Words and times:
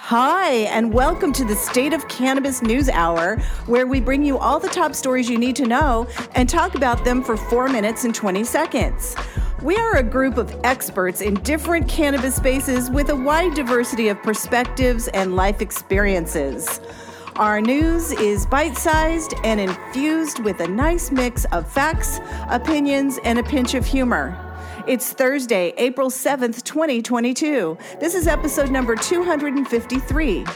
Hi, 0.00 0.50
and 0.70 0.94
welcome 0.94 1.34
to 1.34 1.44
the 1.44 1.56
State 1.56 1.92
of 1.92 2.08
Cannabis 2.08 2.62
News 2.62 2.88
Hour, 2.88 3.36
where 3.66 3.86
we 3.86 4.00
bring 4.00 4.24
you 4.24 4.38
all 4.38 4.58
the 4.58 4.68
top 4.68 4.94
stories 4.94 5.28
you 5.28 5.36
need 5.36 5.54
to 5.56 5.66
know 5.66 6.06
and 6.34 6.48
talk 6.48 6.76
about 6.76 7.04
them 7.04 7.22
for 7.22 7.36
four 7.36 7.68
minutes 7.68 8.04
and 8.04 8.14
20 8.14 8.42
seconds. 8.44 9.14
We 9.60 9.76
are 9.76 9.96
a 9.96 10.02
group 10.02 10.38
of 10.38 10.54
experts 10.64 11.20
in 11.20 11.34
different 11.42 11.88
cannabis 11.88 12.36
spaces 12.36 12.90
with 12.90 13.10
a 13.10 13.16
wide 13.16 13.54
diversity 13.54 14.08
of 14.08 14.22
perspectives 14.22 15.08
and 15.08 15.36
life 15.36 15.60
experiences. 15.60 16.80
Our 17.36 17.60
news 17.60 18.12
is 18.12 18.46
bite 18.46 18.78
sized 18.78 19.34
and 19.44 19.60
infused 19.60 20.38
with 20.38 20.60
a 20.60 20.68
nice 20.68 21.10
mix 21.10 21.44
of 21.46 21.70
facts, 21.70 22.18
opinions, 22.48 23.18
and 23.24 23.38
a 23.38 23.42
pinch 23.42 23.74
of 23.74 23.84
humor. 23.84 24.47
It's 24.88 25.12
Thursday, 25.12 25.74
April 25.76 26.08
7th, 26.08 26.62
2022. 26.64 27.76
This 28.00 28.14
is 28.14 28.26
episode 28.26 28.70
number 28.70 28.96
253. 28.96 30.46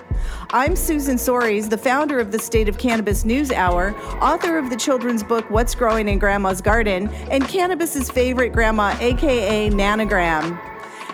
I'm 0.52 0.74
Susan 0.74 1.16
Soares, 1.16 1.68
the 1.68 1.76
founder 1.76 2.18
of 2.18 2.32
the 2.32 2.38
State 2.38 2.66
of 2.66 2.78
Cannabis 2.78 3.26
News 3.26 3.52
Hour, 3.52 3.94
author 4.22 4.56
of 4.56 4.70
the 4.70 4.76
children's 4.76 5.22
book 5.22 5.44
What's 5.50 5.74
Growing 5.74 6.08
in 6.08 6.18
Grandma's 6.18 6.62
Garden, 6.62 7.10
and 7.30 7.46
cannabis's 7.46 8.10
favorite 8.10 8.54
grandma, 8.54 8.96
aka 9.00 9.68
Nanogram. 9.68 10.71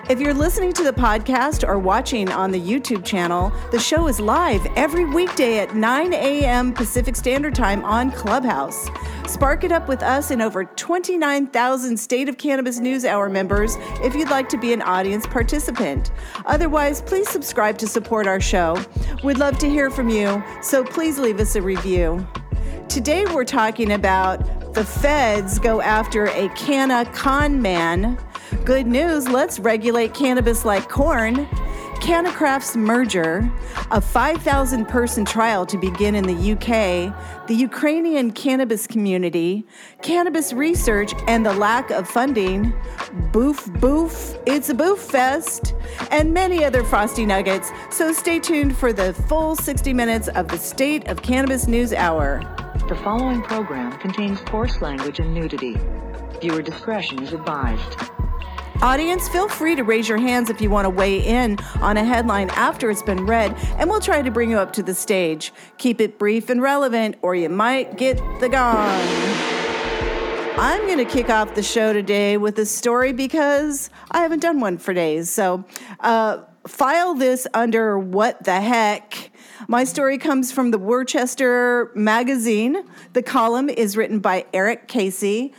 If 0.08 0.20
you're 0.20 0.32
listening 0.32 0.72
to 0.72 0.84
the 0.84 0.92
podcast 0.92 1.68
or 1.68 1.78
watching 1.78 2.30
on 2.30 2.50
the 2.50 2.58
YouTube 2.58 3.04
channel, 3.04 3.52
the 3.70 3.78
show 3.78 4.08
is 4.08 4.18
live 4.18 4.66
every 4.74 5.04
weekday 5.04 5.58
at 5.58 5.74
9 5.74 6.14
a.m. 6.14 6.72
Pacific 6.72 7.14
Standard 7.14 7.54
Time 7.54 7.84
on 7.84 8.10
Clubhouse. 8.12 8.88
Spark 9.26 9.64
it 9.64 9.70
up 9.70 9.86
with 9.86 10.02
us 10.02 10.30
and 10.30 10.40
over 10.40 10.64
29,000 10.64 11.94
State 11.98 12.26
of 12.26 12.38
Cannabis 12.38 12.78
News 12.78 13.04
Hour 13.04 13.28
members 13.28 13.76
if 14.02 14.14
you'd 14.14 14.30
like 14.30 14.48
to 14.48 14.56
be 14.56 14.72
an 14.72 14.80
audience 14.80 15.26
participant. 15.26 16.10
Otherwise, 16.46 17.02
please 17.02 17.28
subscribe 17.28 17.76
to 17.76 17.86
support 17.86 18.26
our 18.26 18.40
show. 18.40 18.82
We'd 19.22 19.36
love 19.36 19.58
to 19.58 19.68
hear 19.68 19.90
from 19.90 20.08
you, 20.08 20.42
so 20.62 20.84
please 20.84 21.18
leave 21.18 21.38
us 21.38 21.54
a 21.54 21.60
review. 21.60 22.26
Today, 22.88 23.26
we're 23.26 23.44
talking 23.44 23.92
about 23.92 24.72
the 24.72 24.86
feds 24.86 25.58
go 25.58 25.82
after 25.82 26.28
a 26.28 26.48
canna 26.50 27.04
con 27.12 27.60
man 27.60 28.18
Good 28.64 28.86
news, 28.86 29.28
let's 29.28 29.58
regulate 29.58 30.14
cannabis 30.14 30.64
like 30.64 30.88
corn. 30.88 31.46
CannaCraft's 32.00 32.76
merger, 32.76 33.50
a 33.90 34.00
5,000 34.00 34.86
person 34.86 35.24
trial 35.24 35.66
to 35.66 35.76
begin 35.76 36.14
in 36.14 36.24
the 36.24 36.52
UK, 36.52 37.46
the 37.48 37.54
Ukrainian 37.54 38.30
cannabis 38.30 38.86
community, 38.86 39.66
cannabis 40.00 40.52
research, 40.52 41.12
and 41.26 41.44
the 41.44 41.52
lack 41.52 41.90
of 41.90 42.08
funding, 42.08 42.72
boof 43.32 43.66
boof, 43.74 44.38
it's 44.46 44.70
a 44.70 44.74
boof 44.74 45.00
fest, 45.00 45.74
and 46.10 46.32
many 46.32 46.64
other 46.64 46.84
frosty 46.84 47.26
nuggets. 47.26 47.70
So 47.90 48.12
stay 48.12 48.38
tuned 48.38 48.76
for 48.76 48.92
the 48.92 49.12
full 49.12 49.56
60 49.56 49.92
minutes 49.92 50.28
of 50.28 50.48
the 50.48 50.58
State 50.58 51.08
of 51.08 51.20
Cannabis 51.20 51.66
News 51.66 51.92
Hour. 51.92 52.40
The 52.88 52.96
following 52.96 53.42
program 53.42 53.98
contains 53.98 54.40
coarse 54.40 54.80
language 54.80 55.18
and 55.18 55.34
nudity. 55.34 55.76
Viewer 56.40 56.62
discretion 56.62 57.22
is 57.22 57.32
advised. 57.32 58.17
Audience, 58.80 59.28
feel 59.28 59.48
free 59.48 59.74
to 59.74 59.82
raise 59.82 60.08
your 60.08 60.18
hands 60.18 60.50
if 60.50 60.60
you 60.60 60.70
want 60.70 60.84
to 60.84 60.90
weigh 60.90 61.18
in 61.18 61.58
on 61.80 61.96
a 61.96 62.04
headline 62.04 62.48
after 62.50 62.88
it's 62.90 63.02
been 63.02 63.26
read, 63.26 63.52
and 63.76 63.90
we'll 63.90 63.98
try 63.98 64.22
to 64.22 64.30
bring 64.30 64.52
you 64.52 64.56
up 64.56 64.72
to 64.74 64.84
the 64.84 64.94
stage. 64.94 65.52
Keep 65.78 66.00
it 66.00 66.16
brief 66.16 66.48
and 66.48 66.62
relevant, 66.62 67.16
or 67.20 67.34
you 67.34 67.48
might 67.48 67.96
get 67.96 68.18
the 68.38 68.48
gong. 68.48 69.00
I'm 70.60 70.86
going 70.86 70.98
to 70.98 71.04
kick 71.04 71.28
off 71.28 71.56
the 71.56 71.62
show 71.62 71.92
today 71.92 72.36
with 72.36 72.56
a 72.60 72.66
story 72.66 73.12
because 73.12 73.90
I 74.12 74.22
haven't 74.22 74.40
done 74.40 74.60
one 74.60 74.78
for 74.78 74.94
days. 74.94 75.28
So, 75.28 75.64
uh, 75.98 76.42
file 76.64 77.14
this 77.14 77.48
under 77.54 77.98
what 77.98 78.44
the 78.44 78.60
heck. 78.60 79.32
My 79.66 79.82
story 79.82 80.18
comes 80.18 80.52
from 80.52 80.70
the 80.70 80.78
Worcester 80.78 81.90
Magazine. 81.96 82.84
The 83.12 83.24
column 83.24 83.70
is 83.70 83.96
written 83.96 84.20
by 84.20 84.46
Eric 84.54 84.86
Casey. 84.86 85.52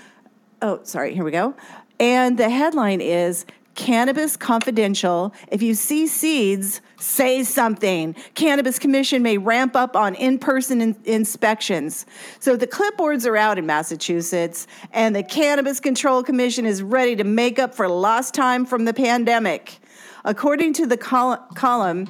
Oh, 0.61 0.79
sorry, 0.83 1.13
here 1.13 1.23
we 1.23 1.31
go. 1.31 1.55
And 1.99 2.37
the 2.37 2.49
headline 2.49 3.01
is 3.01 3.45
Cannabis 3.75 4.35
Confidential. 4.35 5.33
If 5.51 5.61
you 5.61 5.73
see 5.73 6.07
seeds, 6.07 6.81
say 6.97 7.43
something. 7.43 8.13
Cannabis 8.35 8.77
Commission 8.77 9.23
may 9.23 9.37
ramp 9.37 9.75
up 9.75 9.95
on 9.95 10.15
in 10.15 10.37
person 10.37 10.81
in- 10.81 10.97
inspections. 11.05 12.05
So 12.39 12.57
the 12.57 12.67
clipboards 12.67 13.25
are 13.25 13.37
out 13.37 13.57
in 13.57 13.65
Massachusetts, 13.65 14.67
and 14.91 15.15
the 15.15 15.23
Cannabis 15.23 15.79
Control 15.79 16.23
Commission 16.23 16.65
is 16.65 16.83
ready 16.83 17.15
to 17.15 17.23
make 17.23 17.57
up 17.57 17.73
for 17.73 17.87
lost 17.87 18.33
time 18.33 18.65
from 18.65 18.83
the 18.85 18.93
pandemic. 18.93 19.78
According 20.25 20.73
to 20.73 20.85
the 20.85 20.97
col- 20.97 21.37
column, 21.55 22.07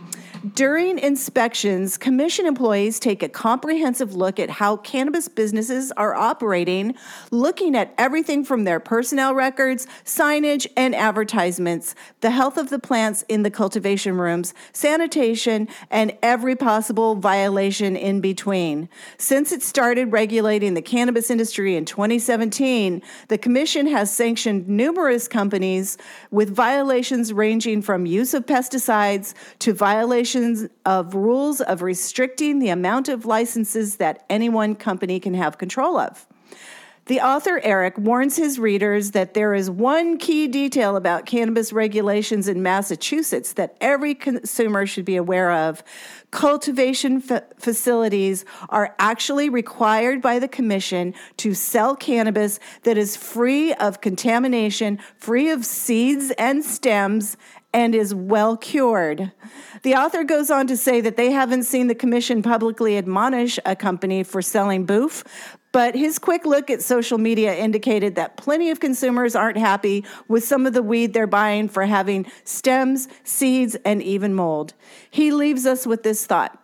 during 0.55 0.99
inspections, 0.99 1.97
Commission 1.97 2.45
employees 2.45 2.97
take 2.97 3.21
a 3.21 3.27
comprehensive 3.27 4.15
look 4.15 4.39
at 4.39 4.49
how 4.49 4.77
cannabis 4.77 5.27
businesses 5.27 5.91
are 5.97 6.15
operating, 6.15 6.95
looking 7.29 7.75
at 7.75 7.93
everything 7.97 8.45
from 8.45 8.63
their 8.63 8.79
personnel 8.79 9.35
records, 9.35 9.85
signage, 10.05 10.65
and 10.77 10.95
advertisements, 10.95 11.93
the 12.21 12.29
health 12.29 12.57
of 12.57 12.69
the 12.69 12.79
plants 12.79 13.25
in 13.27 13.43
the 13.43 13.51
cultivation 13.51 14.17
rooms, 14.17 14.53
sanitation, 14.71 15.67
and 15.91 16.17
every 16.23 16.55
possible 16.55 17.15
violation 17.15 17.97
in 17.97 18.21
between. 18.21 18.87
Since 19.17 19.51
it 19.51 19.61
started 19.61 20.13
regulating 20.13 20.73
the 20.73 20.81
cannabis 20.81 21.29
industry 21.29 21.75
in 21.75 21.83
2017, 21.83 23.01
the 23.27 23.37
Commission 23.37 23.87
has 23.87 24.09
sanctioned 24.09 24.69
numerous 24.69 25.27
companies 25.27 25.97
with 26.31 26.49
violations 26.49 27.33
ranging 27.33 27.81
from 27.81 27.98
use 28.05 28.33
of 28.33 28.45
pesticides 28.45 29.33
to 29.59 29.73
violations 29.73 30.67
of 30.85 31.15
rules 31.15 31.61
of 31.61 31.81
restricting 31.81 32.59
the 32.59 32.69
amount 32.69 33.09
of 33.09 33.25
licenses 33.25 33.97
that 33.97 34.25
any 34.29 34.49
one 34.49 34.75
company 34.75 35.19
can 35.19 35.33
have 35.33 35.57
control 35.57 35.97
of. 35.97 36.27
The 37.09 37.21
author, 37.21 37.59
Eric, 37.63 37.97
warns 37.97 38.35
his 38.35 38.59
readers 38.59 39.11
that 39.11 39.33
there 39.33 39.55
is 39.55 39.67
one 39.67 40.19
key 40.19 40.47
detail 40.47 40.95
about 40.95 41.25
cannabis 41.25 41.73
regulations 41.73 42.47
in 42.47 42.61
Massachusetts 42.61 43.53
that 43.53 43.75
every 43.81 44.13
consumer 44.13 44.85
should 44.85 45.05
be 45.05 45.15
aware 45.15 45.51
of. 45.51 45.83
Cultivation 46.29 47.19
facilities 47.19 48.45
are 48.69 48.93
actually 48.99 49.49
required 49.49 50.21
by 50.21 50.37
the 50.37 50.47
Commission 50.47 51.15
to 51.37 51.55
sell 51.55 51.95
cannabis 51.95 52.59
that 52.83 52.95
is 52.95 53.17
free 53.17 53.73
of 53.73 54.01
contamination, 54.01 54.99
free 55.17 55.49
of 55.49 55.65
seeds 55.65 56.29
and 56.37 56.63
stems, 56.63 57.37
and 57.73 57.93
is 57.93 58.13
well 58.15 58.57
cured. 58.57 59.31
The 59.83 59.95
author 59.95 60.23
goes 60.23 60.49
on 60.49 60.67
to 60.67 60.77
say 60.77 61.01
that 61.01 61.17
they 61.17 61.31
haven't 61.31 61.63
seen 61.63 61.87
the 61.87 61.95
commission 61.95 62.41
publicly 62.41 62.97
admonish 62.97 63.59
a 63.65 63.75
company 63.75 64.23
for 64.23 64.41
selling 64.41 64.85
boof, 64.85 65.23
but 65.71 65.93
his 65.93 66.17
quick 66.17 66.45
look 66.45 66.69
at 66.69 66.81
social 66.81 67.19
media 67.19 67.55
indicated 67.55 68.15
that 68.15 68.37
plenty 68.37 68.71
of 68.71 68.79
consumers 68.79 69.35
aren't 69.35 69.57
happy 69.57 70.03
with 70.27 70.43
some 70.43 70.65
of 70.65 70.73
the 70.73 70.81
weed 70.81 71.13
they're 71.13 71.27
buying 71.27 71.69
for 71.69 71.85
having 71.85 72.25
stems, 72.43 73.07
seeds, 73.23 73.75
and 73.85 74.01
even 74.01 74.33
mold. 74.33 74.73
He 75.09 75.31
leaves 75.31 75.65
us 75.65 75.85
with 75.85 76.03
this 76.03 76.25
thought 76.25 76.57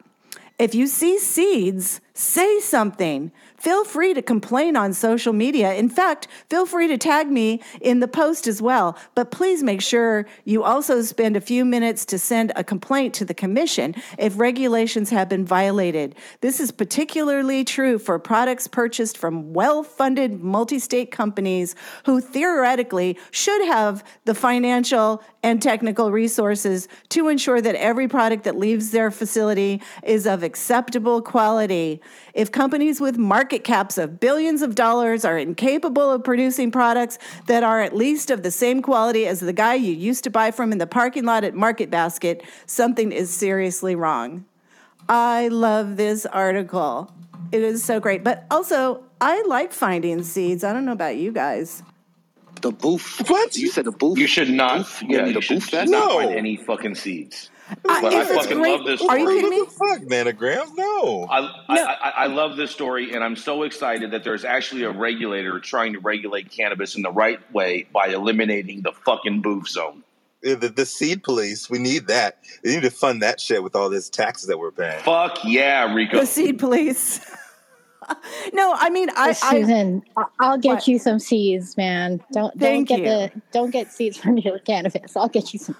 If 0.57 0.73
you 0.73 0.87
see 0.87 1.19
seeds, 1.19 2.01
say 2.13 2.59
something. 2.59 3.31
Feel 3.57 3.85
free 3.85 4.13
to 4.13 4.21
complain 4.21 4.75
on 4.75 4.93
social 4.93 5.33
media. 5.33 5.73
In 5.73 5.89
fact, 5.89 6.27
feel 6.49 6.65
free 6.65 6.87
to 6.87 6.97
tag 6.97 7.29
me 7.29 7.61
in 7.81 7.99
the 7.99 8.07
post 8.07 8.47
as 8.47 8.61
well. 8.61 8.97
But 9.15 9.31
please 9.31 9.63
make 9.63 9.81
sure 9.81 10.25
you 10.43 10.63
also 10.63 11.01
spend 11.01 11.35
a 11.35 11.41
few 11.41 11.63
minutes 11.63 12.05
to 12.05 12.19
send 12.19 12.51
a 12.55 12.63
complaint 12.63 13.13
to 13.15 13.25
the 13.25 13.33
Commission 13.33 13.95
if 14.17 14.37
regulations 14.37 15.09
have 15.09 15.29
been 15.29 15.45
violated. 15.45 16.15
This 16.41 16.59
is 16.59 16.71
particularly 16.71 17.63
true 17.63 17.97
for 17.97 18.19
products 18.19 18.67
purchased 18.67 19.17
from 19.17 19.53
well 19.53 19.83
funded 19.83 20.43
multi 20.43 20.79
state 20.79 21.11
companies 21.11 21.75
who 22.05 22.21
theoretically 22.21 23.17
should 23.31 23.65
have 23.65 24.03
the 24.25 24.35
financial 24.35 25.23
and 25.43 25.61
technical 25.61 26.11
resources 26.11 26.87
to 27.09 27.27
ensure 27.27 27.61
that 27.61 27.75
every 27.75 28.07
product 28.07 28.43
that 28.43 28.57
leaves 28.57 28.91
their 28.91 29.11
facility 29.11 29.81
is 30.03 30.25
of 30.25 30.43
acceptable 30.43 31.21
quality. 31.21 32.01
If 32.35 32.51
companies 32.51 32.99
with 32.99 33.17
market 33.17 33.63
caps 33.63 33.97
of 33.97 34.19
billions 34.19 34.61
of 34.61 34.75
dollars 34.75 35.23
are 35.23 35.37
incapable 35.37 36.11
of 36.11 36.21
producing 36.25 36.69
products 36.69 37.17
that 37.47 37.63
are 37.63 37.79
at 37.81 37.95
least 37.95 38.29
of 38.29 38.43
the 38.43 38.51
same 38.51 38.81
quality 38.81 39.25
as 39.25 39.39
the 39.39 39.53
guy 39.53 39.75
you 39.75 39.93
used 39.93 40.25
to 40.25 40.29
buy 40.29 40.51
from 40.51 40.73
in 40.73 40.77
the 40.77 40.85
parking 40.85 41.23
lot 41.23 41.45
at 41.45 41.55
Market 41.55 41.89
Basket, 41.89 42.43
something 42.65 43.13
is 43.13 43.29
seriously 43.33 43.95
wrong. 43.95 44.43
I 45.07 45.47
love 45.47 45.95
this 45.95 46.25
article. 46.25 47.09
It 47.53 47.61
is 47.63 47.85
so 47.85 48.01
great. 48.01 48.21
But 48.21 48.43
also, 48.51 49.03
I 49.21 49.41
like 49.47 49.71
finding 49.71 50.21
seeds. 50.23 50.65
I 50.65 50.73
don't 50.73 50.83
know 50.83 50.91
about 50.91 51.15
you 51.15 51.31
guys. 51.31 51.83
The 52.61 52.71
booth. 52.71 53.21
What? 53.29 53.55
You 53.55 53.69
said 53.69 53.85
the 53.85 53.91
booth. 53.91 54.17
You 54.17 54.27
should 54.27 54.49
not. 54.49 54.77
Booth? 54.79 55.01
You 55.03 55.17
Yeah, 55.19 55.25
need 55.25 55.33
you 55.33 55.39
a 55.39 55.41
should, 55.41 55.55
booth 55.55 55.63
should 55.69 55.71
fest? 55.79 55.91
not 55.91 56.09
No. 56.09 56.15
find 56.17 56.31
any 56.35 56.57
fucking 56.57 56.95
seeds. 56.95 57.49
I, 57.67 58.01
But 58.01 58.13
I 58.13 58.25
fucking 58.25 58.57
great, 58.59 58.71
love 58.77 58.85
this 58.85 59.01
Are 59.01 59.17
you 59.17 59.25
story. 59.25 59.35
kidding 59.41 59.49
me? 59.49 59.61
What 59.61 59.69
the 59.69 59.75
fuck, 59.75 60.07
nanograms? 60.27 60.75
No. 60.75 61.27
I, 61.29 61.39
I, 61.67 61.75
No. 61.75 61.83
I, 61.85 62.09
I 62.09 62.25
love 62.27 62.57
this 62.57 62.71
story, 62.71 63.13
and 63.13 63.23
I'm 63.23 63.35
so 63.35 63.63
excited 63.63 64.11
that 64.11 64.23
there's 64.23 64.45
actually 64.45 64.83
a 64.83 64.91
regulator 64.91 65.59
trying 65.59 65.93
to 65.93 65.99
regulate 65.99 66.51
cannabis 66.51 66.95
in 66.95 67.01
the 67.01 67.11
right 67.11 67.39
way 67.53 67.87
by 67.91 68.07
eliminating 68.07 68.81
the 68.81 68.91
fucking 68.91 69.41
booth 69.41 69.67
zone. 69.67 70.03
The, 70.41 70.55
the, 70.55 70.69
the 70.69 70.85
seed 70.85 71.23
police, 71.23 71.69
we 71.69 71.79
need 71.79 72.07
that. 72.07 72.37
They 72.63 72.75
need 72.75 72.83
to 72.83 72.91
fund 72.91 73.23
that 73.23 73.39
shit 73.41 73.63
with 73.63 73.75
all 73.75 73.89
this 73.89 74.09
taxes 74.09 74.47
that 74.47 74.59
we're 74.59 74.71
paying. 74.71 75.01
Fuck 75.03 75.39
yeah, 75.43 75.91
Rico. 75.91 76.19
The 76.19 76.25
seed 76.27 76.59
police. 76.59 77.19
no, 78.53 78.75
I 78.77 78.91
mean, 78.91 79.09
I, 79.15 79.29
I 79.29 79.31
Susan, 79.31 80.03
I, 80.15 80.25
I'll 80.39 80.59
get 80.59 80.75
What? 80.75 80.87
you 80.87 80.99
some 80.99 81.17
seeds, 81.17 81.75
man. 81.77 82.21
Don't 82.31 82.55
don't 82.55 82.59
Thank 82.59 82.89
get 82.89 82.99
you. 82.99 83.05
the 83.05 83.31
don't 83.51 83.71
get 83.71 83.91
seeds 83.91 84.17
from 84.21 84.37
your 84.37 84.59
cannabis. 84.59 85.17
I'll 85.17 85.29
get 85.29 85.51
you 85.53 85.57
some. 85.59 85.75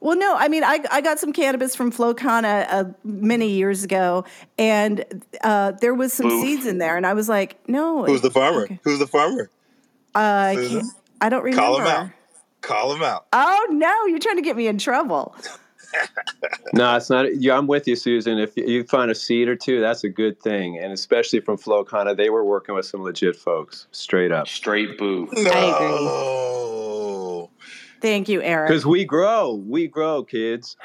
Well, 0.00 0.16
no, 0.16 0.34
I 0.36 0.48
mean, 0.48 0.64
I, 0.64 0.80
I 0.90 1.00
got 1.00 1.18
some 1.18 1.32
cannabis 1.32 1.74
from 1.74 1.90
Flowkana 1.92 2.66
uh, 2.70 2.84
many 3.04 3.50
years 3.50 3.84
ago, 3.84 4.24
and 4.58 5.04
uh, 5.42 5.72
there 5.80 5.94
was 5.94 6.12
some 6.12 6.28
Boof. 6.28 6.44
seeds 6.44 6.66
in 6.66 6.78
there, 6.78 6.96
and 6.96 7.06
I 7.06 7.14
was 7.14 7.28
like, 7.28 7.58
no. 7.68 8.04
Who's 8.04 8.20
the 8.22 8.30
farmer? 8.30 8.62
Okay. 8.62 8.80
Who's 8.84 8.98
the 8.98 9.06
farmer? 9.06 9.50
Uh, 10.14 10.18
I, 10.18 10.54
can't, 10.68 10.86
I 11.20 11.28
don't 11.28 11.42
remember. 11.44 11.62
Call 11.62 11.80
him 11.80 11.86
out. 11.86 12.10
Call 12.60 12.94
him 12.94 13.02
out. 13.02 13.26
Oh 13.32 13.66
no, 13.70 14.06
you're 14.06 14.18
trying 14.18 14.36
to 14.36 14.42
get 14.42 14.56
me 14.56 14.66
in 14.66 14.78
trouble. 14.78 15.34
No, 16.74 16.96
it's 16.96 17.08
not. 17.08 17.34
Yeah, 17.40 17.56
I'm 17.56 17.66
with 17.66 17.88
you, 17.88 17.96
Susan. 17.96 18.38
If 18.38 18.54
you- 18.58 18.66
you 18.66 18.84
find 18.84 19.10
a 19.10 19.14
seed 19.14 19.48
or 19.48 19.56
two, 19.56 19.80
that's 19.80 20.04
a 20.04 20.10
good 20.10 20.38
thing, 20.38 20.78
and 20.78 20.92
especially 20.92 21.40
from 21.40 21.56
Flowkana, 21.56 22.14
they 22.14 22.28
were 22.28 22.44
working 22.44 22.74
with 22.74 22.84
some 22.84 23.02
legit 23.02 23.36
folks, 23.36 23.86
straight 23.90 24.30
up. 24.30 24.48
Straight 24.48 24.98
booth. 24.98 25.30
No. 25.32 25.48
Thank 28.00 28.28
you, 28.28 28.42
Eric. 28.42 28.68
Because 28.68 28.86
we 28.86 29.04
grow, 29.04 29.54
we 29.54 29.86
grow, 29.88 30.22
kids. 30.24 30.76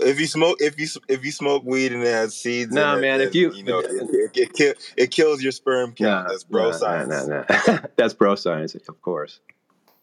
If 0.00 0.20
you 0.20 0.26
smoke, 0.26 0.58
if 0.60 0.78
you 0.78 0.86
if 1.08 1.24
you 1.24 1.32
smoke 1.32 1.64
weed 1.64 1.92
and 1.92 2.02
it 2.02 2.12
has 2.12 2.36
seeds, 2.36 2.72
Nah, 2.72 2.96
it, 2.96 3.00
man, 3.00 3.18
then, 3.18 3.28
if 3.28 3.34
you- 3.34 3.52
you 3.52 3.64
know, 3.64 3.80
it, 3.80 3.90
it, 3.90 4.30
it, 4.36 4.52
kill, 4.52 4.74
it 4.96 5.10
kills 5.10 5.42
your 5.42 5.50
sperm 5.52 5.92
count. 5.92 6.28
That's 6.28 6.44
bro 6.44 6.66
no, 6.66 6.72
science. 6.72 7.08
No, 7.08 7.26
no, 7.26 7.44
no. 7.66 7.78
that's 7.96 8.14
bro 8.14 8.34
science, 8.36 8.74
of 8.74 9.02
course. 9.02 9.40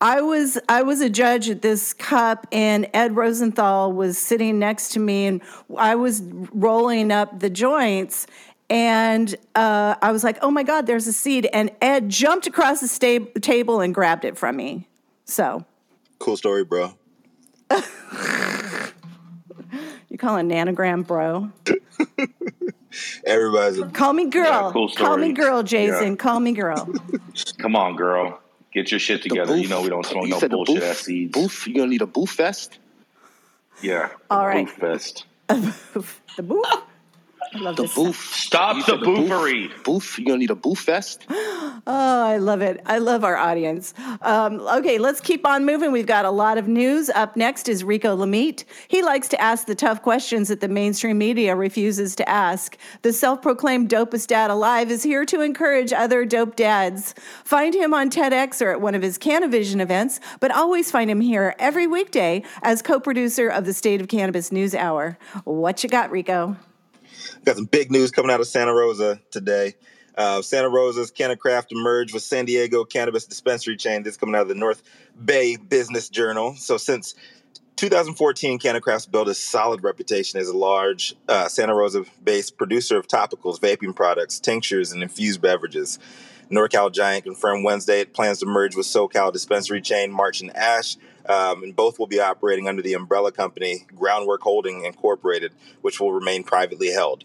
I 0.02 0.20
was 0.22 0.58
I 0.68 0.82
was 0.82 1.00
a 1.00 1.10
judge 1.10 1.50
at 1.50 1.62
this 1.62 1.94
cup, 1.94 2.46
and 2.52 2.88
Ed 2.94 3.16
Rosenthal 3.16 3.94
was 3.94 4.18
sitting 4.18 4.60
next 4.60 4.90
to 4.90 5.00
me, 5.00 5.26
and 5.28 5.42
I 5.78 5.96
was 5.96 6.22
rolling 6.54 7.12
up 7.12 7.40
the 7.40 7.50
joints, 7.50 8.28
and 8.70 9.34
uh, 9.56 9.96
I 10.02 10.12
was 10.12 10.26
like, 10.26 10.38
"Oh 10.42 10.52
my 10.52 10.64
God, 10.64 10.86
there's 10.88 11.08
a 11.08 11.14
seed!" 11.14 11.48
And 11.54 11.72
Ed 11.82 12.10
jumped 12.10 12.46
across 12.46 12.82
the 12.82 12.90
sta- 12.90 13.32
table 13.40 13.80
and 13.80 13.96
grabbed 13.96 14.26
it 14.26 14.38
from 14.38 14.58
me. 14.58 14.90
So 15.24 15.66
Cool 16.20 16.38
story, 16.38 16.64
bro. 16.64 16.94
you 20.10 20.18
call 20.18 20.38
a 20.38 20.42
nanogram, 20.42 21.06
bro? 21.06 21.52
Everybody's 23.26 23.80
a, 23.80 23.88
Call 23.88 24.14
me 24.14 24.30
girl. 24.30 24.46
Yeah, 24.46 24.70
cool 24.72 24.90
Call 24.90 25.18
me 25.18 25.34
girl, 25.34 25.64
Jason. 25.64 26.12
Yeah. 26.12 26.16
Call 26.16 26.40
me 26.40 26.54
girl. 26.54 26.90
Come 27.58 27.76
on, 27.76 27.96
girl. 27.96 28.40
Get 28.74 28.92
your 28.92 29.00
shit 29.00 29.22
together. 29.22 29.58
You 29.58 29.68
know 29.68 29.82
we 29.82 29.90
don't 29.90 30.06
smoke 30.06 30.24
You 30.26 30.30
no 30.32 30.40
bullshit 30.40 30.76
booth? 30.76 30.84
ass 30.84 31.00
seeds. 31.00 31.34
Booth? 31.34 31.68
You're 31.68 31.76
gonna 31.76 31.90
need 31.90 32.02
a 32.02 32.08
booth 32.08 32.32
fest? 32.32 32.78
Yeah. 33.82 34.10
All 34.30 34.46
right. 34.46 34.66
Booth 34.66 34.76
fest. 34.76 35.26
the 35.48 36.44
booth. 36.44 36.66
I 37.56 37.60
love 37.60 37.76
The 37.78 37.84
this. 37.84 37.96
booth. 37.96 38.16
Stop 38.34 38.78
the 38.78 38.84
said 38.84 39.00
booth? 39.02 39.30
boofery. 39.30 39.84
Booth? 39.84 40.18
You're 40.20 40.26
gonna 40.26 40.38
need 40.40 40.52
a 40.52 40.56
booth 40.56 40.80
fest? 40.80 41.26
Oh, 41.88 42.24
I 42.24 42.38
love 42.38 42.62
it. 42.62 42.82
I 42.88 42.98
love 42.98 43.24
our 43.24 43.36
audience. 43.38 43.94
Um, 44.22 44.60
okay, 44.62 44.98
let's 44.98 45.20
keep 45.22 45.46
on 45.46 45.66
moving. 45.66 45.92
We've 45.92 46.08
got 46.08 46.26
a 46.26 46.32
lot 46.32 46.58
of 46.58 46.68
news. 46.68 47.10
Up 47.12 47.36
next 47.36 47.70
is 47.70 47.84
Rico 47.84 48.16
Lamitte. 48.18 48.64
He 48.88 49.04
likes 49.04 49.28
to 49.30 49.40
ask 49.42 49.68
the 49.68 49.76
tough 49.76 50.02
questions 50.02 50.48
that 50.48 50.62
the 50.62 50.68
mainstream 50.68 51.20
media 51.20 51.56
refuses 51.56 52.16
to 52.16 52.28
ask. 52.28 52.76
The 53.04 53.14
self 53.14 53.42
proclaimed 53.44 53.90
dopest 53.90 54.28
dad 54.28 54.50
alive 54.50 54.90
is 54.90 55.04
here 55.04 55.26
to 55.26 55.42
encourage 55.42 55.94
other 55.94 56.26
dope 56.26 56.56
dads. 56.56 57.14
Find 57.44 57.76
him 57.76 57.94
on 57.94 58.10
TEDx 58.10 58.62
or 58.66 58.72
at 58.72 58.82
one 58.82 58.96
of 58.96 59.04
his 59.04 59.20
Canavision 59.20 59.80
events, 59.80 60.20
but 60.40 60.50
always 60.50 60.90
find 60.90 61.12
him 61.12 61.22
here 61.22 61.54
every 61.60 61.86
weekday 61.86 62.42
as 62.64 62.82
co 62.82 63.00
producer 63.00 63.48
of 63.48 63.66
the 63.66 63.74
State 63.74 64.02
of 64.02 64.08
Cannabis 64.08 64.52
News 64.52 64.74
Hour. 64.74 65.20
What 65.44 65.84
you 65.84 65.90
got, 65.90 66.10
Rico? 66.10 66.56
Got 67.44 67.56
some 67.56 67.66
big 67.66 67.92
news 67.92 68.12
coming 68.12 68.32
out 68.32 68.40
of 68.40 68.48
Santa 68.48 68.74
Rosa 68.74 69.20
today. 69.32 69.76
Uh, 70.18 70.42
Santa 70.42 70.70
Rosa's 70.70 71.12
CannaCraft 71.12 71.68
merged 71.74 72.14
with 72.14 72.24
San 72.24 72.46
Diego 72.46 72.86
Cannabis 72.86 73.26
Dispensary 73.26 73.76
Chain. 73.76 74.04
This 74.04 74.14
is 74.14 74.18
coming 74.18 74.36
out 74.36 74.44
of 74.44 74.48
the 74.48 74.56
North 74.56 74.82
Bay 75.24 75.58
Business 75.58 76.08
Journal. 76.08 76.56
So 76.56 76.78
since 76.78 77.16
2014, 77.76 78.60
CannaCraft's 78.60 79.08
built 79.08 79.28
a 79.28 79.34
solid 79.34 79.84
reputation 79.84 80.40
as 80.40 80.48
a 80.48 80.58
large 80.58 81.14
uh, 81.28 81.50
Santa 81.50 81.76
Rosa-based 81.76 82.58
producer 82.58 82.98
of 82.98 83.08
topicals, 83.08 83.60
vaping 83.60 83.94
products, 83.94 84.40
tinctures, 84.40 84.94
and 84.94 85.04
infused 85.04 85.42
beverages. 85.42 86.00
NorCal 86.50 86.94
Giant 86.94 87.26
confirmed 87.26 87.66
Wednesday 87.66 88.02
it 88.02 88.14
plans 88.14 88.40
to 88.40 88.46
merge 88.46 88.76
with 88.76 88.86
SoCal 88.86 89.34
dispensary 89.34 89.82
chain 89.82 90.12
March 90.12 90.42
and 90.42 90.56
Ash, 90.56 90.96
um, 91.30 91.64
and 91.64 91.76
both 91.76 92.00
will 92.00 92.08
be 92.08 92.20
operating 92.20 92.68
under 92.68 92.82
the 92.82 92.94
umbrella 92.94 93.32
company 93.32 93.86
Groundwork 93.96 94.42
Holding 94.42 94.86
Incorporated, 94.86 95.54
which 95.82 96.00
will 96.00 96.12
remain 96.12 96.44
privately 96.44 96.92
held. 96.92 97.24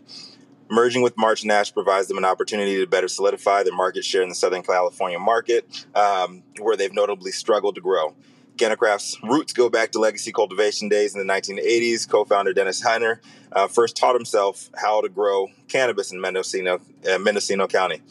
Merging 0.71 1.03
with 1.03 1.17
March 1.17 1.43
and 1.43 1.51
Ash 1.51 1.73
provides 1.75 2.07
them 2.07 2.19
an 2.19 2.25
opportunity 2.25 2.77
to 2.79 2.87
better 2.87 3.09
solidify 3.09 3.65
their 3.65 3.75
market 3.75 4.05
share 4.05 4.23
in 4.23 4.29
the 4.29 4.35
Southern 4.37 4.63
California 4.63 5.19
market, 5.19 5.87
um, 5.97 6.45
where 6.59 6.77
they've 6.77 6.93
notably 6.93 7.33
struggled 7.33 7.75
to 7.75 7.81
grow. 7.81 8.15
Cannacraft's 8.57 9.19
roots 9.23 9.53
go 9.53 9.71
back 9.71 9.91
to 9.93 9.99
legacy 9.99 10.33
cultivation 10.33 10.89
days 10.89 11.15
in 11.15 11.27
the 11.27 11.33
1980s. 11.33 12.09
Co-founder 12.09 12.53
Dennis 12.53 12.83
Hunter 12.83 13.21
uh, 13.53 13.67
first 13.69 13.97
taught 13.97 14.15
himself 14.15 14.69
how 14.77 15.01
to 15.01 15.09
grow 15.09 15.49
cannabis 15.67 16.13
in 16.13 16.21
Mendocino, 16.21 16.79
uh, 17.11 17.19
Mendocino 17.19 17.67
County. 17.67 18.03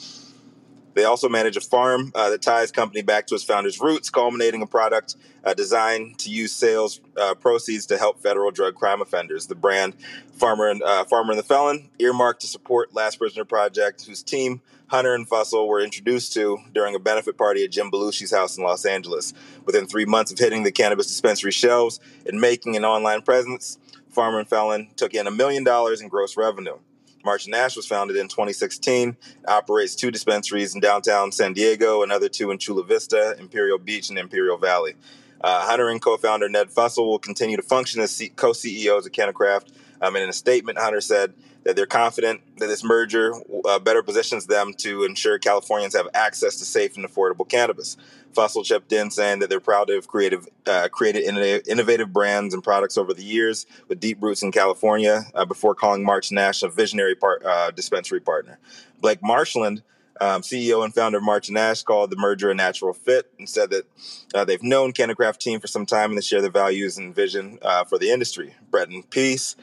They 0.93 1.03
also 1.03 1.29
manage 1.29 1.55
a 1.55 1.61
farm 1.61 2.11
uh, 2.15 2.29
that 2.29 2.41
ties 2.41 2.71
company 2.71 3.01
back 3.01 3.27
to 3.27 3.35
its 3.35 3.43
founder's 3.43 3.79
roots, 3.79 4.09
culminating 4.09 4.61
a 4.61 4.67
product 4.67 5.15
uh, 5.43 5.53
designed 5.53 6.19
to 6.19 6.29
use 6.29 6.51
sales 6.51 6.99
uh, 7.15 7.35
proceeds 7.35 7.85
to 7.87 7.97
help 7.97 8.21
federal 8.21 8.51
drug 8.51 8.75
crime 8.75 9.01
offenders. 9.01 9.47
The 9.47 9.55
brand 9.55 9.95
Farmer 10.33 10.69
and 10.69 10.81
uh, 10.83 11.03
Farmer 11.05 11.31
and 11.31 11.39
the 11.39 11.43
Felon, 11.43 11.89
earmarked 11.99 12.41
to 12.41 12.47
support 12.47 12.93
Last 12.93 13.17
Prisoner 13.17 13.45
Project, 13.45 14.05
whose 14.05 14.23
team 14.23 14.61
Hunter 14.87 15.13
and 15.13 15.29
Fussell 15.29 15.67
were 15.67 15.81
introduced 15.81 16.33
to 16.33 16.57
during 16.73 16.95
a 16.95 16.99
benefit 16.99 17.37
party 17.37 17.63
at 17.63 17.71
Jim 17.71 17.91
Belushi's 17.91 18.31
house 18.31 18.57
in 18.57 18.63
Los 18.63 18.85
Angeles. 18.85 19.33
Within 19.65 19.85
three 19.85 20.05
months 20.05 20.31
of 20.31 20.39
hitting 20.39 20.63
the 20.63 20.71
cannabis 20.71 21.07
dispensary 21.07 21.51
shelves 21.51 21.99
and 22.25 22.41
making 22.41 22.75
an 22.75 22.85
online 22.85 23.21
presence, 23.21 23.77
Farmer 24.09 24.39
and 24.39 24.49
Felon 24.49 24.89
took 24.95 25.13
in 25.13 25.27
a 25.27 25.31
million 25.31 25.63
dollars 25.63 26.01
in 26.01 26.07
gross 26.07 26.35
revenue. 26.35 26.77
March 27.23 27.45
and 27.45 27.55
Ash 27.55 27.75
was 27.75 27.85
founded 27.85 28.17
in 28.17 28.27
2016, 28.27 29.17
operates 29.47 29.95
two 29.95 30.11
dispensaries 30.11 30.73
in 30.73 30.81
downtown 30.81 31.31
San 31.31 31.53
Diego, 31.53 32.03
another 32.03 32.29
two 32.29 32.51
in 32.51 32.57
Chula 32.57 32.83
Vista, 32.83 33.35
Imperial 33.39 33.77
Beach, 33.77 34.09
and 34.09 34.17
Imperial 34.17 34.57
Valley. 34.57 34.93
Uh, 35.41 35.65
Hunter 35.65 35.89
and 35.89 36.01
co-founder 36.01 36.49
Ned 36.49 36.69
Fussell 36.69 37.05
will 37.05 37.19
continue 37.19 37.55
to 37.55 37.63
function 37.63 38.01
as 38.01 38.11
C- 38.11 38.29
co-CEOs 38.29 39.05
of 39.05 39.11
Cannacraft. 39.11 39.71
Um, 40.01 40.15
and 40.15 40.23
in 40.23 40.29
a 40.29 40.33
statement, 40.33 40.77
Hunter 40.77 41.01
said 41.01 41.33
that 41.63 41.75
they're 41.75 41.85
confident 41.85 42.41
that 42.57 42.67
this 42.67 42.83
merger 42.83 43.33
uh, 43.65 43.79
better 43.79 44.01
positions 44.01 44.45
them 44.45 44.73
to 44.73 45.03
ensure 45.03 45.37
Californians 45.37 45.95
have 45.95 46.07
access 46.13 46.55
to 46.57 46.65
safe 46.65 46.95
and 46.95 47.05
affordable 47.05 47.47
cannabis. 47.47 47.97
Fussell 48.33 48.63
chipped 48.63 48.91
in 48.91 49.11
saying 49.11 49.39
that 49.39 49.49
they're 49.49 49.59
proud 49.59 49.87
to 49.87 49.95
have 49.95 50.07
creative, 50.07 50.47
uh, 50.65 50.87
created 50.91 51.23
innovative, 51.67 52.13
brands 52.13 52.53
and 52.53 52.63
products 52.63 52.97
over 52.97 53.13
the 53.13 53.23
years 53.23 53.65
with 53.87 53.99
deep 53.99 54.21
roots 54.21 54.41
in 54.41 54.51
California 54.51 55.25
uh, 55.35 55.45
before 55.45 55.75
calling 55.75 56.03
March 56.03 56.31
Nash 56.31 56.63
a 56.63 56.69
visionary 56.69 57.15
part, 57.15 57.43
uh, 57.45 57.71
dispensary 57.71 58.19
partner. 58.19 58.59
Blake 59.01 59.21
Marshland, 59.21 59.83
um, 60.21 60.41
CEO 60.41 60.83
and 60.83 60.93
founder 60.93 61.17
of 61.17 61.23
March 61.23 61.49
Nash, 61.49 61.83
called 61.83 62.09
the 62.09 62.17
merger 62.17 62.51
a 62.51 62.55
natural 62.55 62.93
fit 62.93 63.31
and 63.37 63.47
said 63.47 63.69
that 63.69 63.85
uh, 64.33 64.43
they've 64.43 64.63
known 64.63 64.91
Cannacraft 64.91 65.37
team 65.39 65.59
for 65.59 65.67
some 65.67 65.85
time 65.85 66.11
and 66.11 66.17
they 66.17 66.21
share 66.21 66.41
their 66.41 66.51
values 66.51 66.97
and 66.97 67.15
vision 67.15 67.59
uh, 67.61 67.83
for 67.83 67.97
the 67.97 68.09
industry. 68.09 68.53
Breton 68.69 69.03
Peace, 69.03 69.55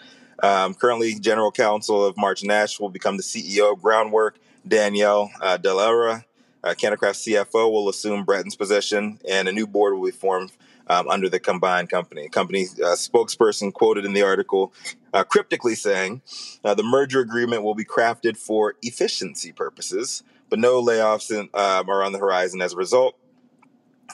um, 0.42 0.75
currently 0.75 1.14
general 1.18 1.52
counsel 1.52 2.04
of 2.04 2.16
March 2.16 2.42
Nash, 2.42 2.80
will 2.80 2.90
become 2.90 3.16
the 3.16 3.23
CEO 3.23 3.73
of 3.73 3.80
Groundwork. 3.80 4.37
Danielle 4.66 5.30
uh, 5.40 5.58
Delera, 5.58 6.25
uh, 6.66 6.75
Cannacraft 6.75 7.46
CFO, 7.46 7.70
will 7.70 7.88
assume 7.88 8.25
Breton's 8.25 8.56
position, 8.56 9.20
and 9.28 9.46
a 9.49 9.52
new 9.52 9.66
board 9.66 9.94
will 9.94 10.06
be 10.06 10.11
formed 10.11 10.50
um, 10.88 11.08
under 11.08 11.28
the 11.28 11.38
combined 11.38 11.88
company. 11.88 12.28
Company 12.28 12.64
uh, 12.64 12.96
spokesperson 12.96 13.73
quoted 13.73 14.04
in 14.04 14.12
the 14.12 14.23
article 14.23 14.73
uh, 15.12 15.25
cryptically 15.25 15.75
saying 15.75 16.23
uh, 16.64 16.75
the 16.75 16.82
merger 16.82 17.20
agreement 17.20 17.62
will 17.62 17.75
be 17.75 17.85
crafted 17.85 18.37
for 18.37 18.75
efficiency 18.82 19.52
purposes, 19.52 20.23
but 20.50 20.58
no 20.58 20.82
layoffs 20.82 21.30
in, 21.30 21.49
um, 21.54 21.88
are 21.88 22.02
on 22.02 22.12
the 22.12 22.18
horizon 22.18 22.61
as 22.61 22.73
a 22.73 22.76
result. 22.76 23.16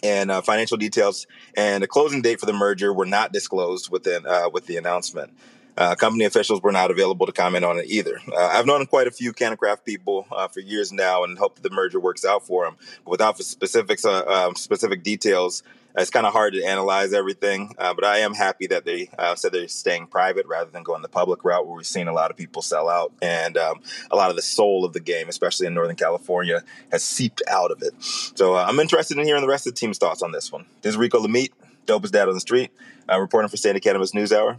And 0.02 0.30
uh, 0.30 0.42
financial 0.42 0.76
details 0.76 1.26
and 1.56 1.84
a 1.84 1.86
closing 1.86 2.22
date 2.22 2.40
for 2.40 2.46
the 2.46 2.52
merger 2.52 2.92
were 2.92 3.06
not 3.06 3.32
disclosed 3.32 3.90
within 3.90 4.26
uh, 4.26 4.48
with 4.52 4.66
the 4.66 4.76
announcement. 4.76 5.32
Uh, 5.76 5.94
company 5.94 6.24
officials 6.24 6.60
were 6.62 6.72
not 6.72 6.90
available 6.90 7.26
to 7.26 7.32
comment 7.32 7.64
on 7.64 7.78
it 7.78 7.86
either. 7.86 8.18
Uh, 8.30 8.50
I've 8.52 8.66
known 8.66 8.84
quite 8.86 9.06
a 9.06 9.10
few 9.10 9.32
CannaCraft 9.32 9.84
people 9.84 10.26
uh, 10.30 10.48
for 10.48 10.60
years 10.60 10.92
now, 10.92 11.24
and 11.24 11.38
hope 11.38 11.60
the 11.60 11.70
merger 11.70 11.98
works 11.98 12.24
out 12.24 12.46
for 12.46 12.64
them. 12.64 12.76
But 13.04 13.10
without 13.10 13.38
specifics, 13.38 14.04
uh, 14.04 14.24
um, 14.26 14.54
specific 14.54 15.02
details, 15.02 15.62
it's 15.96 16.10
kind 16.10 16.26
of 16.26 16.32
hard 16.32 16.54
to 16.54 16.62
analyze 16.62 17.12
everything. 17.12 17.74
Uh, 17.78 17.94
but 17.94 18.04
I 18.04 18.18
am 18.18 18.34
happy 18.34 18.66
that 18.68 18.84
they 18.84 19.10
uh, 19.18 19.34
said 19.34 19.52
they're 19.52 19.68
staying 19.68 20.06
private 20.06 20.46
rather 20.46 20.70
than 20.70 20.82
going 20.82 21.02
the 21.02 21.08
public 21.08 21.44
route, 21.44 21.66
where 21.66 21.76
we've 21.76 21.86
seen 21.86 22.08
a 22.08 22.12
lot 22.12 22.30
of 22.30 22.36
people 22.36 22.62
sell 22.62 22.88
out, 22.88 23.12
and 23.22 23.56
um, 23.56 23.80
a 24.10 24.16
lot 24.16 24.30
of 24.30 24.36
the 24.36 24.42
soul 24.42 24.84
of 24.84 24.92
the 24.92 25.00
game, 25.00 25.28
especially 25.28 25.66
in 25.66 25.74
Northern 25.74 25.96
California, 25.96 26.62
has 26.90 27.02
seeped 27.02 27.42
out 27.48 27.70
of 27.70 27.82
it. 27.82 27.92
So 28.00 28.56
I'm 28.56 28.78
interested 28.78 29.16
in 29.16 29.24
hearing 29.24 29.42
the 29.42 29.48
rest 29.48 29.66
of 29.66 29.74
the 29.74 29.78
team's 29.78 29.98
thoughts 29.98 30.22
on 30.22 30.32
this 30.32 30.52
one. 30.52 30.66
This 30.82 30.90
is 30.90 30.96
Rico 30.96 31.18
Lamitte, 31.18 31.52
dopest 31.86 32.12
dad 32.12 32.28
on 32.28 32.34
the 32.34 32.40
street, 32.40 32.70
reporting 33.08 33.48
for 33.48 33.56
Santa 33.56 33.80
Cannabis 33.80 34.14
News 34.14 34.32
Hour. 34.32 34.58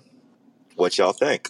What 0.76 0.98
y'all 0.98 1.14
think? 1.14 1.50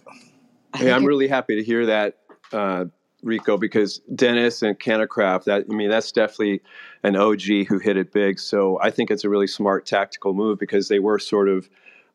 Hey, 0.76 0.92
I'm 0.92 1.06
really 1.14 1.28
happy 1.28 1.56
to 1.56 1.64
hear 1.64 1.86
that, 1.86 2.18
uh, 2.52 2.86
Rico, 3.22 3.58
because 3.58 4.00
Dennis 4.14 4.62
and 4.62 4.78
CannaCraft, 4.78 5.46
that 5.46 5.66
I 5.70 5.74
mean, 5.74 5.90
that's 5.90 6.12
definitely 6.12 6.62
an 7.04 7.16
OG 7.16 7.68
who 7.68 7.80
hit 7.80 7.98
it 7.98 8.12
big. 8.12 8.40
So 8.40 8.80
I 8.82 8.90
think 8.92 9.12
it's 9.12 9.24
a 9.24 9.30
really 9.30 9.48
smart 9.48 9.86
tactical 9.86 10.34
move 10.34 10.60
because 10.60 10.90
they 10.90 11.00
were 11.00 11.20
sort 11.20 11.48
of 11.48 11.70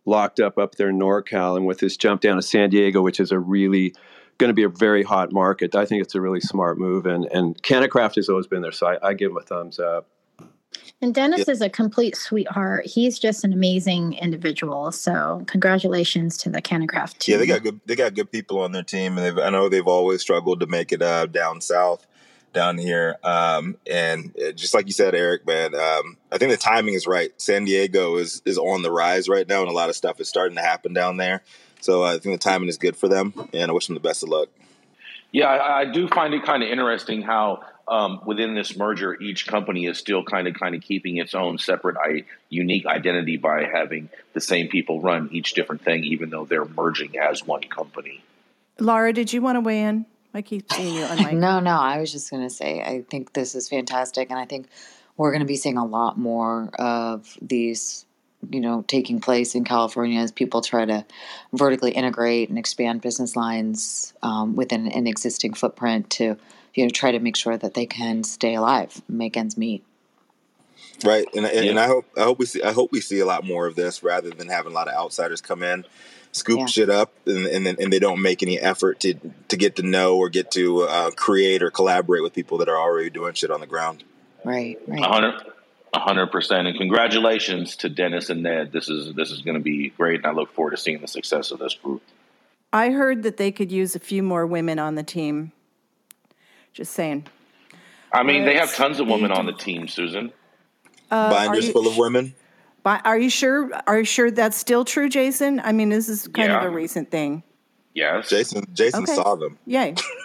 locked 0.05 0.41
up 0.41 0.59
up 0.59 0.75
there 0.75 0.91
in 0.91 0.99
NorCal, 0.99 1.57
and 1.57 1.67
with 1.67 1.79
this 1.79 1.97
jump 1.97 2.21
down 2.21 2.37
to 2.37 2.43
San 2.43 2.71
Diego, 2.71 3.01
which 3.01 3.21
is 3.21 3.33
a 3.33 3.39
really 3.39 3.95
going 4.37 4.49
to 4.49 4.55
be 4.55 4.63
a 4.63 4.69
very 4.69 5.03
hot 5.03 5.33
market, 5.33 5.75
I 5.75 5.85
think 5.85 6.03
it's 6.03 6.15
a 6.15 6.21
really 6.21 6.41
smart 6.41 6.79
move. 6.79 7.07
And 7.07 7.27
and 7.33 7.61
CannaCraft 7.63 8.17
has 8.17 8.29
always 8.29 8.47
been 8.47 8.63
there, 8.63 8.73
so 8.73 8.87
I, 8.89 9.09
I 9.09 9.15
give 9.15 9.31
them 9.31 9.39
a 9.39 9.43
thumbs 9.43 9.79
up. 9.79 10.09
And 11.01 11.15
Dennis 11.15 11.49
is 11.49 11.61
a 11.61 11.71
complete 11.71 12.17
sweetheart. 12.17 12.87
He's 12.87 13.19
just 13.19 13.45
an 13.45 13.53
amazing 13.53 14.15
individual. 14.15 14.91
So 14.91 15.45
congratulations 15.47 16.37
to 16.39 16.51
the 16.51 16.61
CannaCraft 16.61 17.19
team. 17.19 17.35
Yeah, 17.35 17.39
they 17.39 17.47
got 17.47 17.63
good. 17.63 17.81
They 17.87 17.95
got 17.95 18.15
good 18.15 18.33
people 18.33 18.61
on 18.61 18.73
their 18.73 18.83
team, 18.83 19.17
and 19.17 19.25
they've, 19.25 19.39
I 19.39 19.51
know 19.51 19.69
they've 19.69 19.87
always 19.87 20.21
struggled 20.21 20.61
to 20.61 20.67
make 20.67 20.91
it 20.91 21.01
uh, 21.01 21.27
down 21.27 21.61
south, 21.61 22.05
down 22.53 22.79
here. 22.79 23.17
Um, 23.23 23.77
and 23.89 24.35
uh, 24.45 24.51
just 24.53 24.75
like 24.75 24.87
you 24.87 24.93
said, 24.93 25.15
Eric, 25.15 25.47
man, 25.47 25.75
um, 25.75 26.17
I 26.33 26.39
think 26.39 26.51
the 26.51 26.57
timing 26.57 26.95
is 26.95 27.07
right. 27.07 27.31
San 27.41 27.65
Diego 27.65 28.17
is 28.17 28.43
is 28.45 28.59
on 28.59 28.83
the 28.83 28.91
rise 28.91 29.29
right 29.29 29.47
now, 29.47 29.61
and 29.61 29.71
a 29.71 29.75
lot 29.75 29.91
of 29.91 29.97
stuff 29.97 30.21
is 30.21 30.29
starting 30.29 30.57
to 30.57 30.63
happen 30.63 30.93
down 30.93 31.17
there. 31.17 31.43
So 31.81 32.03
uh, 32.03 32.15
I 32.15 32.19
think 32.19 32.41
the 32.41 32.45
timing 32.45 32.69
is 32.69 32.77
good 32.77 32.97
for 32.97 33.07
them, 33.07 33.33
and 33.53 33.71
I 33.71 33.75
wish 33.75 33.87
them 33.87 33.95
the 33.95 34.01
best 34.01 34.25
of 34.25 34.31
luck. 34.31 34.49
Yeah, 35.31 35.47
I, 35.47 35.81
I 35.81 35.85
do 35.85 36.09
find 36.09 36.35
it 36.35 36.43
kind 36.43 36.63
of 36.63 36.71
interesting 36.71 37.23
how 37.23 37.63
um, 37.89 38.21
within 38.25 38.55
this 38.55 38.77
merger, 38.77 39.21
each 39.21 39.47
company 39.47 39.87
is 39.87 39.99
still 39.99 40.23
kind 40.23 40.47
of 40.47 40.55
kind 40.55 40.75
of 40.75 40.83
keeping 40.83 41.17
its 41.17 41.35
own 41.35 41.59
separate, 41.59 41.97
I, 41.97 42.25
unique 42.49 42.87
identity 42.87 43.37
by 43.37 43.65
having 43.65 44.11
the 44.35 44.41
same 44.41 44.69
people 44.69 45.01
run 45.01 45.29
each 45.33 45.55
different 45.55 45.83
thing, 45.83 46.05
even 46.05 46.31
though 46.31 46.45
they're 46.45 46.65
merging 46.65 47.19
as 47.19 47.47
one 47.47 47.63
company. 47.63 48.23
Laura, 48.79 49.13
did 49.13 49.33
you 49.33 49.43
want 49.43 49.57
to 49.57 49.61
weigh 49.61 49.83
in? 49.83 50.07
I 50.35 50.43
keep 50.43 50.71
seeing 50.73 50.95
you 50.95 51.03
on 51.05 51.17
mic. 51.17 51.33
no, 51.33 51.61
no, 51.61 51.79
I 51.79 51.99
was 51.99 52.13
just 52.13 52.31
going 52.31 52.43
to 52.43 52.51
say, 52.51 52.81
I 52.81 53.03
think 53.09 53.33
this 53.33 53.55
is 53.55 53.69
fantastic, 53.69 54.31
and 54.31 54.39
I 54.39 54.45
think 54.45 54.69
we're 55.17 55.33
going 55.33 55.41
to 55.41 55.47
be 55.47 55.57
seeing 55.57 55.79
a 55.79 55.85
lot 55.85 56.19
more 56.19 56.71
of 56.79 57.37
these 57.41 58.05
you 58.51 58.61
know 58.61 58.85
taking 58.87 59.21
place 59.21 59.55
in 59.55 59.65
California 59.65 60.21
as 60.21 60.31
people 60.31 60.61
try 60.61 60.85
to 60.85 61.05
vertically 61.53 61.91
integrate 61.91 62.49
and 62.49 62.59
expand 62.59 63.01
business 63.01 63.35
lines 63.35 64.13
um, 64.23 64.55
within 64.55 64.87
an 64.93 65.07
existing 65.07 65.55
footprint 65.55 66.09
to 66.11 66.37
you 66.75 66.85
know 66.85 66.91
try 66.91 67.13
to 67.13 67.19
make 67.19 67.37
sure 67.37 67.57
that 67.57 67.75
they 67.75 67.87
can 67.87 68.25
stay 68.25 68.55
alive, 68.55 69.03
make 69.09 69.37
ends 69.37 69.57
meet. 69.57 69.85
Right, 71.05 71.27
and 71.35 71.47
and, 71.47 71.65
yeah. 71.65 71.71
and 71.71 71.81
I 71.81 71.87
hope 71.87 72.07
I 72.17 72.23
hope 72.23 72.39
we 72.39 72.47
see 72.47 72.63
I 72.63 72.73
hope 72.73 72.93
we 72.93 73.01
see 73.01 73.21
a 73.21 73.27
lot 73.27 73.45
more 73.45 73.67
of 73.67 73.77
this 73.77 74.03
rather 74.03 74.31
than 74.31 74.49
having 74.49 74.73
a 74.73 74.75
lot 74.75 74.89
of 74.89 74.95
outsiders 74.95 75.41
come 75.41 75.63
in, 75.63 75.85
scoop 76.33 76.61
yeah. 76.61 76.67
shit 76.67 76.91
up, 76.91 77.13
and 77.27 77.47
and, 77.47 77.67
and 77.67 77.93
they 77.93 77.99
don't 77.99 78.21
make 78.21 78.43
any 78.43 78.59
effort 78.59 79.01
to 79.01 79.15
to 79.49 79.57
get 79.57 79.77
to 79.77 79.83
know 79.83 80.17
or 80.17 80.29
get 80.29 80.51
to 80.53 80.83
uh, 80.83 81.11
create 81.13 81.63
or 81.63 81.71
collaborate 81.71 82.23
with 82.23 82.33
people 82.33 82.59
that 82.59 82.69
are 82.69 82.79
already 82.79 83.11
doing 83.11 83.35
shit 83.35 83.51
on 83.51 83.61
the 83.61 83.67
ground. 83.67 84.03
Right, 84.45 84.79
right. 84.87 85.01
hundred 85.01 85.35
hundred 85.95 86.29
percent, 86.29 86.67
and 86.67 86.77
congratulations 86.77 87.77
to 87.77 87.89
Dennis 87.89 88.31
and 88.31 88.43
Ned. 88.43 88.73
This 88.73 88.89
is 88.89 89.15
this 89.15 89.31
is 89.31 89.43
going 89.43 89.57
to 89.57 89.63
be 89.63 89.91
great, 89.91 90.17
and 90.17 90.27
I 90.27 90.33
look 90.33 90.53
forward 90.53 90.73
to 90.73 90.77
seeing 90.77 91.01
the 91.01 91.09
success 91.09 91.51
of 91.51 91.59
this 91.59 91.75
group. 91.75 92.03
I 92.73 92.91
heard 92.91 93.23
that 93.23 93.39
they 93.39 93.51
could 93.51 93.73
use 93.73 93.97
a 93.97 94.01
few 94.01 94.23
more 94.23 94.47
women 94.47 94.79
on 94.79 94.95
the 94.95 95.03
team. 95.03 95.53
Just 96.79 96.93
saying. 96.93 97.27
I 98.13 98.23
mean, 98.23 98.45
they 98.45 98.55
have 98.55 98.73
tons 98.73 99.01
of 99.01 99.09
women 99.09 99.33
on 99.33 99.47
the 99.47 99.53
team, 99.53 99.89
Susan. 99.89 100.33
Uh, 101.11 101.29
Binders 101.29 101.67
you, 101.67 101.73
full 101.73 101.89
of 101.89 101.99
women. 101.99 102.37
Are 102.85 103.19
you 103.19 103.31
sure? 103.31 103.69
Are 103.89 103.99
you 103.99 104.05
sure 104.05 104.31
that's 104.31 104.57
still 104.57 104.85
true, 104.85 105.09
Jason? 105.09 105.61
I 105.65 105.73
mean, 105.73 105.89
this 105.89 106.09
is 106.09 106.29
kind 106.29 106.53
yeah. 106.53 106.59
of 106.59 106.65
a 106.67 106.71
recent 106.71 107.11
thing. 107.11 107.43
Yes, 107.95 108.31
Jason. 108.31 108.65
Jason 108.75 109.03
okay. 109.03 109.15
saw 109.17 109.35
them. 109.35 109.59
Yay. 109.67 109.91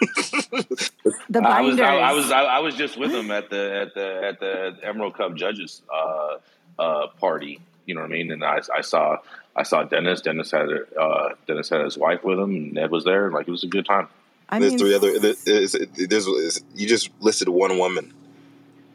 the 1.28 1.40
binders. 1.42 1.50
I 1.50 1.60
was, 1.60 1.80
I, 1.80 1.96
I, 1.96 2.12
was, 2.12 2.30
I, 2.30 2.42
I, 2.44 2.58
was 2.60 2.76
just 2.76 2.96
with 2.96 3.10
them 3.10 3.32
at 3.32 3.50
the 3.50 3.80
at 3.80 3.94
the 3.94 4.24
at 4.24 4.38
the 4.38 4.76
Emerald 4.84 5.14
Cup 5.14 5.34
judges 5.34 5.82
uh, 5.92 6.36
uh, 6.78 7.08
party. 7.18 7.60
You 7.84 7.96
know 7.96 8.02
what 8.02 8.10
I 8.10 8.12
mean? 8.12 8.30
And 8.30 8.44
I, 8.44 8.60
I 8.72 8.80
saw 8.80 9.16
I 9.56 9.64
saw 9.64 9.82
Dennis. 9.82 10.20
Dennis 10.20 10.52
had 10.52 10.68
uh, 10.96 11.30
Dennis 11.48 11.68
had 11.68 11.80
his 11.80 11.98
wife 11.98 12.22
with 12.22 12.38
him. 12.38 12.50
And 12.50 12.72
Ned 12.74 12.92
was 12.92 13.02
there. 13.02 13.24
And 13.24 13.34
like 13.34 13.48
it 13.48 13.50
was 13.50 13.64
a 13.64 13.68
good 13.68 13.86
time. 13.86 14.06
I 14.48 14.58
there's 14.58 14.72
mean, 14.72 14.78
three 14.78 14.94
other. 14.94 15.18
There's, 15.18 15.42
there's, 15.44 16.64
you 16.74 16.86
just 16.86 17.10
listed 17.20 17.48
one 17.48 17.78
woman. 17.78 18.12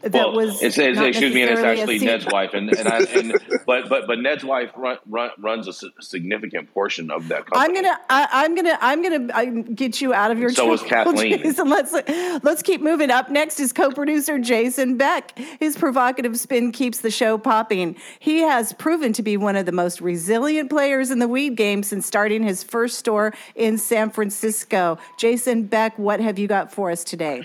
That 0.01 0.13
well, 0.13 0.33
was 0.33 0.61
it 0.61 0.73
says 0.73 0.97
excuse 0.97 1.33
me, 1.33 1.41
and 1.41 1.51
it's 1.51 1.61
actually 1.61 1.99
Ned's 1.99 2.25
wife, 2.25 2.53
and 2.53 2.69
and, 2.73 2.87
I, 2.87 2.99
and 2.99 3.33
but 3.65 3.89
but 3.89 4.07
but 4.07 4.19
Ned's 4.19 4.45
wife 4.45 4.71
run, 4.77 4.97
run, 5.07 5.31
runs 5.37 5.67
a 5.67 5.73
significant 6.01 6.73
portion 6.73 7.11
of 7.11 7.27
that 7.27 7.45
company. 7.45 7.61
I'm 7.61 7.73
gonna 7.73 7.99
I, 8.09 8.45
am 8.45 8.55
gonna 8.55 8.77
I'm 8.79 9.03
gonna 9.03 9.33
I 9.33 9.45
get 9.45 9.99
you 9.99 10.13
out 10.13 10.31
of 10.31 10.39
your. 10.39 10.51
So 10.51 10.71
is 10.71 10.81
Kathleen. 10.83 11.39
Jason. 11.39 11.69
Let's 11.69 11.91
let's 12.43 12.61
keep 12.61 12.81
moving. 12.81 13.11
Up 13.11 13.29
next 13.29 13.59
is 13.59 13.73
co-producer 13.73 14.39
Jason 14.39 14.95
Beck. 14.95 15.37
His 15.59 15.75
provocative 15.75 16.39
spin 16.39 16.71
keeps 16.71 16.99
the 16.99 17.11
show 17.11 17.37
popping. 17.37 17.97
He 18.19 18.39
has 18.39 18.71
proven 18.71 19.11
to 19.13 19.21
be 19.21 19.35
one 19.35 19.57
of 19.57 19.65
the 19.65 19.73
most 19.73 19.99
resilient 19.99 20.69
players 20.69 21.11
in 21.11 21.19
the 21.19 21.27
weed 21.27 21.57
game 21.57 21.83
since 21.83 22.07
starting 22.07 22.43
his 22.43 22.63
first 22.63 22.99
store 22.99 23.33
in 23.53 23.77
San 23.77 24.11
Francisco. 24.11 24.97
Jason 25.17 25.63
Beck, 25.63 25.99
what 25.99 26.21
have 26.21 26.39
you 26.39 26.47
got 26.47 26.71
for 26.71 26.89
us 26.89 27.03
today? 27.03 27.43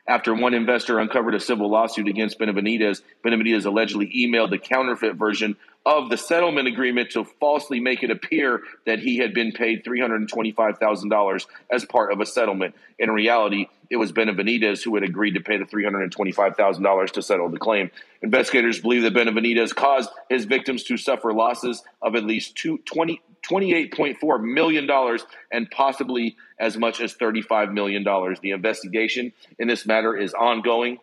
After 0.06 0.34
one 0.34 0.54
investor 0.54 0.98
uncovered 0.98 1.34
a 1.34 1.40
civil 1.40 1.70
lawsuit 1.70 2.08
against 2.08 2.38
Benavidez, 2.38 3.02
Benavidez 3.22 3.66
allegedly 3.66 4.10
emailed 4.16 4.48
the 4.48 4.58
counterfeit 4.58 5.16
version 5.16 5.56
of 5.88 6.10
the 6.10 6.18
settlement 6.18 6.68
agreement 6.68 7.08
to 7.08 7.24
falsely 7.24 7.80
make 7.80 8.02
it 8.02 8.10
appear 8.10 8.60
that 8.84 8.98
he 8.98 9.16
had 9.16 9.32
been 9.32 9.52
paid 9.52 9.82
$325,000 9.86 11.46
as 11.70 11.84
part 11.86 12.12
of 12.12 12.20
a 12.20 12.26
settlement. 12.26 12.74
In 12.98 13.10
reality, 13.10 13.68
it 13.88 13.96
was 13.96 14.12
Benavidez 14.12 14.84
who 14.84 14.94
had 14.96 15.02
agreed 15.02 15.32
to 15.32 15.40
pay 15.40 15.56
the 15.56 15.64
$325,000 15.64 17.10
to 17.12 17.22
settle 17.22 17.48
the 17.48 17.58
claim. 17.58 17.90
Investigators 18.20 18.80
believe 18.80 19.02
that 19.02 19.14
Benavidez 19.14 19.74
caused 19.74 20.10
his 20.28 20.44
victims 20.44 20.82
to 20.84 20.98
suffer 20.98 21.32
losses 21.32 21.82
of 22.02 22.14
at 22.16 22.24
least 22.24 22.54
two, 22.54 22.76
20, 22.84 23.22
$28.4 23.50 24.42
million 24.42 25.18
and 25.50 25.70
possibly 25.70 26.36
as 26.60 26.76
much 26.76 27.00
as 27.00 27.14
$35 27.14 27.72
million. 27.72 28.04
The 28.04 28.50
investigation 28.50 29.32
in 29.58 29.68
this 29.68 29.86
matter 29.86 30.14
is 30.14 30.34
ongoing. 30.34 30.98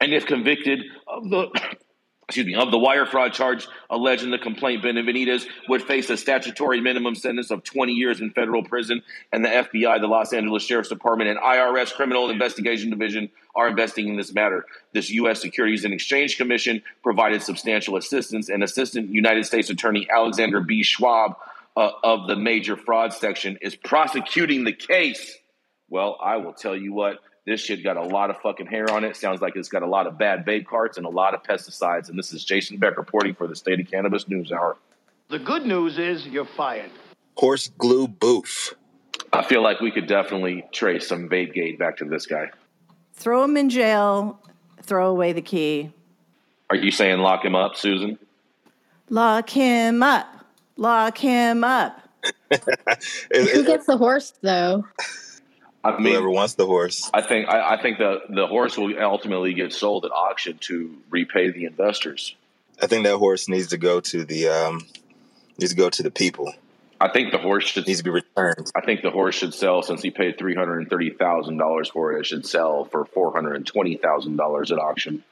And 0.00 0.14
if 0.14 0.26
convicted 0.26 0.84
of 1.08 1.28
the 1.28 1.48
excuse 2.28 2.46
me, 2.46 2.56
of 2.56 2.72
the 2.72 2.78
wire 2.78 3.06
fraud 3.06 3.32
charge 3.32 3.68
alleged 3.88 4.24
in 4.24 4.32
the 4.32 4.38
complaint, 4.38 4.82
Benavidez 4.82 5.46
would 5.68 5.82
face 5.82 6.10
a 6.10 6.16
statutory 6.16 6.80
minimum 6.80 7.14
sentence 7.14 7.52
of 7.52 7.62
20 7.62 7.92
years 7.92 8.20
in 8.20 8.30
federal 8.30 8.64
prison, 8.64 9.00
and 9.32 9.44
the 9.44 9.48
FBI, 9.48 10.00
the 10.00 10.08
Los 10.08 10.32
Angeles 10.32 10.64
Sheriff's 10.64 10.88
Department, 10.88 11.30
and 11.30 11.38
IRS 11.38 11.92
Criminal 11.92 12.28
Investigation 12.28 12.90
Division 12.90 13.30
are 13.54 13.68
investigating 13.68 14.16
this 14.16 14.34
matter. 14.34 14.66
This 14.92 15.08
U.S. 15.10 15.40
Securities 15.40 15.84
and 15.84 15.94
Exchange 15.94 16.36
Commission 16.36 16.82
provided 17.04 17.42
substantial 17.42 17.96
assistance, 17.96 18.48
and 18.48 18.64
Assistant 18.64 19.08
United 19.10 19.46
States 19.46 19.70
Attorney 19.70 20.08
Alexander 20.10 20.60
B. 20.60 20.82
Schwab 20.82 21.36
uh, 21.76 21.90
of 22.02 22.26
the 22.26 22.34
Major 22.34 22.76
Fraud 22.76 23.12
Section 23.12 23.56
is 23.60 23.76
prosecuting 23.76 24.64
the 24.64 24.72
case. 24.72 25.38
Well, 25.88 26.18
I 26.20 26.38
will 26.38 26.54
tell 26.54 26.76
you 26.76 26.92
what, 26.92 27.20
this 27.46 27.60
shit 27.60 27.82
got 27.84 27.96
a 27.96 28.02
lot 28.02 28.28
of 28.28 28.38
fucking 28.40 28.66
hair 28.66 28.90
on 28.90 29.04
it. 29.04 29.16
Sounds 29.16 29.40
like 29.40 29.54
it's 29.56 29.68
got 29.68 29.82
a 29.82 29.86
lot 29.86 30.06
of 30.06 30.18
bad 30.18 30.44
vape 30.44 30.66
carts 30.66 30.96
and 30.96 31.06
a 31.06 31.08
lot 31.08 31.32
of 31.32 31.42
pesticides. 31.44 32.08
And 32.08 32.18
this 32.18 32.32
is 32.32 32.44
Jason 32.44 32.76
Beck 32.76 32.98
reporting 32.98 33.34
for 33.34 33.46
the 33.46 33.54
State 33.54 33.80
of 33.80 33.88
Cannabis 33.88 34.28
News 34.28 34.50
Hour. 34.50 34.76
The 35.28 35.38
good 35.38 35.64
news 35.64 35.98
is 35.98 36.26
you're 36.26 36.44
fired. 36.44 36.90
Horse 37.36 37.68
glue 37.78 38.08
boof. 38.08 38.74
I 39.32 39.44
feel 39.44 39.62
like 39.62 39.80
we 39.80 39.90
could 39.90 40.08
definitely 40.08 40.64
trace 40.72 41.06
some 41.06 41.28
vape 41.28 41.54
gate 41.54 41.78
back 41.78 41.96
to 41.98 42.04
this 42.04 42.26
guy. 42.26 42.50
Throw 43.14 43.44
him 43.44 43.56
in 43.56 43.70
jail, 43.70 44.40
throw 44.82 45.08
away 45.08 45.32
the 45.32 45.42
key. 45.42 45.90
Are 46.68 46.76
you 46.76 46.90
saying 46.90 47.20
lock 47.20 47.44
him 47.44 47.54
up, 47.54 47.76
Susan? 47.76 48.18
Lock 49.08 49.50
him 49.50 50.02
up. 50.02 50.26
Lock 50.76 51.18
him 51.18 51.62
up. 51.62 52.00
Who 53.32 53.64
gets 53.64 53.86
the 53.86 53.96
horse 53.96 54.32
though? 54.42 54.84
I 55.94 55.98
mean, 55.98 56.12
Whoever 56.12 56.30
wants 56.30 56.54
the 56.54 56.66
horse. 56.66 57.10
I 57.14 57.22
think 57.22 57.48
I, 57.48 57.74
I 57.74 57.82
think 57.82 57.98
the 57.98 58.20
the 58.28 58.46
horse 58.46 58.76
will 58.76 58.92
ultimately 59.02 59.54
get 59.54 59.72
sold 59.72 60.04
at 60.04 60.10
auction 60.10 60.58
to 60.62 60.96
repay 61.10 61.50
the 61.50 61.64
investors. 61.64 62.34
I 62.82 62.86
think 62.86 63.04
that 63.04 63.16
horse 63.16 63.48
needs 63.48 63.68
to 63.68 63.78
go 63.78 64.00
to 64.00 64.24
the 64.24 64.48
um, 64.48 64.86
needs 65.58 65.72
to 65.72 65.76
go 65.76 65.88
to 65.90 66.02
the 66.02 66.10
people. 66.10 66.52
I 67.00 67.08
think 67.08 67.30
the 67.30 67.38
horse 67.38 67.64
should 67.66 67.86
needs 67.86 68.00
to 68.00 68.04
be 68.04 68.10
returned. 68.10 68.70
I 68.74 68.80
think 68.80 69.02
the 69.02 69.10
horse 69.10 69.34
should 69.34 69.52
sell 69.52 69.82
since 69.82 70.02
he 70.02 70.10
paid 70.10 70.38
three 70.38 70.54
hundred 70.54 70.78
and 70.78 70.90
thirty 70.90 71.10
thousand 71.10 71.58
dollars 71.58 71.88
for 71.88 72.12
it. 72.12 72.20
It 72.20 72.26
should 72.26 72.46
sell 72.46 72.84
for 72.86 73.04
four 73.04 73.32
hundred 73.32 73.56
and 73.56 73.66
twenty 73.66 73.96
thousand 73.96 74.36
dollars 74.36 74.72
at 74.72 74.78
auction. 74.78 75.22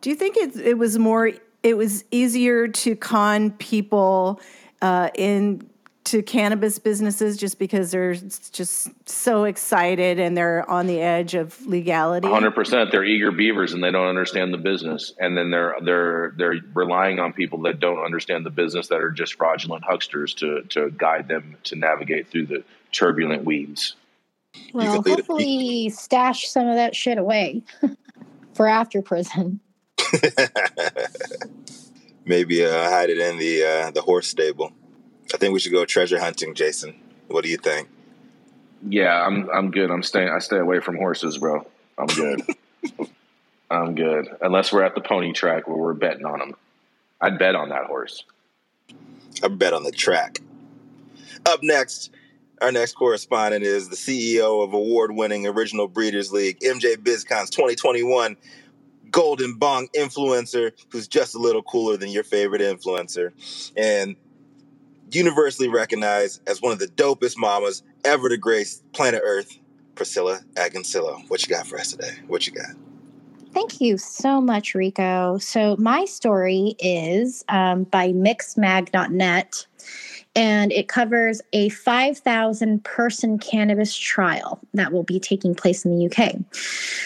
Do 0.00 0.10
you 0.10 0.16
think 0.16 0.36
it 0.36 0.56
it 0.56 0.78
was 0.78 0.98
more 0.98 1.32
it 1.62 1.76
was 1.76 2.04
easier 2.10 2.68
to 2.68 2.96
con 2.96 3.50
people 3.52 4.40
uh, 4.80 5.10
in 5.14 5.68
to 6.08 6.22
cannabis 6.22 6.78
businesses 6.78 7.36
just 7.36 7.58
because 7.58 7.90
they're 7.90 8.14
just 8.14 8.88
so 9.06 9.44
excited 9.44 10.18
and 10.18 10.34
they're 10.34 10.68
on 10.68 10.86
the 10.86 11.00
edge 11.00 11.34
of 11.34 11.66
legality? 11.66 12.26
Hundred 12.26 12.54
percent. 12.54 12.90
They're 12.90 13.04
eager 13.04 13.30
beavers 13.30 13.74
and 13.74 13.84
they 13.84 13.90
don't 13.90 14.08
understand 14.08 14.54
the 14.54 14.58
business, 14.58 15.12
and 15.18 15.36
then 15.36 15.50
they're 15.50 15.76
they're 15.82 16.32
they're 16.36 16.56
relying 16.72 17.18
on 17.18 17.34
people 17.34 17.60
that 17.62 17.78
don't 17.78 18.02
understand 18.02 18.46
the 18.46 18.50
business 18.50 18.88
that 18.88 19.00
are 19.00 19.10
just 19.10 19.34
fraudulent 19.34 19.84
hucksters 19.84 20.34
to 20.36 20.62
to 20.70 20.90
guide 20.90 21.28
them 21.28 21.56
to 21.64 21.76
navigate 21.76 22.28
through 22.28 22.46
the 22.46 22.64
turbulent 22.92 23.44
weeds. 23.44 23.94
Well, 24.72 25.02
hopefully 25.02 25.90
stash 25.90 26.48
some 26.48 26.68
of 26.68 26.76
that 26.76 26.96
shit 26.96 27.18
away 27.18 27.62
for 28.54 28.66
after 28.66 29.02
prison. 29.02 29.60
Maybe 32.24 32.64
uh, 32.64 32.88
hide 32.90 33.10
it 33.10 33.18
in 33.18 33.36
the 33.38 33.64
uh, 33.64 33.90
the 33.90 34.00
horse 34.00 34.26
stable. 34.26 34.72
I 35.32 35.36
think 35.36 35.52
we 35.52 35.60
should 35.60 35.72
go 35.72 35.84
treasure 35.84 36.18
hunting, 36.18 36.54
Jason. 36.54 36.94
What 37.28 37.44
do 37.44 37.50
you 37.50 37.58
think? 37.58 37.88
Yeah, 38.88 39.24
I'm 39.24 39.48
I'm 39.50 39.70
good. 39.70 39.90
I'm 39.90 40.02
staying. 40.02 40.28
I 40.28 40.38
stay 40.38 40.58
away 40.58 40.80
from 40.80 40.96
horses, 40.96 41.38
bro. 41.38 41.66
I'm 41.98 42.06
good. 42.06 42.42
I'm 43.70 43.94
good. 43.94 44.28
Unless 44.40 44.72
we're 44.72 44.82
at 44.82 44.94
the 44.94 45.00
pony 45.00 45.32
track 45.32 45.68
where 45.68 45.76
we're 45.76 45.94
betting 45.94 46.24
on 46.24 46.38
them. 46.38 46.54
I'd 47.20 47.38
bet 47.38 47.54
on 47.54 47.70
that 47.70 47.86
horse. 47.86 48.24
I 49.42 49.48
bet 49.48 49.72
on 49.72 49.82
the 49.82 49.90
track. 49.90 50.40
Up 51.44 51.60
next, 51.62 52.10
our 52.62 52.72
next 52.72 52.94
correspondent 52.94 53.64
is 53.64 53.88
the 53.88 53.96
CEO 53.96 54.64
of 54.64 54.72
award-winning 54.72 55.46
Original 55.46 55.88
Breeders 55.88 56.32
League, 56.32 56.60
MJ 56.60 56.96
BizCon's 56.96 57.50
2021 57.50 58.36
Golden 59.10 59.54
Bong 59.54 59.88
influencer, 59.96 60.72
who's 60.90 61.08
just 61.08 61.34
a 61.34 61.38
little 61.38 61.62
cooler 61.62 61.96
than 61.96 62.10
your 62.10 62.24
favorite 62.24 62.60
influencer, 62.60 63.32
and 63.76 64.16
universally 65.14 65.68
recognized 65.68 66.40
as 66.48 66.60
one 66.62 66.72
of 66.72 66.78
the 66.78 66.88
dopest 66.88 67.36
mamas 67.36 67.82
ever 68.04 68.28
to 68.28 68.36
grace 68.36 68.82
planet 68.92 69.22
Earth, 69.24 69.58
Priscilla 69.94 70.40
Agoncillo. 70.54 71.28
What 71.28 71.46
you 71.46 71.54
got 71.54 71.66
for 71.66 71.78
us 71.78 71.92
today? 71.92 72.12
What 72.26 72.46
you 72.46 72.52
got? 72.52 72.70
Thank 73.52 73.80
you 73.80 73.98
so 73.98 74.40
much, 74.40 74.74
Rico. 74.74 75.38
So, 75.38 75.76
my 75.78 76.04
story 76.04 76.76
is 76.78 77.44
um, 77.48 77.84
by 77.84 78.12
mixmag.net 78.12 79.66
and 80.38 80.70
it 80.70 80.86
covers 80.86 81.42
a 81.52 81.68
5,000 81.70 82.84
person 82.84 83.40
cannabis 83.40 83.96
trial 83.96 84.60
that 84.72 84.92
will 84.92 85.02
be 85.02 85.18
taking 85.18 85.52
place 85.52 85.84
in 85.84 85.98
the 85.98 86.06
UK. 86.06 86.36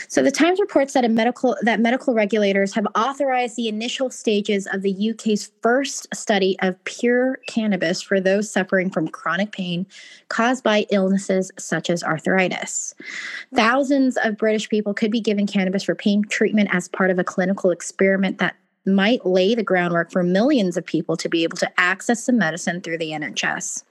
So 0.07 0.23
the 0.23 0.31
Times 0.31 0.61
reports 0.61 0.93
that 0.93 1.11
medical 1.11 1.57
that 1.63 1.81
medical 1.81 2.13
regulators 2.13 2.75
have 2.75 2.87
authorized 2.95 3.57
the 3.57 3.69
initial 3.69 4.11
stages 4.11 4.69
of 4.71 4.83
the 4.83 5.11
UK's 5.11 5.51
first 5.63 6.15
study 6.15 6.59
of 6.61 6.83
pure 6.85 7.39
cannabis 7.47 8.03
for 8.03 8.21
those 8.21 8.53
suffering 8.53 8.91
from 8.91 9.09
chronic 9.09 9.51
pain 9.51 9.87
caused 10.29 10.63
by 10.63 10.85
illnesses 10.91 11.51
such 11.59 11.89
as 11.89 12.05
arthritis. 12.05 12.95
Thousands 13.55 14.19
of 14.23 14.37
British 14.37 14.69
people 14.69 14.93
could 14.93 15.11
be 15.11 15.23
given 15.23 15.47
cannabis 15.47 15.85
for 15.85 15.95
pain 15.95 16.23
treatment 16.29 16.69
as 16.71 16.87
part 16.87 17.11
of 17.11 17.19
a 17.19 17.25
clinical 17.25 17.71
experiment 17.71 18.37
that 18.37 18.57
might 18.85 19.25
lay 19.25 19.55
the 19.55 19.63
groundwork 19.63 20.11
for 20.11 20.23
millions 20.23 20.77
of 20.77 20.85
people 20.85 21.17
to 21.17 21.29
be 21.29 21.45
able 21.45 21.57
to 21.57 21.81
access 21.81 22.27
the 22.27 22.33
medicine 22.33 22.81
through 22.81 22.99
the 22.99 23.11
NHS. 23.11 23.85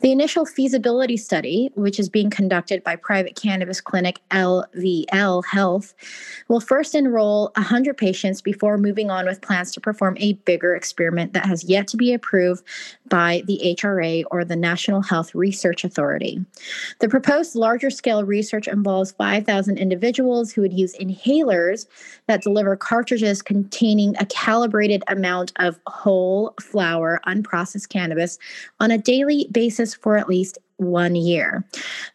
The 0.00 0.12
initial 0.12 0.46
feasibility 0.46 1.16
study, 1.16 1.70
which 1.74 2.00
is 2.00 2.08
being 2.08 2.30
conducted 2.30 2.82
by 2.82 2.96
private 2.96 3.36
cannabis 3.36 3.80
clinic 3.80 4.20
LVL 4.30 5.44
Health, 5.44 5.94
will 6.48 6.60
first 6.60 6.94
enroll 6.94 7.52
100 7.56 7.96
patients 7.96 8.40
before 8.40 8.78
moving 8.78 9.10
on 9.10 9.26
with 9.26 9.42
plans 9.42 9.72
to 9.72 9.80
perform 9.80 10.16
a 10.18 10.34
bigger 10.44 10.74
experiment 10.74 11.34
that 11.34 11.46
has 11.46 11.64
yet 11.64 11.86
to 11.88 11.96
be 11.96 12.12
approved 12.12 12.64
by 13.08 13.42
the 13.46 13.60
HRA 13.78 14.24
or 14.30 14.44
the 14.44 14.56
National 14.56 15.02
Health 15.02 15.34
Research 15.34 15.84
Authority. 15.84 16.44
The 17.00 17.08
proposed 17.08 17.56
larger 17.56 17.90
scale 17.90 18.24
research 18.24 18.68
involves 18.68 19.12
5,000 19.12 19.76
individuals 19.76 20.52
who 20.52 20.62
would 20.62 20.72
use 20.72 20.96
inhalers 20.96 21.86
that 22.26 22.42
deliver 22.42 22.76
cartridges 22.76 23.42
containing 23.42 24.14
a 24.18 24.29
calibrated 24.30 25.02
amount 25.08 25.52
of 25.56 25.78
whole 25.86 26.54
flower 26.60 27.20
unprocessed 27.26 27.88
cannabis 27.88 28.38
on 28.78 28.90
a 28.90 28.98
daily 28.98 29.48
basis 29.52 29.94
for 29.94 30.16
at 30.16 30.28
least 30.28 30.58
one 30.80 31.14
year. 31.14 31.64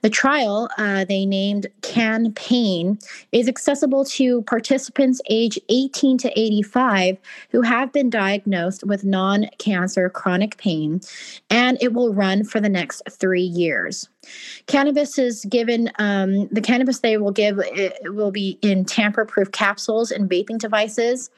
The 0.02 0.10
trial, 0.10 0.70
uh, 0.78 1.06
they 1.06 1.26
named 1.26 1.68
Campaign, 1.82 3.00
is 3.32 3.48
accessible 3.48 4.06
to 4.06 4.42
participants 4.44 5.22
age 5.30 5.60
18 5.70 6.18
to 6.20 6.40
85 6.40 7.18
who 7.52 7.62
have 7.62 7.92
been 7.92 8.10
diagnosed 8.10 8.84
with 8.84 9.04
non 9.04 9.48
cancer 9.60 10.10
chronic 10.10 10.58
pain, 10.58 11.02
and 11.50 11.78
it 11.82 11.94
will 11.94 12.14
run 12.14 12.44
for 12.44 12.60
the 12.60 12.70
next 12.70 13.02
three 13.12 13.42
years. 13.42 14.10
Cannabis 14.68 15.20
is 15.20 15.46
given, 15.46 15.92
um, 16.00 16.48
the 16.48 16.62
cannabis 16.62 17.00
they 17.00 17.18
will 17.18 17.32
give 17.32 17.62
will 18.04 18.32
be 18.32 18.58
in 18.62 18.86
tamper 18.86 19.26
proof 19.26 19.52
capsules 19.52 20.12
and 20.12 20.30
vaping 20.30 20.58
devices, 20.58 21.30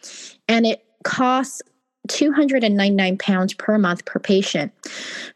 and 0.48 0.66
it 0.66 0.86
costs 1.04 1.62
299 2.08 3.18
pounds 3.18 3.54
per 3.54 3.78
month 3.78 4.06
per 4.06 4.20
patient. 4.20 4.72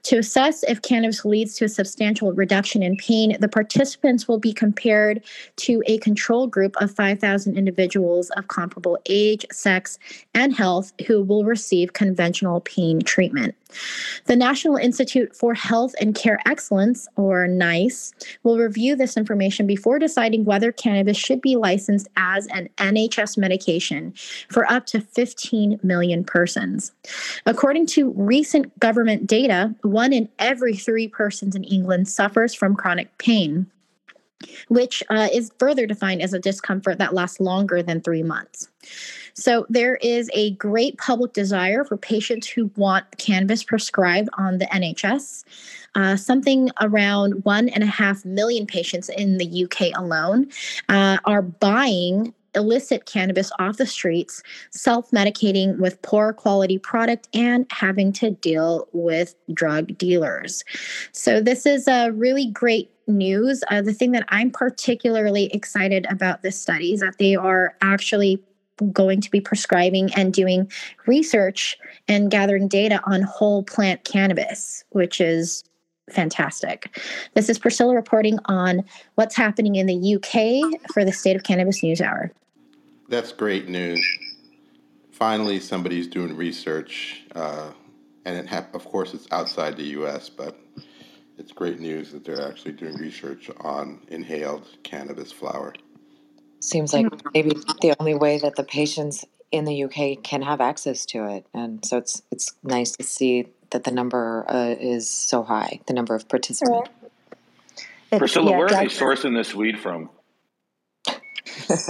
To 0.04 0.18
assess 0.18 0.64
if 0.64 0.82
cannabis 0.82 1.26
leads 1.26 1.56
to 1.56 1.66
a 1.66 1.70
substantial 1.70 2.34
reduction 2.34 2.82
in 2.84 2.98
pain, 2.98 3.38
the 3.40 3.48
participants 3.48 4.28
will 4.28 4.40
be 4.40 4.54
compared 4.54 5.24
to 5.58 5.84
a 5.86 5.98
control 6.00 6.48
group 6.48 6.76
of 6.78 6.92
5,000 6.92 7.58
individuals 7.58 8.30
of 8.32 8.48
comparable 8.48 8.98
age, 9.08 9.46
sex, 9.52 10.00
and 10.34 10.56
health 10.56 10.94
who 11.08 11.24
will 11.24 11.44
receive 11.44 11.94
conventional 11.94 12.62
pain 12.62 13.02
treatment. 13.02 13.56
The 14.26 14.36
National 14.36 14.76
Institute 14.76 15.36
for 15.36 15.54
Health 15.54 15.94
and 16.00 16.16
Care 16.16 16.40
Excellence, 16.46 17.08
or 17.16 17.48
NICE, 17.48 18.14
will 18.44 18.58
review 18.58 18.96
this 18.96 19.18
information 19.18 19.68
before 19.68 20.00
deciding 20.00 20.46
whether 20.46 20.72
cannabis 20.72 21.18
should 21.18 21.42
be 21.42 21.56
licensed 21.56 22.08
as 22.18 22.48
an 22.48 22.70
NHS 22.78 23.38
medication 23.38 24.14
for 24.50 24.70
up 24.72 24.86
to 24.88 25.02
15 25.02 25.80
million 25.84 26.24
persons. 26.24 26.92
According 27.46 27.88
to 27.88 28.12
recent 28.12 28.78
government 28.80 29.28
data, 29.28 29.74
one 29.82 30.14
in 30.14 30.30
every 30.40 30.76
three 30.76 31.08
persons 31.08 31.56
in 31.56 31.64
England 31.64 32.08
suffers 32.08 32.54
from 32.54 32.76
chronic 32.76 33.18
pain 33.18 33.68
which 34.70 35.04
uh, 35.10 35.28
is 35.32 35.52
further 35.60 35.86
defined 35.86 36.22
as 36.22 36.34
a 36.34 36.40
discomfort 36.40 36.98
that 36.98 37.14
lasts 37.14 37.40
longer 37.40 37.84
than 37.84 38.02
three 38.02 38.24
months. 38.24 38.70
So 39.34 39.66
there 39.70 39.96
is 39.98 40.30
a 40.34 40.52
great 40.52 40.98
public 40.98 41.34
desire 41.34 41.84
for 41.84 41.98
patients 41.98 42.48
who 42.48 42.72
want 42.76 43.06
cannabis 43.18 43.64
prescribed 43.64 44.30
on 44.38 44.58
the 44.58 44.66
NHS. 44.66 45.44
Uh, 45.96 46.16
something 46.16 46.70
around 46.80 47.44
one 47.44 47.70
and 47.70 47.84
a 47.84 47.88
half 47.88 48.24
million 48.24 48.66
patients 48.66 49.10
in 49.10 49.38
the 49.38 49.66
UK 49.66 49.98
alone 49.98 50.48
uh, 50.90 51.18
are 51.26 51.42
buying 51.42 52.34
illicit 52.56 53.06
cannabis 53.06 53.52
off 53.60 53.78
the 53.78 53.86
streets, 53.86 54.44
self 54.72 55.10
medicating 55.12 55.78
with 55.78 56.02
poor 56.02 56.34
quality 56.34 56.78
product, 56.78 57.28
and 57.34 57.66
having 57.72 58.12
to 58.14 58.32
deal 58.32 58.88
with 58.94 59.36
drug 59.54 59.98
dealers. 59.98 60.64
So, 61.12 61.42
this 61.42 61.66
is 61.66 61.88
a 61.88 62.12
really 62.12 62.48
great 62.48 62.92
news. 63.08 63.64
Uh, 63.70 63.82
the 63.82 63.94
thing 63.94 64.12
that 64.12 64.26
I'm 64.30 64.52
particularly 64.52 65.46
excited 65.54 66.06
about 66.10 66.42
this 66.42 66.60
study 66.60 66.94
is 66.94 67.00
that 67.02 67.18
they 67.18 67.36
are 67.36 67.76
actually 67.82 68.42
going 68.92 69.22
to 69.22 69.32
be 69.32 69.42
prescribing 69.42 70.14
and 70.16 70.34
doing 70.34 70.72
research 71.08 71.78
and 72.08 72.32
gathering 72.32 72.68
data 72.68 73.00
on 73.06 73.22
whole 73.22 73.64
plant 73.64 74.04
cannabis, 74.04 74.84
which 74.90 75.22
is 75.22 75.64
fantastic. 76.10 77.00
This 77.34 77.50
is 77.50 77.58
Priscilla 77.58 77.96
reporting 77.96 78.40
on 78.46 78.84
what's 79.16 79.36
happening 79.36 79.76
in 79.76 79.86
the 79.86 80.16
UK 80.16 80.92
for 80.94 81.06
the 81.06 81.12
State 81.12 81.36
of 81.36 81.44
Cannabis 81.44 81.84
News 81.84 82.02
Hour. 82.02 82.32
That's 83.10 83.32
great 83.32 83.68
news. 83.68 84.04
Finally, 85.12 85.60
somebody's 85.60 86.08
doing 86.08 86.36
research, 86.36 87.24
uh, 87.36 87.72
and 88.26 88.50
ha- 88.50 88.68
of 88.74 88.86
course 88.86 89.14
it's 89.14 89.28
outside 89.32 89.78
the 89.78 89.84
U.S., 89.84 90.30
but 90.30 90.58
it's 91.38 91.52
great 91.52 91.80
news 91.80 92.12
that 92.12 92.24
they're 92.24 92.48
actually 92.48 92.74
doing 92.74 92.96
research 92.96 93.50
on 93.62 94.00
inhaled 94.10 94.68
cannabis 94.84 95.32
flower. 95.32 95.74
Seems 96.62 96.94
like 96.94 97.08
maybe 97.34 97.52
the 97.82 97.96
only 98.00 98.16
way 98.16 98.38
that 98.38 98.56
the 98.56 98.64
patients 98.64 99.26
in 99.52 99.66
the 99.66 99.84
UK 99.84 100.24
can 100.24 100.42
have 100.44 100.62
access 100.62 101.06
to 101.08 101.26
it, 101.26 101.46
and 101.54 101.84
so 101.86 101.98
it's 101.98 102.22
it's 102.32 102.54
nice 102.64 102.92
to 102.92 103.04
see 103.04 103.48
that 103.72 103.84
the 103.84 103.92
number 103.92 104.46
uh, 104.48 104.76
is 104.80 105.10
so 105.10 105.44
high, 105.44 105.80
the 105.88 105.94
number 105.94 106.16
of 106.16 106.30
participants. 106.30 106.90
Priscilla, 108.18 108.52
yeah, 108.52 108.58
where 108.58 108.66
are 108.68 108.70
they 108.70 108.86
sourcing 108.86 109.36
this 109.36 109.56
weed 109.56 109.80
from? 109.80 110.10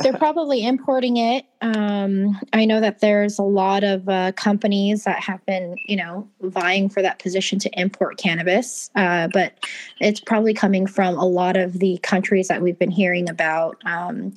They're 0.04 0.18
probably 0.18 0.66
importing 0.66 1.18
it. 1.18 1.46
Um, 1.62 2.40
I 2.54 2.66
know 2.66 2.80
that 2.80 3.00
there's 3.00 3.40
a 3.40 3.44
lot 3.44 3.84
of 3.84 4.08
uh, 4.08 4.32
companies 4.34 5.04
that 5.04 5.20
have 5.24 5.46
been, 5.46 5.76
you 5.86 5.96
know, 5.96 6.28
vying 6.42 6.90
for 6.90 7.02
that 7.02 7.20
position 7.20 7.60
to 7.60 7.80
import 7.80 8.18
cannabis, 8.18 8.90
uh, 8.96 9.28
but 9.34 9.54
it's 10.00 10.20
probably 10.20 10.54
coming 10.54 10.88
from 10.88 11.18
a 11.18 11.26
lot 11.26 11.58
of 11.58 11.80
the 11.80 11.98
countries 12.00 12.48
that 12.48 12.62
we've 12.62 12.80
been 12.80 12.92
hearing 12.92 13.30
about. 13.30 13.78
Um, 13.86 14.34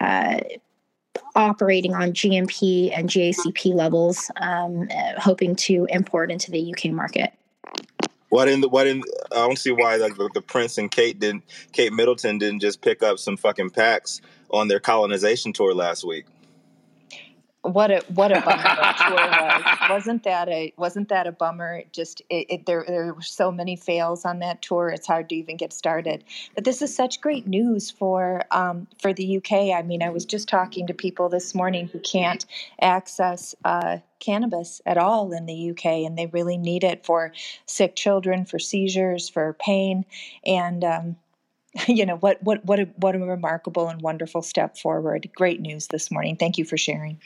uh, 0.00 0.40
operating 1.34 1.94
on 1.94 2.12
GMP 2.12 2.90
and 2.96 3.08
GACP 3.08 3.74
levels, 3.74 4.30
um, 4.36 4.88
uh, 4.90 5.20
hoping 5.20 5.56
to 5.56 5.86
import 5.90 6.30
into 6.30 6.50
the 6.50 6.72
UK 6.72 6.90
market. 6.90 7.32
Why 8.32 8.46
didn't 8.46 8.72
why 8.72 8.84
didn't 8.84 9.04
I 9.30 9.46
don't 9.46 9.58
see 9.58 9.72
why 9.72 9.96
like 9.96 10.16
the, 10.16 10.30
the 10.32 10.40
Prince 10.40 10.78
and 10.78 10.90
Kate 10.90 11.20
didn't 11.20 11.44
Kate 11.72 11.92
Middleton 11.92 12.38
didn't 12.38 12.60
just 12.60 12.80
pick 12.80 13.02
up 13.02 13.18
some 13.18 13.36
fucking 13.36 13.70
packs 13.70 14.22
on 14.52 14.68
their 14.68 14.80
colonization 14.80 15.52
tour 15.52 15.74
last 15.74 16.04
week. 16.04 16.26
What 17.62 17.92
a 17.92 18.02
what 18.08 18.32
a 18.32 18.40
bummer 18.40 18.62
that 18.62 18.96
tour 19.06 19.86
was. 19.86 19.90
Wasn't 19.90 20.24
that 20.24 20.48
a 20.48 20.72
wasn't 20.76 21.08
that 21.10 21.28
a 21.28 21.32
bummer? 21.32 21.84
Just 21.92 22.20
it, 22.28 22.46
it, 22.48 22.66
there 22.66 22.84
there 22.84 23.14
were 23.14 23.22
so 23.22 23.52
many 23.52 23.76
fails 23.76 24.24
on 24.24 24.40
that 24.40 24.62
tour. 24.62 24.88
It's 24.88 25.06
hard 25.06 25.28
to 25.28 25.36
even 25.36 25.56
get 25.56 25.72
started. 25.72 26.24
But 26.56 26.64
this 26.64 26.82
is 26.82 26.94
such 26.94 27.20
great 27.20 27.46
news 27.46 27.88
for 27.88 28.42
um, 28.50 28.88
for 28.98 29.12
the 29.12 29.36
UK. 29.36 29.76
I 29.76 29.82
mean, 29.82 30.02
I 30.02 30.10
was 30.10 30.24
just 30.24 30.48
talking 30.48 30.88
to 30.88 30.94
people 30.94 31.28
this 31.28 31.54
morning 31.54 31.86
who 31.86 32.00
can't 32.00 32.44
access 32.80 33.54
uh, 33.64 33.98
cannabis 34.18 34.80
at 34.84 34.98
all 34.98 35.32
in 35.32 35.46
the 35.46 35.70
UK, 35.70 35.84
and 36.04 36.18
they 36.18 36.26
really 36.26 36.56
need 36.56 36.82
it 36.82 37.06
for 37.06 37.32
sick 37.66 37.94
children, 37.94 38.44
for 38.44 38.58
seizures, 38.58 39.28
for 39.28 39.56
pain, 39.60 40.04
and 40.44 40.82
um, 40.82 41.16
you 41.88 42.04
know 42.06 42.16
what 42.16 42.42
what 42.42 42.64
what 42.64 42.78
a 42.80 42.84
what 42.96 43.14
a 43.14 43.18
remarkable 43.18 43.88
and 43.88 44.00
wonderful 44.02 44.42
step 44.42 44.76
forward. 44.76 45.30
Great 45.34 45.60
news 45.60 45.86
this 45.88 46.10
morning. 46.10 46.36
Thank 46.36 46.58
you 46.58 46.64
for 46.64 46.76
sharing. 46.76 47.20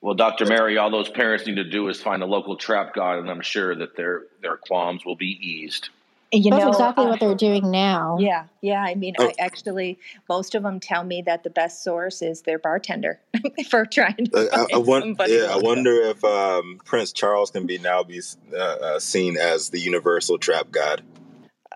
Well, 0.00 0.14
Dr. 0.14 0.46
Mary, 0.46 0.78
all 0.78 0.90
those 0.90 1.10
parents 1.10 1.46
need 1.46 1.56
to 1.56 1.64
do 1.64 1.86
is 1.88 2.00
find 2.00 2.22
a 2.22 2.26
local 2.26 2.56
trap 2.56 2.94
god, 2.94 3.18
and 3.18 3.30
I'm 3.30 3.42
sure 3.42 3.74
that 3.76 3.96
their 3.96 4.22
their 4.42 4.56
qualms 4.56 5.04
will 5.04 5.16
be 5.16 5.38
eased. 5.40 5.90
You 6.32 6.50
That's 6.52 6.62
know, 6.62 6.70
exactly 6.70 7.04
uh, 7.04 7.08
what 7.08 7.18
they're 7.20 7.34
doing 7.34 7.72
now. 7.72 8.16
Yeah, 8.20 8.44
yeah. 8.60 8.82
I 8.84 8.94
mean, 8.94 9.16
Oh. 9.18 9.26
I 9.26 9.34
actually, 9.40 9.98
most 10.28 10.54
of 10.54 10.62
them 10.62 10.78
tell 10.78 11.02
me 11.02 11.22
that 11.22 11.42
the 11.42 11.50
best 11.50 11.82
source 11.82 12.22
is 12.22 12.42
their 12.42 12.56
bartender 12.58 13.18
for 13.68 13.84
trying 13.84 14.26
to 14.26 14.36
Uh, 14.36 14.46
I, 14.56 14.62
I, 14.62 14.66
find 14.68 14.86
won- 14.86 15.02
somebody. 15.02 15.32
yeah, 15.32 15.48
I 15.52 15.56
wonder 15.56 15.92
if 16.02 16.22
um, 16.22 16.78
Prince 16.84 17.12
Charles 17.12 17.50
can 17.50 17.66
be 17.66 17.78
now 17.78 18.04
be 18.04 18.20
uh, 18.54 18.56
uh, 18.56 18.98
seen 19.00 19.36
as 19.36 19.70
the 19.70 19.80
universal 19.80 20.38
trap 20.38 20.70
god. 20.70 21.02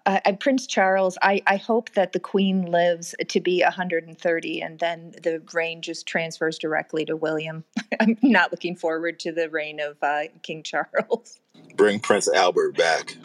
Uh, 0.07 0.21
uh, 0.25 0.33
Prince 0.33 0.67
Charles, 0.67 1.17
I, 1.23 1.43
I 1.47 1.57
hope 1.57 1.91
that 1.95 2.13
the 2.13 2.21
Queen 2.21 2.67
lives 2.67 3.15
to 3.27 3.41
be 3.41 3.63
130 3.63 4.61
and 4.61 4.79
then 4.79 5.15
the 5.23 5.43
reign 5.55 5.81
just 5.81 6.07
transfers 6.07 6.59
directly 6.59 7.07
to 7.07 7.17
William. 7.17 7.65
I'm 8.01 8.19
not 8.23 8.51
looking 8.51 8.77
forward 8.77 9.19
to 9.21 9.33
the 9.33 9.49
reign 9.49 9.81
of 9.81 9.97
uh, 10.03 10.25
King 10.43 10.63
Charles. 10.63 11.41
Bring 11.77 12.01
Prince 12.01 12.29
Albert 12.29 12.77
back. 12.77 13.17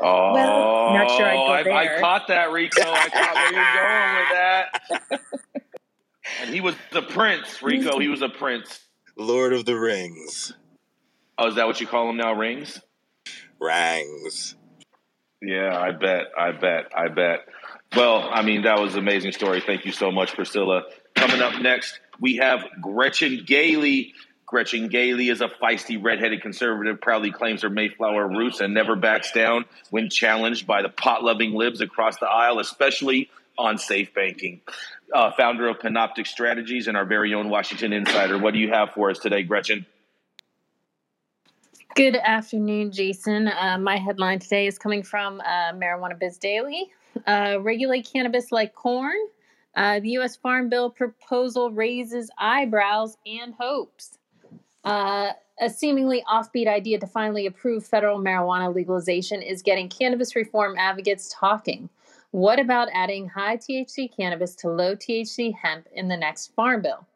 Oh, 0.00 0.32
Well, 0.32 0.94
not 0.94 1.10
sure 1.16 1.26
I'd 1.26 1.64
go 1.64 1.70
I, 1.70 1.96
I 1.96 2.00
caught 2.00 2.28
that, 2.28 2.50
Rico. 2.52 2.82
I 2.82 3.08
caught 3.10 3.34
where 3.34 3.52
you're 3.52 5.10
going 5.10 5.10
with 5.10 5.20
that. 5.20 5.20
and 6.40 6.50
he 6.54 6.60
was 6.60 6.74
the 6.92 7.02
prince, 7.02 7.62
Rico. 7.62 7.98
He 7.98 8.08
was 8.08 8.22
a 8.22 8.28
prince. 8.28 8.80
Lord 9.16 9.52
of 9.52 9.64
the 9.64 9.78
Rings. 9.78 10.52
Oh, 11.38 11.48
is 11.48 11.56
that 11.56 11.66
what 11.66 11.80
you 11.80 11.86
call 11.86 12.08
him 12.08 12.16
now, 12.16 12.32
Rings? 12.32 12.80
Rangs. 13.60 14.56
Yeah, 15.44 15.78
I 15.78 15.92
bet. 15.92 16.26
I 16.38 16.52
bet. 16.52 16.92
I 16.96 17.08
bet. 17.08 17.40
Well, 17.94 18.28
I 18.32 18.42
mean, 18.42 18.62
that 18.62 18.80
was 18.80 18.94
an 18.94 19.00
amazing 19.00 19.32
story. 19.32 19.60
Thank 19.60 19.84
you 19.84 19.92
so 19.92 20.10
much, 20.10 20.34
Priscilla. 20.34 20.84
Coming 21.14 21.40
up 21.40 21.60
next, 21.60 22.00
we 22.18 22.36
have 22.36 22.64
Gretchen 22.80 23.44
Gailey. 23.46 24.14
Gretchen 24.46 24.88
Gailey 24.88 25.28
is 25.28 25.40
a 25.40 25.48
feisty 25.48 26.02
redheaded 26.02 26.42
conservative, 26.42 27.00
proudly 27.00 27.30
claims 27.30 27.62
her 27.62 27.70
Mayflower 27.70 28.28
roots 28.28 28.60
and 28.60 28.72
never 28.74 28.96
backs 28.96 29.32
down 29.32 29.64
when 29.90 30.08
challenged 30.10 30.66
by 30.66 30.82
the 30.82 30.88
pot 30.88 31.22
loving 31.22 31.54
libs 31.54 31.80
across 31.80 32.18
the 32.18 32.26
aisle, 32.26 32.58
especially 32.58 33.30
on 33.58 33.78
safe 33.78 34.14
banking. 34.14 34.60
Uh, 35.12 35.30
founder 35.32 35.68
of 35.68 35.78
Panoptic 35.78 36.26
Strategies 36.26 36.88
and 36.88 36.96
our 36.96 37.04
very 37.04 37.34
own 37.34 37.48
Washington 37.48 37.92
Insider. 37.92 38.38
What 38.38 38.54
do 38.54 38.60
you 38.60 38.70
have 38.70 38.90
for 38.90 39.10
us 39.10 39.18
today, 39.18 39.42
Gretchen? 39.42 39.86
Good 41.94 42.16
afternoon, 42.16 42.90
Jason. 42.90 43.46
Uh, 43.46 43.78
my 43.78 43.98
headline 43.98 44.40
today 44.40 44.66
is 44.66 44.80
coming 44.80 45.04
from 45.04 45.40
uh, 45.42 45.72
Marijuana 45.74 46.18
Biz 46.18 46.38
Daily. 46.38 46.90
Uh, 47.24 47.58
regulate 47.60 48.10
cannabis 48.12 48.50
like 48.50 48.74
corn. 48.74 49.14
Uh, 49.76 50.00
the 50.00 50.08
U.S. 50.10 50.34
Farm 50.34 50.68
Bill 50.68 50.90
proposal 50.90 51.70
raises 51.70 52.32
eyebrows 52.36 53.16
and 53.24 53.54
hopes. 53.54 54.18
Uh, 54.82 55.34
a 55.60 55.70
seemingly 55.70 56.24
offbeat 56.28 56.66
idea 56.66 56.98
to 56.98 57.06
finally 57.06 57.46
approve 57.46 57.86
federal 57.86 58.18
marijuana 58.18 58.74
legalization 58.74 59.40
is 59.40 59.62
getting 59.62 59.88
cannabis 59.88 60.34
reform 60.34 60.74
advocates 60.76 61.32
talking. 61.32 61.88
What 62.32 62.58
about 62.58 62.88
adding 62.92 63.28
high 63.28 63.56
THC 63.56 64.10
cannabis 64.16 64.56
to 64.56 64.68
low 64.68 64.96
THC 64.96 65.54
hemp 65.54 65.86
in 65.92 66.08
the 66.08 66.16
next 66.16 66.56
Farm 66.56 66.82
Bill? 66.82 67.06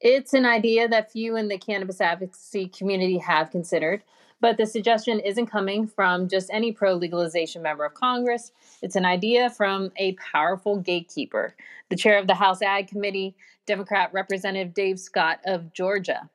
It's 0.00 0.32
an 0.32 0.46
idea 0.46 0.86
that 0.88 1.10
few 1.10 1.34
in 1.34 1.48
the 1.48 1.58
cannabis 1.58 2.00
advocacy 2.00 2.68
community 2.68 3.18
have 3.18 3.50
considered, 3.50 4.04
but 4.40 4.56
the 4.56 4.64
suggestion 4.64 5.18
isn't 5.18 5.46
coming 5.46 5.88
from 5.88 6.28
just 6.28 6.50
any 6.52 6.70
pro 6.70 6.94
legalization 6.94 7.62
member 7.62 7.84
of 7.84 7.94
Congress. 7.94 8.52
It's 8.80 8.94
an 8.94 9.04
idea 9.04 9.50
from 9.50 9.90
a 9.96 10.12
powerful 10.12 10.76
gatekeeper, 10.76 11.56
the 11.88 11.96
chair 11.96 12.16
of 12.16 12.28
the 12.28 12.36
House 12.36 12.62
Ag 12.62 12.86
Committee, 12.86 13.34
Democrat 13.66 14.10
Representative 14.12 14.72
Dave 14.72 15.00
Scott 15.00 15.40
of 15.44 15.72
Georgia. 15.72 16.30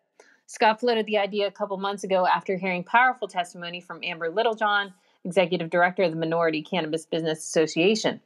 Scott 0.46 0.82
floated 0.82 1.06
the 1.06 1.18
idea 1.18 1.48
a 1.48 1.52
couple 1.52 1.78
months 1.78 2.04
ago 2.04 2.28
after 2.28 2.58
hearing 2.58 2.84
powerful 2.84 3.30
testimony 3.30 3.80
from 3.80 4.04
Amber 4.04 4.30
Littlejohn, 4.30 4.94
executive 5.24 5.70
director 5.70 6.04
of 6.04 6.12
the 6.12 6.18
Minority 6.18 6.62
Cannabis 6.62 7.06
Business 7.06 7.40
Association. 7.40 8.20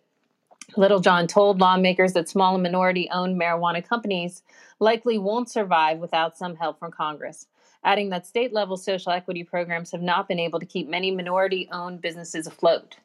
Littlejohn 0.75 1.27
told 1.27 1.62
lawmakers 1.62 2.12
that 2.13 2.27
small 2.27 2.56
and 2.56 2.63
minority 2.63 3.10
owned 3.12 3.39
marijuana 3.39 3.88
companies 3.88 4.43
likely 4.80 5.17
won't 5.17 5.49
survive 5.49 5.99
without 5.99 6.38
some 6.38 6.58
help 6.58 6.77
from 6.77 6.91
Congress, 6.91 7.47
adding 7.86 8.10
that 8.10 8.27
state 8.27 8.51
level 8.51 8.75
social 8.75 9.13
equity 9.13 9.43
programs 9.43 9.91
have 9.91 10.01
not 10.01 10.27
been 10.27 10.39
able 10.39 10.60
to 10.60 10.65
keep 10.65 10.89
many 10.89 11.10
minority 11.10 11.69
owned 11.71 12.01
businesses 12.01 12.47
afloat. 12.47 12.97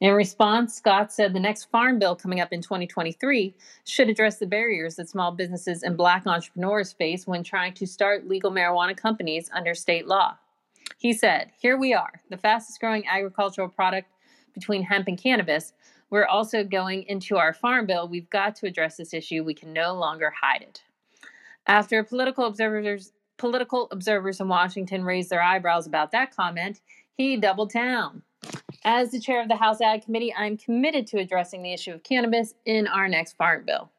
In 0.00 0.14
response, 0.14 0.74
Scott 0.74 1.12
said 1.12 1.32
the 1.32 1.40
next 1.40 1.64
farm 1.64 1.98
bill 1.98 2.14
coming 2.14 2.38
up 2.38 2.52
in 2.52 2.62
2023 2.62 3.52
should 3.84 4.08
address 4.08 4.38
the 4.38 4.46
barriers 4.46 4.94
that 4.94 5.08
small 5.08 5.32
businesses 5.32 5.82
and 5.82 5.96
black 5.96 6.24
entrepreneurs 6.24 6.92
face 6.92 7.26
when 7.26 7.42
trying 7.42 7.74
to 7.74 7.86
start 7.86 8.28
legal 8.28 8.52
marijuana 8.52 8.96
companies 8.96 9.50
under 9.52 9.74
state 9.74 10.06
law. 10.06 10.36
He 10.98 11.12
said, 11.12 11.50
Here 11.58 11.76
we 11.76 11.94
are, 11.94 12.20
the 12.30 12.36
fastest 12.36 12.78
growing 12.78 13.04
agricultural 13.08 13.68
product 13.68 14.08
between 14.54 14.84
hemp 14.84 15.08
and 15.08 15.18
cannabis, 15.18 15.72
we're 16.10 16.26
also 16.26 16.64
going 16.64 17.04
into 17.04 17.36
our 17.36 17.52
farm 17.52 17.86
bill. 17.86 18.08
We've 18.08 18.30
got 18.30 18.56
to 18.56 18.66
address 18.66 18.96
this 18.96 19.12
issue. 19.12 19.44
We 19.44 19.54
can 19.54 19.72
no 19.72 19.94
longer 19.94 20.32
hide 20.40 20.62
it. 20.62 20.82
After 21.66 22.02
political 22.02 22.46
observers 22.46 23.12
political 23.36 23.88
observers 23.92 24.40
in 24.40 24.48
Washington 24.48 25.04
raised 25.04 25.30
their 25.30 25.42
eyebrows 25.42 25.86
about 25.86 26.10
that 26.10 26.34
comment, 26.34 26.80
he 27.16 27.36
doubled 27.36 27.70
down. 27.70 28.22
As 28.84 29.10
the 29.10 29.20
chair 29.20 29.40
of 29.40 29.48
the 29.48 29.56
House 29.56 29.80
Ag 29.80 30.04
Committee, 30.04 30.34
I'm 30.34 30.56
committed 30.56 31.06
to 31.08 31.18
addressing 31.18 31.62
the 31.62 31.72
issue 31.72 31.92
of 31.92 32.02
cannabis 32.02 32.54
in 32.64 32.86
our 32.88 33.08
next 33.08 33.36
farm 33.36 33.64
bill. 33.64 33.90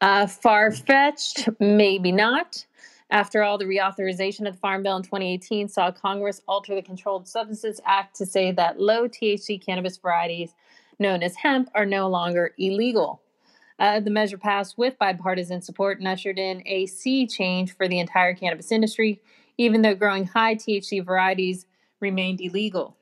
Uh, 0.00 0.26
Far 0.26 0.70
fetched, 0.70 1.48
maybe 1.60 2.12
not. 2.12 2.64
After 3.10 3.42
all, 3.42 3.56
the 3.56 3.64
reauthorization 3.64 4.46
of 4.46 4.54
the 4.54 4.60
Farm 4.60 4.82
Bill 4.82 4.96
in 4.96 5.02
2018 5.02 5.68
saw 5.68 5.90
Congress 5.90 6.42
alter 6.46 6.74
the 6.74 6.82
Controlled 6.82 7.26
Substances 7.26 7.80
Act 7.86 8.14
to 8.16 8.26
say 8.26 8.52
that 8.52 8.78
low 8.78 9.08
THC 9.08 9.64
cannabis 9.64 9.96
varieties 9.96 10.54
known 10.98 11.22
as 11.22 11.36
hemp, 11.36 11.70
are 11.74 11.86
no 11.86 12.08
longer 12.08 12.54
illegal. 12.58 13.22
Uh, 13.78 14.00
the 14.00 14.10
measure 14.10 14.38
passed 14.38 14.76
with 14.76 14.98
bipartisan 14.98 15.62
support 15.62 15.98
and 15.98 16.08
ushered 16.08 16.38
in 16.38 16.62
a 16.66 16.86
sea 16.86 17.26
change 17.26 17.72
for 17.72 17.86
the 17.86 18.00
entire 18.00 18.34
cannabis 18.34 18.72
industry, 18.72 19.20
even 19.56 19.82
though 19.82 19.94
growing 19.94 20.26
high 20.26 20.54
THC 20.54 21.04
varieties 21.04 21.66
remained 22.00 22.40
illegal. 22.40 22.96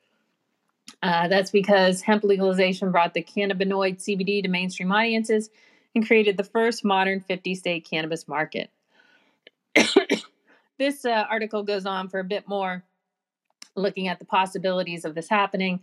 Uh, 1.02 1.28
that's 1.28 1.50
because 1.50 2.02
hemp 2.02 2.24
legalization 2.24 2.90
brought 2.90 3.14
the 3.14 3.22
cannabinoid 3.22 3.98
CBD 3.98 4.42
to 4.42 4.48
mainstream 4.48 4.92
audiences 4.92 5.50
and 5.94 6.06
created 6.06 6.36
the 6.36 6.44
first 6.44 6.84
modern 6.84 7.20
50 7.20 7.54
state 7.54 7.88
cannabis 7.88 8.28
market. 8.28 8.70
this 10.78 11.04
uh, 11.04 11.24
article 11.30 11.62
goes 11.62 11.86
on 11.86 12.08
for 12.08 12.20
a 12.20 12.24
bit 12.24 12.46
more, 12.46 12.84
looking 13.74 14.08
at 14.08 14.18
the 14.18 14.24
possibilities 14.24 15.04
of 15.04 15.14
this 15.14 15.28
happening. 15.28 15.80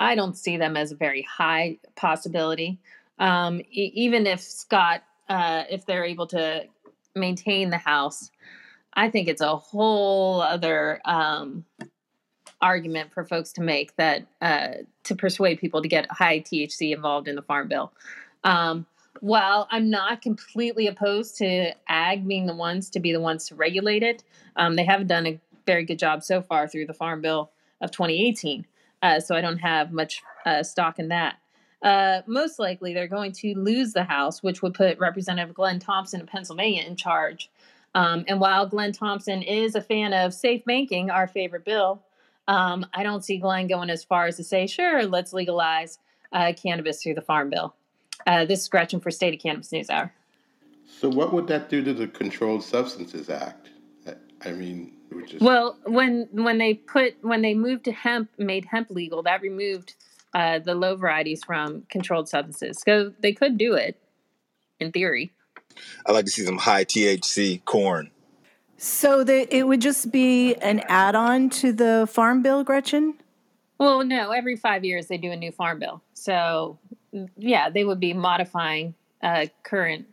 I 0.00 0.14
don't 0.14 0.36
see 0.36 0.56
them 0.56 0.78
as 0.78 0.90
a 0.90 0.96
very 0.96 1.22
high 1.22 1.78
possibility. 1.94 2.78
Um, 3.18 3.60
e- 3.70 3.92
even 3.94 4.26
if 4.26 4.40
Scott, 4.40 5.02
uh, 5.28 5.64
if 5.68 5.84
they're 5.84 6.06
able 6.06 6.26
to 6.28 6.64
maintain 7.14 7.68
the 7.68 7.76
House, 7.76 8.30
I 8.94 9.10
think 9.10 9.28
it's 9.28 9.42
a 9.42 9.56
whole 9.56 10.40
other 10.40 11.02
um, 11.04 11.66
argument 12.62 13.12
for 13.12 13.24
folks 13.24 13.52
to 13.52 13.60
make 13.60 13.94
that 13.96 14.26
uh, 14.40 14.68
to 15.04 15.14
persuade 15.14 15.60
people 15.60 15.82
to 15.82 15.88
get 15.88 16.10
high 16.10 16.40
THC 16.40 16.94
involved 16.94 17.28
in 17.28 17.36
the 17.36 17.42
Farm 17.42 17.68
Bill. 17.68 17.92
Um, 18.42 18.86
while 19.20 19.68
I'm 19.70 19.90
not 19.90 20.22
completely 20.22 20.86
opposed 20.86 21.36
to 21.38 21.72
ag 21.88 22.26
being 22.26 22.46
the 22.46 22.54
ones 22.54 22.88
to 22.90 23.00
be 23.00 23.12
the 23.12 23.20
ones 23.20 23.48
to 23.48 23.54
regulate 23.54 24.02
it, 24.02 24.24
um, 24.56 24.76
they 24.76 24.84
haven't 24.84 25.08
done 25.08 25.26
a 25.26 25.38
very 25.66 25.84
good 25.84 25.98
job 25.98 26.22
so 26.22 26.40
far 26.40 26.66
through 26.66 26.86
the 26.86 26.94
Farm 26.94 27.20
Bill 27.20 27.50
of 27.82 27.90
2018 27.90 28.64
uh, 29.02 29.20
so 29.20 29.34
I 29.34 29.40
don't 29.40 29.58
have 29.58 29.92
much 29.92 30.22
uh, 30.46 30.62
stock 30.62 30.98
in 30.98 31.08
that. 31.08 31.36
Uh, 31.82 32.20
most 32.26 32.58
likely, 32.58 32.92
they're 32.92 33.08
going 33.08 33.32
to 33.32 33.54
lose 33.54 33.92
the 33.92 34.04
House, 34.04 34.42
which 34.42 34.62
would 34.62 34.74
put 34.74 34.98
Representative 34.98 35.54
Glenn 35.54 35.78
Thompson 35.78 36.20
of 36.20 36.26
Pennsylvania 36.26 36.82
in 36.82 36.96
charge. 36.96 37.50
Um, 37.94 38.24
and 38.28 38.40
while 38.40 38.66
Glenn 38.66 38.92
Thompson 38.92 39.42
is 39.42 39.74
a 39.74 39.80
fan 39.80 40.12
of 40.12 40.34
safe 40.34 40.64
banking, 40.64 41.10
our 41.10 41.26
favorite 41.26 41.64
bill, 41.64 42.02
um, 42.48 42.86
I 42.94 43.02
don't 43.02 43.24
see 43.24 43.38
Glenn 43.38 43.66
going 43.66 43.90
as 43.90 44.04
far 44.04 44.26
as 44.26 44.36
to 44.36 44.44
say, 44.44 44.66
sure, 44.66 45.04
let's 45.06 45.32
legalize 45.32 45.98
uh, 46.32 46.52
cannabis 46.60 47.02
through 47.02 47.14
the 47.14 47.22
Farm 47.22 47.50
Bill. 47.50 47.74
Uh, 48.26 48.44
this 48.44 48.60
is 48.60 48.68
Gretchen 48.68 49.00
for 49.00 49.10
State 49.10 49.34
of 49.34 49.40
Cannabis 49.40 49.72
News 49.72 49.88
Hour. 49.88 50.12
So, 50.86 51.08
what 51.08 51.32
would 51.32 51.46
that 51.46 51.68
do 51.68 51.82
to 51.82 51.94
the 51.94 52.08
Controlled 52.08 52.62
Substances 52.62 53.30
Act? 53.30 53.70
I 54.44 54.52
mean, 54.52 54.92
just... 55.26 55.42
Well, 55.42 55.78
when 55.84 56.28
when 56.32 56.58
they 56.58 56.74
put 56.74 57.16
when 57.22 57.42
they 57.42 57.54
moved 57.54 57.84
to 57.84 57.92
hemp, 57.92 58.30
made 58.38 58.64
hemp 58.64 58.90
legal, 58.90 59.22
that 59.24 59.42
removed 59.42 59.94
uh, 60.34 60.60
the 60.60 60.74
low 60.74 60.96
varieties 60.96 61.44
from 61.44 61.82
controlled 61.90 62.28
substances. 62.28 62.82
So 62.86 63.12
they 63.20 63.32
could 63.32 63.58
do 63.58 63.74
it, 63.74 64.00
in 64.78 64.92
theory. 64.92 65.32
I 66.06 66.12
like 66.12 66.24
to 66.24 66.30
see 66.30 66.44
some 66.44 66.58
high 66.58 66.84
THC 66.84 67.64
corn. 67.64 68.10
So 68.76 69.24
the, 69.24 69.54
it 69.54 69.66
would 69.66 69.80
just 69.80 70.10
be 70.10 70.54
an 70.56 70.80
add-on 70.88 71.50
to 71.50 71.72
the 71.72 72.08
farm 72.10 72.42
bill, 72.42 72.64
Gretchen. 72.64 73.14
Well, 73.78 74.04
no. 74.04 74.30
Every 74.30 74.56
five 74.56 74.84
years 74.84 75.06
they 75.06 75.18
do 75.18 75.30
a 75.30 75.36
new 75.36 75.52
farm 75.52 75.78
bill. 75.78 76.02
So 76.14 76.78
yeah, 77.36 77.70
they 77.70 77.84
would 77.84 78.00
be 78.00 78.14
modifying 78.14 78.94
uh, 79.22 79.46
current 79.62 80.06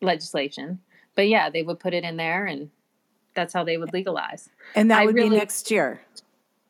legislation. 0.00 0.80
But 1.16 1.28
yeah, 1.28 1.50
they 1.50 1.62
would 1.62 1.80
put 1.80 1.94
it 1.94 2.04
in 2.04 2.16
there 2.16 2.46
and 2.46 2.70
that's 3.34 3.52
how 3.52 3.64
they 3.64 3.76
would 3.76 3.92
legalize. 3.92 4.48
And 4.74 4.90
that 4.90 5.02
I 5.02 5.06
would 5.06 5.14
really, 5.14 5.30
be 5.30 5.36
next 5.36 5.70
year. 5.70 6.00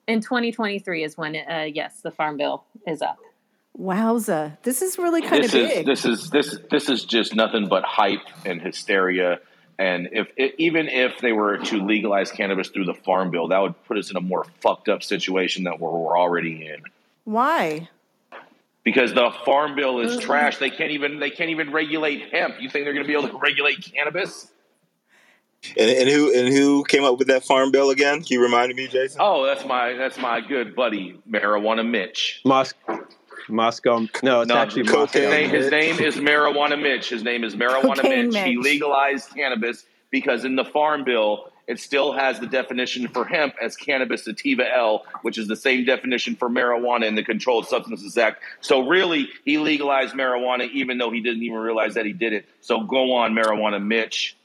In 0.06 0.20
2023 0.20 1.04
is 1.04 1.16
when, 1.16 1.36
uh, 1.36 1.68
yes, 1.72 2.00
the 2.00 2.10
farm 2.10 2.36
bill 2.36 2.64
is 2.86 3.02
up. 3.02 3.18
Wowza! 3.78 4.56
This 4.62 4.82
is 4.82 4.98
really 4.98 5.22
kind 5.22 5.42
this 5.42 5.52
of 5.52 5.60
is, 5.60 5.68
big. 5.68 5.86
This 5.86 6.04
is 6.04 6.30
this 6.30 6.58
this 6.70 6.88
is 6.88 7.04
just 7.04 7.34
nothing 7.34 7.68
but 7.68 7.82
hype 7.82 8.20
and 8.44 8.62
hysteria. 8.62 9.40
And 9.78 10.10
if 10.12 10.28
it, 10.36 10.54
even 10.58 10.88
if 10.88 11.18
they 11.18 11.32
were 11.32 11.58
to 11.58 11.84
legalize 11.84 12.30
cannabis 12.30 12.68
through 12.68 12.84
the 12.84 12.94
farm 12.94 13.32
bill, 13.32 13.48
that 13.48 13.58
would 13.58 13.82
put 13.86 13.98
us 13.98 14.10
in 14.10 14.16
a 14.16 14.20
more 14.20 14.46
fucked 14.60 14.88
up 14.88 15.02
situation 15.02 15.64
that 15.64 15.80
we're, 15.80 15.90
we're 15.90 16.16
already 16.16 16.66
in. 16.66 16.82
Why? 17.24 17.88
Because 18.84 19.12
the 19.12 19.32
farm 19.44 19.74
bill 19.74 19.98
is 20.00 20.18
trash. 20.18 20.58
They 20.58 20.70
can't 20.70 20.92
even 20.92 21.18
they 21.18 21.30
can't 21.30 21.50
even 21.50 21.72
regulate 21.72 22.32
hemp. 22.32 22.60
You 22.60 22.70
think 22.70 22.84
they're 22.84 22.94
going 22.94 23.06
to 23.06 23.08
be 23.08 23.18
able 23.18 23.28
to 23.28 23.38
regulate 23.38 23.82
cannabis? 23.92 24.52
And, 25.76 25.90
and 25.90 26.08
who 26.08 26.32
and 26.34 26.48
who 26.48 26.84
came 26.84 27.04
up 27.04 27.18
with 27.18 27.28
that 27.28 27.44
farm 27.44 27.70
bill 27.70 27.90
again? 27.90 28.22
Can 28.22 28.26
you 28.28 28.42
remind 28.42 28.74
me, 28.74 28.86
Jason? 28.86 29.20
Oh, 29.22 29.44
that's 29.44 29.64
my 29.64 29.94
that's 29.94 30.18
my 30.18 30.40
good 30.40 30.74
buddy, 30.74 31.18
Marijuana 31.28 31.88
Mitch. 31.88 32.40
Moscow. 32.44 33.06
Moscow. 33.48 34.06
No, 34.22 34.40
it's 34.40 34.48
no, 34.48 34.56
actually 34.56 34.84
Moscow. 34.84 35.20
His 35.20 35.30
name, 35.30 35.50
his 35.50 35.70
name 35.70 36.00
is 36.00 36.16
Marijuana 36.16 36.80
Mitch. 36.80 37.10
His 37.10 37.22
name 37.22 37.44
is 37.44 37.54
Marijuana 37.54 38.02
Mitch. 38.02 38.32
Mitch. 38.32 38.46
He 38.46 38.56
legalized 38.56 39.30
cannabis 39.34 39.84
because 40.10 40.44
in 40.44 40.56
the 40.56 40.64
farm 40.64 41.04
bill, 41.04 41.50
it 41.66 41.80
still 41.80 42.12
has 42.12 42.40
the 42.40 42.46
definition 42.46 43.08
for 43.08 43.24
hemp 43.24 43.54
as 43.60 43.76
cannabis 43.76 44.24
sativa 44.24 44.64
L, 44.74 45.04
which 45.22 45.38
is 45.38 45.48
the 45.48 45.56
same 45.56 45.84
definition 45.84 46.36
for 46.36 46.48
marijuana 46.48 47.06
in 47.06 47.14
the 47.14 47.24
Controlled 47.24 47.66
Substances 47.66 48.16
Act. 48.18 48.42
So 48.60 48.86
really, 48.86 49.28
he 49.44 49.58
legalized 49.58 50.14
marijuana 50.14 50.70
even 50.70 50.98
though 50.98 51.10
he 51.10 51.20
didn't 51.20 51.42
even 51.42 51.58
realize 51.58 51.94
that 51.94 52.06
he 52.06 52.12
did 52.12 52.32
it. 52.32 52.46
So 52.60 52.80
go 52.80 53.14
on, 53.14 53.34
Marijuana 53.34 53.84
Mitch. 53.84 54.36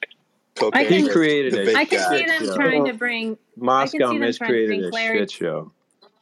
Cocaine 0.60 0.88
can- 0.88 1.04
He 1.06 1.10
created 1.10 1.54
the 1.54 1.69
it. 1.72 1.76
I 1.76 1.86
can 1.86 2.00
see 2.10 2.26
them 2.26 2.45
show. 2.45 2.56
trying 2.56 2.86
to 2.86 2.93
bring. 2.93 3.38
Moscow 3.58 4.13
Mitch 4.13 4.39
created 4.39 4.86
a 4.86 4.89
clarity. 4.89 5.19
shit 5.19 5.32
show. 5.32 5.72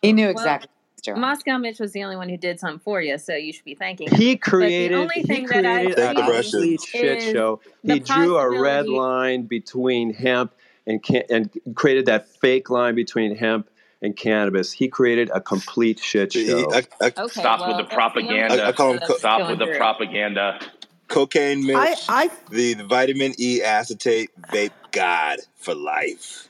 He 0.01 0.13
knew 0.13 0.29
exactly. 0.29 0.69
what 1.05 1.15
he. 1.15 1.21
Moscow 1.21 1.57
Mitch 1.57 1.79
was 1.79 1.93
the 1.93 2.03
only 2.03 2.17
one 2.17 2.27
who 2.29 2.37
did 2.37 2.59
something 2.59 2.79
for 2.79 3.01
you, 3.01 3.17
so 3.17 3.33
you 3.33 3.53
should 3.53 3.63
be 3.65 3.75
thanking 3.75 4.09
him. 4.09 4.17
He 4.17 4.35
But 4.35 4.43
the 4.45 4.49
created. 4.49 4.97
only 4.97 5.13
He 5.15 5.23
thing 5.23 5.45
that 5.47 5.65
I 5.65 5.83
created 5.85 5.95
Thank 5.95 6.17
a 6.19 6.21
the 6.21 6.43
see 6.43 6.51
complete 6.51 6.81
shit 6.81 7.21
show. 7.33 7.61
the 7.83 7.93
He 7.93 7.99
drew 7.99 8.37
a 8.37 8.59
red 8.61 8.87
line 8.89 9.43
between 9.43 10.13
hemp 10.13 10.53
and 10.85 11.01
can, 11.01 11.23
and 11.29 11.49
created 11.75 12.05
that 12.07 12.27
fake 12.27 12.69
line 12.69 12.95
between 12.95 13.35
hemp 13.37 13.69
and 14.01 14.15
cannabis. 14.17 14.71
He 14.71 14.87
created 14.89 15.29
a 15.33 15.39
complete 15.41 15.99
shit 15.99 16.33
He- 16.33 16.47
show. 16.47 16.71
I, 16.73 16.83
I, 17.01 17.07
Okay, 17.17 17.27
Stop 17.41 17.59
well, 17.61 17.69
with 17.69 17.77
the 17.77 17.83
that's 17.83 17.89
the 17.89 17.95
propaganda. 17.95 18.63
I- 18.63 18.67
I 18.67 18.71
call 18.73 18.93
him 18.93 18.99
co- 18.99 19.17
Stop 19.17 19.39
going 19.39 19.57
with 19.57 19.69
the 19.69 19.75
propaganda. 19.77 20.59
Cocaine 21.07 21.65
Mitch, 21.65 21.75
I, 21.75 21.95
I, 22.09 22.31
the, 22.49 22.73
the 22.75 22.83
vitamin 22.83 23.33
E 23.39 23.61
acetate 23.61 24.29
vape 24.51 24.71
god 24.91 25.39
for 25.55 25.75
life. 25.75 26.47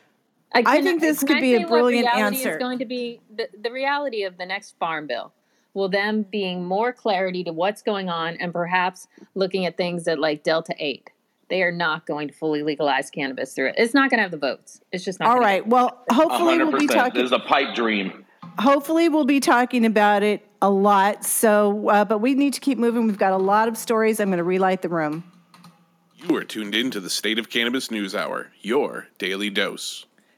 I, 0.53 0.63
I 0.65 0.81
think 0.81 1.01
this 1.01 1.19
could 1.23 1.37
I 1.37 1.41
be 1.41 1.53
a 1.55 1.57
say 1.57 1.63
what 1.63 1.69
brilliant 1.69 2.07
answer. 2.07 2.51
Is 2.51 2.57
going 2.57 2.79
to 2.79 2.85
be 2.85 3.19
the, 3.35 3.47
the 3.61 3.71
reality 3.71 4.23
of 4.23 4.37
the 4.37 4.45
next 4.45 4.77
farm 4.79 5.07
bill. 5.07 5.33
Will 5.73 5.89
them 5.89 6.23
being 6.23 6.65
more 6.65 6.91
clarity 6.91 7.43
to 7.43 7.53
what's 7.53 7.83
going 7.83 8.09
on 8.09 8.37
and 8.37 8.51
perhaps 8.51 9.07
looking 9.35 9.65
at 9.65 9.77
things 9.77 10.05
that 10.05 10.17
like 10.17 10.43
Delta 10.43 10.73
Eight. 10.79 11.11
They 11.49 11.61
are 11.63 11.71
not 11.71 12.05
going 12.05 12.27
to 12.27 12.33
fully 12.33 12.63
legalize 12.63 13.09
cannabis 13.09 13.53
through 13.53 13.69
it. 13.69 13.75
It's 13.77 13.93
not 13.93 14.09
going 14.09 14.17
to 14.17 14.23
have 14.23 14.31
the 14.31 14.37
votes. 14.37 14.81
It's 14.91 15.05
just 15.05 15.19
not. 15.19 15.29
All 15.29 15.39
right. 15.39 15.61
gonna. 15.61 15.69
Well, 15.69 16.03
hopefully 16.11 16.57
hundred 16.57 16.67
we'll 16.67 16.79
be 16.79 16.87
talking. 16.87 17.21
This 17.21 17.27
is 17.27 17.31
a 17.31 17.39
pipe 17.39 17.73
dream. 17.73 18.25
Hopefully 18.59 19.09
we'll 19.09 19.25
be 19.25 19.39
talking 19.39 19.85
about 19.85 20.23
it 20.23 20.47
a 20.61 20.69
lot. 20.69 21.23
So, 21.23 21.89
uh, 21.89 22.05
but 22.05 22.19
we 22.19 22.33
need 22.33 22.53
to 22.53 22.59
keep 22.59 22.77
moving. 22.77 23.07
We've 23.07 23.17
got 23.17 23.33
a 23.33 23.37
lot 23.37 23.67
of 23.67 23.77
stories. 23.77 24.19
I'm 24.19 24.29
going 24.29 24.37
to 24.37 24.43
relight 24.43 24.81
the 24.81 24.89
room. 24.89 25.23
You 26.15 26.35
are 26.35 26.43
tuned 26.43 26.73
in 26.73 26.89
to 26.91 26.99
the 26.99 27.09
State 27.09 27.37
of 27.37 27.49
Cannabis 27.49 27.91
News 27.91 28.15
Hour, 28.15 28.51
your 28.61 29.07
daily 29.19 29.49
dose. 29.49 30.05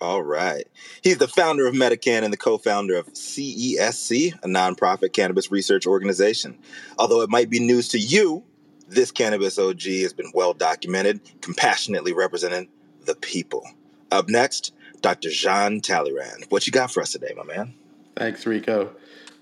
All 0.00 0.22
right. 0.22 0.66
He's 1.02 1.18
the 1.18 1.28
founder 1.28 1.66
of 1.66 1.74
MediCann 1.74 2.22
and 2.22 2.32
the 2.32 2.38
co 2.38 2.56
founder 2.56 2.96
of 2.96 3.12
CESC, 3.12 4.34
a 4.42 4.46
nonprofit 4.46 5.12
cannabis 5.12 5.50
research 5.50 5.86
organization. 5.86 6.58
Although 6.98 7.20
it 7.20 7.28
might 7.28 7.50
be 7.50 7.60
news 7.60 7.88
to 7.88 7.98
you, 7.98 8.42
this 8.88 9.10
cannabis 9.10 9.58
OG 9.58 9.82
has 9.82 10.14
been 10.14 10.32
well 10.34 10.54
documented, 10.54 11.20
compassionately 11.42 12.14
representing 12.14 12.68
the 13.04 13.14
people. 13.14 13.62
Up 14.10 14.28
next, 14.28 14.72
Dr. 15.02 15.28
Jean 15.30 15.80
Talleyrand. 15.80 16.46
What 16.48 16.66
you 16.66 16.72
got 16.72 16.90
for 16.90 17.02
us 17.02 17.12
today, 17.12 17.32
my 17.36 17.44
man? 17.44 17.74
Thanks, 18.16 18.46
Rico. 18.46 18.90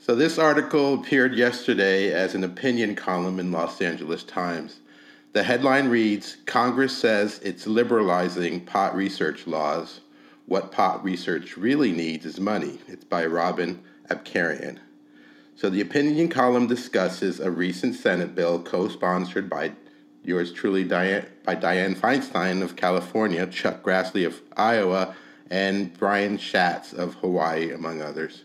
So, 0.01 0.15
this 0.15 0.39
article 0.39 0.95
appeared 0.95 1.35
yesterday 1.35 2.13
as 2.13 2.35
an 2.35 2.43
opinion 2.43 2.95
column 2.95 3.39
in 3.39 3.53
Los 3.53 3.81
Angeles 3.81 4.25
Times. 4.25 4.81
The 5.35 5.43
headline 5.43 5.89
reads 5.89 6.39
Congress 6.47 6.97
says 6.97 7.41
it's 7.45 7.67
liberalizing 7.67 8.65
pot 8.65 8.97
research 8.97 9.47
laws. 9.47 10.01
What 10.49 10.73
pot 10.73 11.05
research 11.05 11.59
really 11.59 11.93
needs 11.93 12.25
is 12.25 12.41
money. 12.41 12.79
It's 12.89 13.05
by 13.05 13.27
Robin 13.27 13.83
Abcarian. 14.09 14.79
So, 15.55 15.69
the 15.69 15.83
opinion 15.83 16.31
column 16.31 16.67
discusses 16.67 17.39
a 17.39 17.51
recent 17.51 17.97
Senate 17.97 18.35
bill 18.35 18.63
co 18.63 18.89
sponsored 18.89 19.51
by 19.51 19.73
yours 20.25 20.51
truly, 20.51 20.87
Dianne, 20.87 21.27
by 21.45 21.55
Dianne 21.55 21.97
Feinstein 21.97 22.63
of 22.63 22.77
California, 22.77 23.47
Chuck 23.47 23.83
Grassley 23.83 24.27
of 24.27 24.41
Iowa, 24.57 25.15
and 25.51 25.93
Brian 25.99 26.39
Schatz 26.39 26.95
of 26.95 27.17
Hawaii, 27.17 27.71
among 27.71 28.01
others. 28.01 28.45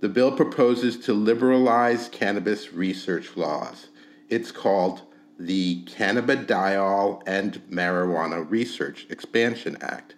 The 0.00 0.08
bill 0.08 0.30
proposes 0.30 0.96
to 1.06 1.12
liberalize 1.12 2.08
cannabis 2.08 2.72
research 2.72 3.36
laws. 3.36 3.88
It's 4.28 4.52
called 4.52 5.02
the 5.40 5.84
Cannabidiol 5.86 7.24
and 7.26 7.54
Marijuana 7.68 8.48
Research 8.48 9.08
Expansion 9.10 9.76
Act. 9.80 10.14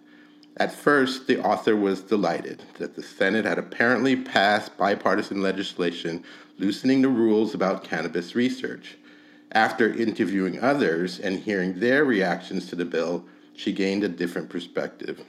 At 0.57 0.73
first, 0.73 1.27
the 1.27 1.41
author 1.41 1.75
was 1.75 2.01
delighted 2.01 2.63
that 2.79 2.95
the 2.95 3.03
Senate 3.03 3.43
had 3.43 3.59
apparently 3.59 4.15
passed 4.15 4.77
bipartisan 4.77 5.41
legislation 5.41 6.23
loosening 6.57 7.01
the 7.01 7.09
rules 7.09 7.53
about 7.53 7.83
cannabis 7.83 8.35
research. 8.35 8.97
After 9.51 9.93
interviewing 9.93 10.59
others 10.61 11.19
and 11.19 11.39
hearing 11.39 11.79
their 11.79 12.05
reactions 12.05 12.67
to 12.67 12.75
the 12.75 12.85
bill, 12.85 13.25
she 13.53 13.73
gained 13.73 14.05
a 14.05 14.09
different 14.09 14.49
perspective. 14.49 15.25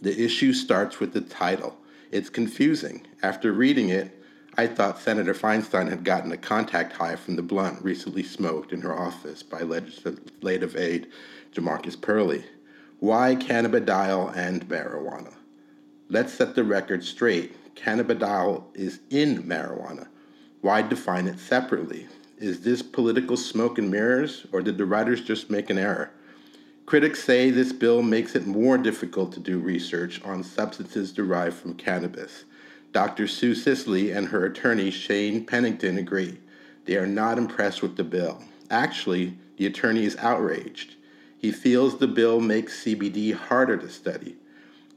The 0.00 0.18
issue 0.18 0.54
starts 0.54 0.98
with 0.98 1.12
the 1.12 1.20
title. 1.20 1.76
It's 2.10 2.30
confusing. 2.30 3.06
After 3.22 3.52
reading 3.52 3.90
it, 3.90 4.14
I 4.56 4.66
thought 4.66 4.98
Senator 4.98 5.34
Feinstein 5.34 5.90
had 5.90 6.04
gotten 6.04 6.32
a 6.32 6.36
contact 6.38 6.94
high 6.94 7.16
from 7.16 7.36
the 7.36 7.42
blunt 7.42 7.84
recently 7.84 8.22
smoked 8.22 8.72
in 8.72 8.80
her 8.80 8.98
office 8.98 9.42
by 9.42 9.60
legislative 9.60 10.74
aide 10.76 11.08
Jamarcus 11.52 12.00
Purley. 12.00 12.44
Why 13.00 13.36
cannabidiol 13.36 14.36
and 14.36 14.68
marijuana? 14.68 15.32
Let's 16.08 16.34
set 16.34 16.56
the 16.56 16.64
record 16.64 17.04
straight. 17.04 17.54
Cannabidiol 17.76 18.64
is 18.74 18.98
in 19.10 19.44
marijuana. 19.44 20.08
Why 20.62 20.82
define 20.82 21.28
it 21.28 21.38
separately? 21.38 22.08
Is 22.38 22.62
this 22.62 22.82
political 22.82 23.36
smoke 23.36 23.78
and 23.78 23.88
mirrors, 23.88 24.46
or 24.50 24.62
did 24.62 24.78
the 24.78 24.84
writers 24.84 25.20
just 25.20 25.48
make 25.48 25.70
an 25.70 25.78
error? 25.78 26.10
Critics 26.86 27.22
say 27.22 27.52
this 27.52 27.72
bill 27.72 28.02
makes 28.02 28.34
it 28.34 28.48
more 28.48 28.76
difficult 28.76 29.32
to 29.34 29.40
do 29.40 29.60
research 29.60 30.20
on 30.24 30.42
substances 30.42 31.12
derived 31.12 31.56
from 31.56 31.74
cannabis. 31.74 32.46
Dr. 32.92 33.28
Sue 33.28 33.54
Sisley 33.54 34.10
and 34.10 34.26
her 34.26 34.44
attorney 34.44 34.90
Shane 34.90 35.46
Pennington 35.46 35.98
agree. 35.98 36.40
They 36.84 36.96
are 36.96 37.06
not 37.06 37.38
impressed 37.38 37.80
with 37.80 37.96
the 37.96 38.02
bill. 38.02 38.42
Actually, 38.72 39.38
the 39.56 39.66
attorney 39.66 40.04
is 40.04 40.16
outraged. 40.16 40.96
He 41.38 41.52
feels 41.52 41.98
the 41.98 42.08
bill 42.08 42.40
makes 42.40 42.84
CBD 42.84 43.32
harder 43.32 43.76
to 43.76 43.88
study. 43.88 44.36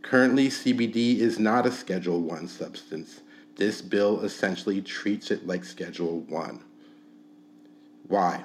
Currently, 0.02 0.48
CBD 0.50 1.20
is 1.20 1.38
not 1.38 1.68
a 1.68 1.72
Schedule 1.72 2.20
1 2.22 2.48
substance. 2.48 3.22
This 3.58 3.82
bill 3.82 4.22
essentially 4.22 4.82
treats 4.82 5.30
it 5.30 5.46
like 5.46 5.64
Schedule 5.64 6.22
1. 6.22 6.64
Why? 8.08 8.44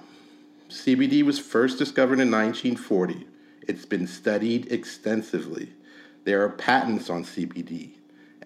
CBD 0.69 1.23
was 1.23 1.39
first 1.39 1.79
discovered 1.79 2.21
in 2.21 2.31
1940. 2.31 3.27
It's 3.63 3.87
been 3.87 4.07
studied 4.07 4.71
extensively. 4.71 5.73
There 6.25 6.43
are 6.43 6.51
patents 6.51 7.09
on 7.09 7.25
CBD. 7.25 7.93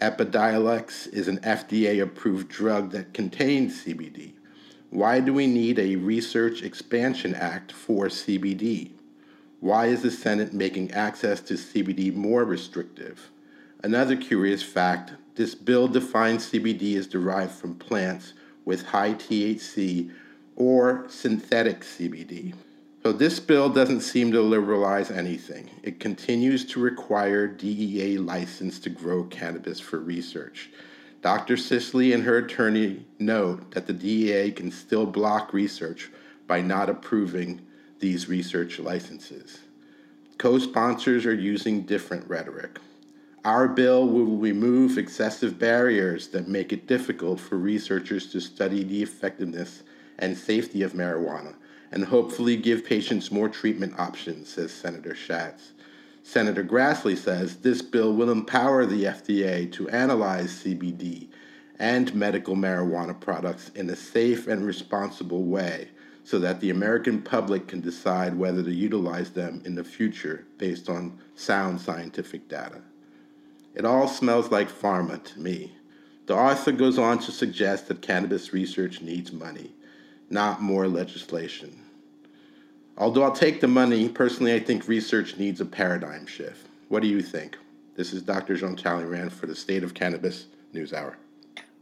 Epidiolex 0.01 1.13
is 1.13 1.27
an 1.27 1.39
FDA 1.39 2.01
approved 2.01 2.49
drug 2.49 2.93
that 2.93 3.13
contains 3.13 3.85
CBD. 3.85 4.35
Why 4.91 5.21
do 5.21 5.35
we 5.35 5.47
need 5.47 5.79
a 5.79 5.97
Research 5.97 6.63
Expansion 6.63 7.35
Act 7.35 7.73
for 7.73 8.07
CBD? 8.07 8.93
Why 9.61 9.88
is 9.88 10.01
the 10.01 10.11
Senate 10.11 10.55
making 10.55 10.92
access 10.92 11.38
to 11.42 11.55
CBD 11.55 12.14
more 12.14 12.44
restrictive? 12.44 13.31
Another 13.85 14.16
curious 14.16 14.62
fact 14.62 15.12
this 15.35 15.55
bill 15.55 15.87
defines 15.87 16.51
CBD 16.51 16.96
as 16.96 17.07
derived 17.07 17.53
from 17.53 17.75
plants 17.75 18.33
with 18.64 18.87
high 18.87 19.12
THC 19.12 20.11
or 20.57 21.05
synthetic 21.09 21.81
CBD. 21.81 22.55
So, 23.03 23.12
this 23.12 23.38
bill 23.38 23.68
doesn't 23.68 24.01
seem 24.01 24.33
to 24.33 24.40
liberalize 24.40 25.11
anything. 25.11 25.70
It 25.83 26.01
continues 26.01 26.64
to 26.66 26.81
require 26.81 27.46
DEA 27.46 28.18
license 28.18 28.79
to 28.81 28.90
grow 28.90 29.25
cannabis 29.25 29.81
for 29.81 29.99
research. 29.99 30.70
Dr. 31.23 31.57
Sisley 31.59 32.14
and 32.14 32.25
her 32.25 32.38
attorney 32.38 33.05
note 33.18 33.73
that 33.73 33.87
the 33.87 33.92
DEA 33.92 34.53
can 34.53 34.70
still 34.70 35.05
block 35.05 35.53
research 35.53 36.11
by 36.46 36.62
not 36.62 36.88
approving 36.88 37.61
these 38.01 38.29
research 38.29 38.79
licenses. 38.79 39.61
Co 40.39 40.59
sponsors 40.59 41.27
are 41.27 41.35
using 41.35 41.83
different 41.83 42.29
rhetoric. 42.29 42.79
Our 43.45 43.69
bill 43.69 44.07
will 44.07 44.37
remove 44.37 44.99
excessive 44.99 45.59
barriers 45.59 46.29
that 46.29 46.49
make 46.49 46.73
it 46.73 46.87
difficult 46.87 47.41
for 47.41 47.57
researchers 47.57 48.31
to 48.33 48.41
study 48.41 48.83
the 48.83 49.03
effectiveness 49.03 49.83
and 50.19 50.37
safety 50.37 50.83
of 50.83 50.93
marijuana 50.93 51.55
and 51.93 52.05
hopefully 52.05 52.57
give 52.57 52.85
patients 52.85 53.33
more 53.33 53.49
treatment 53.49 53.99
options, 53.99 54.49
says 54.49 54.73
Senator 54.73 55.15
Schatz. 55.15 55.73
Senator 56.23 56.63
Grassley 56.63 57.17
says 57.17 57.57
this 57.57 57.83
bill 57.83 58.13
will 58.15 58.31
empower 58.31 58.87
the 58.87 59.05
FDA 59.05 59.70
to 59.72 59.89
analyze 59.89 60.62
CBD 60.62 61.29
and 61.79 62.14
medical 62.14 62.55
marijuana 62.55 63.18
products 63.18 63.70
in 63.74 63.89
a 63.91 63.97
safe 63.97 64.47
and 64.47 64.64
responsible 64.64 65.45
way 65.45 65.89
so 66.25 66.39
that 66.39 66.61
the 66.61 66.71
American 66.71 67.23
public 67.23 67.66
can 67.66 67.81
decide 67.81 68.37
whether 68.37 68.62
to 68.62 68.73
utilize 68.73 69.31
them 69.31 69.62
in 69.64 69.75
the 69.75 69.85
future 69.85 70.47
based 70.59 70.89
on 70.89 71.18
sound 71.35 71.81
scientific 71.81 72.49
data. 72.49 72.83
It 73.75 73.85
all 73.85 74.09
smells 74.09 74.51
like 74.51 74.71
pharma 74.71 75.23
to 75.23 75.41
me. 75.41 75.73
The 76.27 76.35
author 76.37 76.73
goes 76.73 76.99
on 76.99 77.18
to 77.21 77.33
suggest 77.33 77.89
that 77.89 78.03
cannabis 78.03 78.53
research 78.53 79.01
needs 79.01 79.33
money, 79.33 79.73
not 80.29 80.62
more 80.62 80.87
legislation. 80.87 81.85
Although 82.97 83.23
I'll 83.23 83.33
take 83.33 83.61
the 83.61 83.68
money, 83.68 84.09
personally, 84.09 84.55
I 84.55 84.61
think 84.61 84.87
research 84.87 85.39
needs 85.39 85.61
a 85.61 85.64
paradigm 85.64 86.27
shift. 86.27 86.66
What 86.89 87.03
do 87.03 87.09
you 87.09 87.23
think? 87.23 87.57
This 87.97 88.12
is 88.12 88.23
Dr. 88.23 88.57
Jean 88.57 88.77
Talleyrand 88.77 89.33
for 89.33 89.47
the 89.47 89.55
State 89.55 89.83
of 89.83 89.95
Cannabis 89.95 90.47
News 90.73 90.93
Hour. 90.93 91.16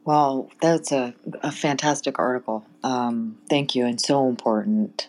Well, 0.08 0.48
that's 0.62 0.90
a, 0.90 1.14
a 1.42 1.52
fantastic 1.52 2.18
article. 2.18 2.64
Um, 2.82 3.36
thank 3.50 3.74
you, 3.74 3.84
and 3.84 4.00
so 4.00 4.26
important, 4.26 5.06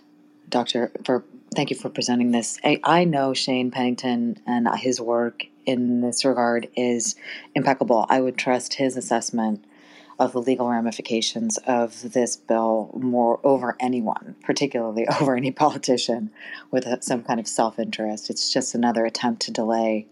Doctor. 0.49 0.91
For 1.05 1.23
thank 1.55 1.69
you 1.69 1.77
for 1.77 1.87
presenting 1.87 2.31
this. 2.31 2.59
I, 2.65 2.81
I 2.83 3.05
know 3.05 3.33
Shane 3.33 3.71
Pennington 3.71 4.41
and 4.45 4.67
his 4.75 4.99
work 4.99 5.45
in 5.65 6.01
this 6.01 6.25
regard 6.25 6.67
is 6.75 7.15
impeccable. 7.55 8.07
I 8.09 8.19
would 8.19 8.37
trust 8.37 8.73
his 8.73 8.97
assessment 8.97 9.63
of 10.19 10.33
the 10.33 10.41
legal 10.41 10.67
ramifications 10.67 11.57
of 11.59 12.11
this 12.11 12.35
bill 12.35 12.91
more 12.93 13.39
over 13.45 13.77
anyone, 13.79 14.35
particularly 14.43 15.07
over 15.21 15.33
any 15.33 15.51
politician 15.51 16.29
with 16.71 16.85
some 17.01 17.23
kind 17.23 17.39
of 17.39 17.47
self 17.47 17.79
interest. 17.79 18.29
It's 18.29 18.51
just 18.51 18.75
another 18.75 19.05
attempt 19.05 19.43
to 19.43 19.51
delay. 19.51 20.07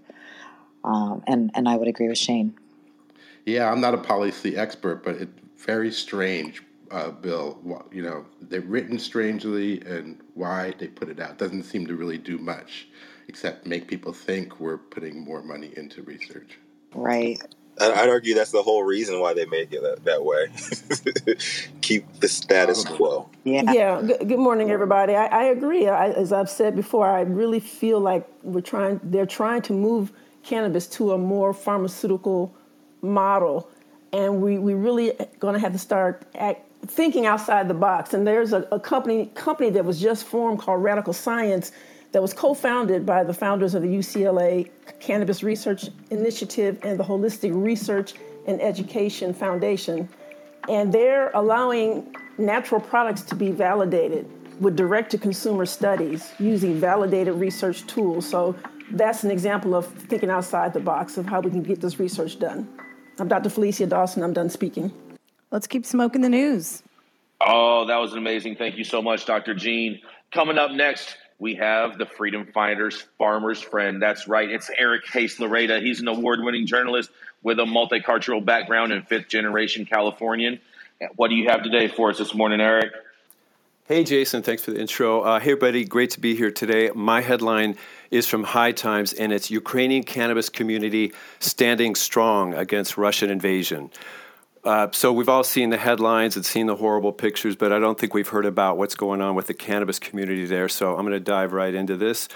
Um, 0.86 1.26
and, 1.28 1.52
and 1.56 1.68
I 1.68 1.76
would 1.76 1.90
agree 1.90 2.08
with 2.08 2.18
Shane. 2.18 2.58
Yeah, 3.48 3.72
I'm 3.72 3.80
not 3.80 3.94
a 3.94 3.98
policy 3.98 4.58
expert, 4.58 5.06
but 5.06 5.16
it's 5.16 5.32
very 5.56 5.90
strange 5.90 6.64
uh, 6.92 7.12
bill. 7.12 7.58
You 7.94 8.02
know, 8.02 8.26
they're 8.42 8.60
written 8.60 9.00
strangely, 9.00 9.82
and 9.84 10.20
why 10.34 10.74
they 10.78 10.88
put 10.88 11.08
it 11.08 11.22
out 11.22 11.38
doesn't 11.38 11.64
seem 11.64 11.88
to 11.88 11.96
really 11.96 12.18
do 12.18 12.38
much, 12.38 12.90
except 13.30 13.66
make 13.66 13.88
people 13.88 14.12
think 14.12 14.60
we're 14.60 14.78
putting 14.78 15.24
more 15.24 15.42
money 15.42 15.72
into 15.78 16.04
research. 16.04 16.60
Right. 16.94 17.42
I'd 17.80 18.10
argue 18.10 18.36
that's 18.36 18.52
the 18.52 18.64
whole 18.64 18.84
reason 18.84 19.22
why 19.22 19.34
they 19.34 19.46
make 19.46 19.72
it 19.72 19.82
that, 19.82 20.04
that 20.04 20.26
way. 20.26 20.48
Keep 21.82 22.20
the 22.20 22.28
status 22.28 22.84
quo. 22.84 23.30
Yeah. 23.46 23.72
Yeah. 23.72 24.02
Good, 24.02 24.28
good 24.28 24.40
morning, 24.40 24.72
everybody. 24.72 25.16
I, 25.16 25.28
I 25.28 25.44
agree. 25.46 25.88
I, 25.88 26.10
as 26.10 26.34
I've 26.34 26.50
said 26.50 26.76
before, 26.76 27.08
I 27.08 27.22
really 27.22 27.62
feel 27.62 28.02
like 28.02 28.28
we're 28.44 28.60
trying. 28.60 29.00
They're 29.04 29.26
trying 29.26 29.62
to 29.64 29.74
move 29.74 30.12
cannabis 30.44 30.88
to 30.88 31.14
a 31.14 31.18
more 31.18 31.54
pharmaceutical 31.54 32.54
model, 33.08 33.70
and 34.14 34.42
we 34.42 34.58
we 34.58 34.74
really 34.74 35.14
going 35.40 35.54
to 35.54 35.60
have 35.60 35.74
to 35.74 35.80
start 35.80 36.24
act, 36.36 36.62
thinking 36.86 37.26
outside 37.26 37.68
the 37.68 37.74
box. 37.74 38.14
And 38.14 38.26
there's 38.26 38.54
a, 38.54 38.68
a 38.72 38.80
company 38.80 39.32
company 39.36 39.70
that 39.72 39.86
was 39.86 40.00
just 40.00 40.26
formed 40.26 40.60
called 40.60 40.84
Radicle 40.84 41.16
Science 41.16 41.72
that 42.12 42.22
was 42.22 42.34
co-founded 42.34 43.06
by 43.06 43.24
the 43.24 43.34
founders 43.34 43.76
of 43.76 43.82
the 43.82 43.90
UCLA 43.90 44.70
Cannabis 45.00 45.44
Research 45.44 45.90
Initiative 46.10 46.80
and 46.84 47.00
the 47.00 47.04
Wholistic 47.04 47.52
Research 47.54 48.14
and 48.48 48.62
Education 48.62 49.34
Foundation. 49.34 50.08
And 50.70 50.94
they're 50.94 51.32
allowing 51.34 52.16
natural 52.38 52.80
products 52.80 53.22
to 53.24 53.36
be 53.36 53.52
validated 53.52 54.30
with 54.62 54.76
direct 54.76 55.12
to 55.12 55.18
consumer 55.18 55.66
studies 55.66 56.32
using 56.40 56.80
validated 56.80 57.36
research 57.36 57.86
tools. 57.88 58.28
So 58.28 58.56
that's 58.92 59.24
an 59.24 59.32
example 59.32 59.76
of 59.76 59.86
thinking 59.86 60.30
outside 60.30 60.74
the 60.74 60.80
box 60.80 61.18
of 61.18 61.26
how 61.26 61.42
we 61.42 61.52
can 61.52 61.62
get 61.62 61.82
this 61.82 62.00
research 62.00 62.40
done. 62.40 62.68
I'm 63.20 63.28
Dr. 63.28 63.50
Felicia 63.50 63.88
Dawson. 63.88 64.24
I'm 64.24 64.34
done 64.34 64.50
speaking. 64.50 64.92
Let's 65.50 65.66
keep 65.66 65.86
smoking 65.86 66.22
the 66.22 66.30
news. 66.30 66.84
Oh, 67.42 67.86
that 67.86 67.98
was 67.98 68.14
amazing. 68.14 68.58
Thank 68.58 68.78
you 68.78 68.84
so 68.84 69.02
much, 69.02 69.26
Dr. 69.26 69.54
Jean. 69.54 70.02
Coming 70.32 70.58
up 70.58 70.72
next, 70.72 71.18
we 71.40 71.56
have 71.56 71.98
the 71.98 72.06
Freedom 72.06 72.48
Fighters 72.54 73.06
Farmer's 73.18 73.62
Friend. 73.62 74.02
That's 74.02 74.28
right. 74.28 74.50
It's 74.50 74.70
Eric 74.78 75.08
Hayes 75.14 75.38
Lareda. 75.38 75.82
He's 75.82 76.02
an 76.02 76.08
award 76.08 76.42
winning 76.44 76.66
journalist 76.66 77.10
with 77.44 77.60
a 77.60 77.64
multicultural 77.64 78.44
background 78.44 78.92
and 78.92 79.08
fifth 79.08 79.30
generation 79.30 79.86
Californian. 79.86 80.60
What 81.16 81.30
do 81.30 81.36
you 81.36 81.50
have 81.50 81.64
today 81.64 81.88
for 81.88 82.10
us 82.10 82.18
this 82.18 82.34
morning, 82.34 82.60
Eric? 82.60 82.92
Hey, 83.86 84.04
Jason, 84.04 84.44
thanks 84.44 84.64
for 84.64 84.72
the 84.72 84.82
intro. 84.82 85.22
Uh, 85.22 85.40
hey, 85.40 85.52
everybody, 85.52 85.86
great 85.86 86.10
to 86.12 86.20
be 86.20 86.36
here 86.36 86.52
today. 86.52 86.92
My 86.94 87.22
headline 87.22 87.78
is 88.12 88.28
from 88.28 88.44
High 88.44 88.72
Times, 88.72 89.14
and 89.14 89.32
it's 89.32 89.52
Ukrainian 89.52 90.04
cannabis 90.04 90.50
community 90.50 91.14
standing 91.40 91.96
strong 91.96 92.54
against 92.54 92.98
Russian 92.98 93.30
invasion. 93.30 93.90
Uh, 94.68 94.90
so 94.92 95.14
we've 95.14 95.30
all 95.30 95.46
seen 95.46 95.70
the 95.70 95.78
headlines 95.78 96.36
and 96.36 96.46
seen 96.46 96.66
the 96.66 96.76
horrible 96.76 97.14
pictures, 97.14 97.56
but 97.56 97.72
I 97.72 97.80
don't 97.80 97.98
think 97.98 98.14
we've 98.14 98.28
heard 98.28 98.46
about 98.46 98.78
what's 98.78 98.96
going 98.96 99.22
on 99.22 99.34
with 99.34 99.48
the 99.48 99.54
cannabis 99.54 99.98
community 99.98 100.46
there. 100.46 100.68
So 100.68 100.98
I'm 100.98 101.06
going 101.06 101.14
to 101.14 101.22
dive 101.22 101.54
right 101.54 101.74
into 101.74 101.96
this. 101.96 102.28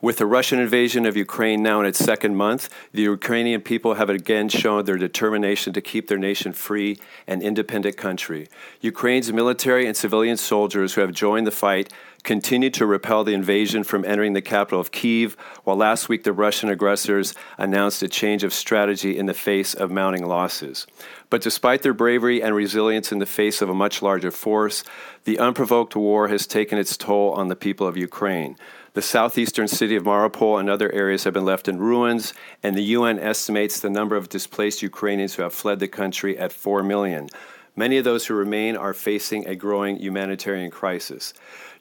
With 0.00 0.18
the 0.18 0.24
Russian 0.24 0.60
invasion 0.60 1.04
of 1.04 1.16
Ukraine 1.16 1.64
now 1.64 1.80
in 1.80 1.86
its 1.86 1.98
second 1.98 2.36
month, 2.36 2.68
the 2.92 3.02
Ukrainian 3.02 3.60
people 3.60 3.94
have 3.94 4.08
again 4.08 4.48
shown 4.48 4.84
their 4.84 4.98
determination 4.98 5.72
to 5.72 5.80
keep 5.80 6.06
their 6.06 6.16
nation 6.16 6.52
free 6.52 6.96
and 7.26 7.42
independent 7.42 7.96
country. 7.96 8.48
Ukraine's 8.80 9.32
military 9.32 9.84
and 9.88 9.96
civilian 9.96 10.36
soldiers 10.36 10.94
who 10.94 11.00
have 11.00 11.12
joined 11.12 11.44
the 11.44 11.50
fight 11.50 11.92
continued 12.22 12.74
to 12.74 12.86
repel 12.86 13.24
the 13.24 13.34
invasion 13.34 13.84
from 13.84 14.04
entering 14.04 14.32
the 14.32 14.42
capital 14.42 14.80
of 14.80 14.92
Kiev, 14.92 15.36
while 15.64 15.76
last 15.76 16.08
week 16.08 16.24
the 16.24 16.32
Russian 16.32 16.68
aggressors 16.68 17.34
announced 17.58 18.02
a 18.02 18.08
change 18.08 18.44
of 18.44 18.52
strategy 18.52 19.16
in 19.16 19.26
the 19.26 19.34
face 19.34 19.74
of 19.74 19.90
mounting 19.90 20.26
losses. 20.26 20.86
But 21.30 21.42
despite 21.42 21.82
their 21.82 21.94
bravery 21.94 22.42
and 22.42 22.54
resilience 22.54 23.12
in 23.12 23.18
the 23.18 23.26
face 23.26 23.62
of 23.62 23.68
a 23.68 23.74
much 23.74 24.02
larger 24.02 24.30
force, 24.30 24.84
the 25.24 25.38
unprovoked 25.38 25.96
war 25.96 26.28
has 26.28 26.46
taken 26.46 26.78
its 26.78 26.96
toll 26.96 27.32
on 27.32 27.48
the 27.48 27.56
people 27.56 27.86
of 27.86 27.96
Ukraine. 27.96 28.56
The 28.92 29.02
southeastern 29.02 29.68
city 29.68 29.94
of 29.94 30.02
Mariupol 30.02 30.58
and 30.58 30.68
other 30.68 30.92
areas 30.92 31.22
have 31.22 31.34
been 31.34 31.44
left 31.44 31.68
in 31.68 31.78
ruins, 31.78 32.34
and 32.62 32.76
the 32.76 32.82
UN 32.82 33.20
estimates 33.20 33.78
the 33.78 33.88
number 33.88 34.16
of 34.16 34.28
displaced 34.28 34.82
Ukrainians 34.82 35.34
who 35.34 35.42
have 35.42 35.54
fled 35.54 35.78
the 35.78 35.86
country 35.86 36.36
at 36.36 36.52
4 36.52 36.82
million. 36.82 37.28
Many 37.76 37.98
of 37.98 38.04
those 38.04 38.26
who 38.26 38.34
remain 38.34 38.76
are 38.76 38.92
facing 38.92 39.46
a 39.46 39.54
growing 39.54 39.96
humanitarian 39.96 40.72
crisis. 40.72 41.32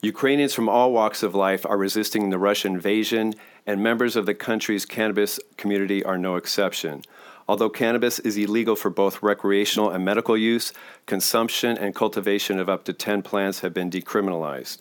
Ukrainians 0.01 0.53
from 0.53 0.69
all 0.69 0.93
walks 0.93 1.23
of 1.23 1.35
life 1.35 1.65
are 1.65 1.77
resisting 1.77 2.29
the 2.29 2.39
Russian 2.39 2.75
invasion, 2.75 3.35
and 3.67 3.83
members 3.83 4.15
of 4.15 4.25
the 4.25 4.33
country's 4.33 4.85
cannabis 4.85 5.41
community 5.57 6.05
are 6.05 6.17
no 6.17 6.37
exception. 6.37 7.03
Although 7.49 7.69
cannabis 7.69 8.17
is 8.19 8.37
illegal 8.37 8.77
for 8.77 8.89
both 8.89 9.21
recreational 9.21 9.89
and 9.89 10.05
medical 10.05 10.37
use, 10.37 10.71
consumption 11.05 11.77
and 11.77 11.93
cultivation 11.93 12.59
of 12.59 12.69
up 12.69 12.85
to 12.85 12.93
10 12.93 13.23
plants 13.23 13.59
have 13.59 13.73
been 13.73 13.89
decriminalized. 13.89 14.77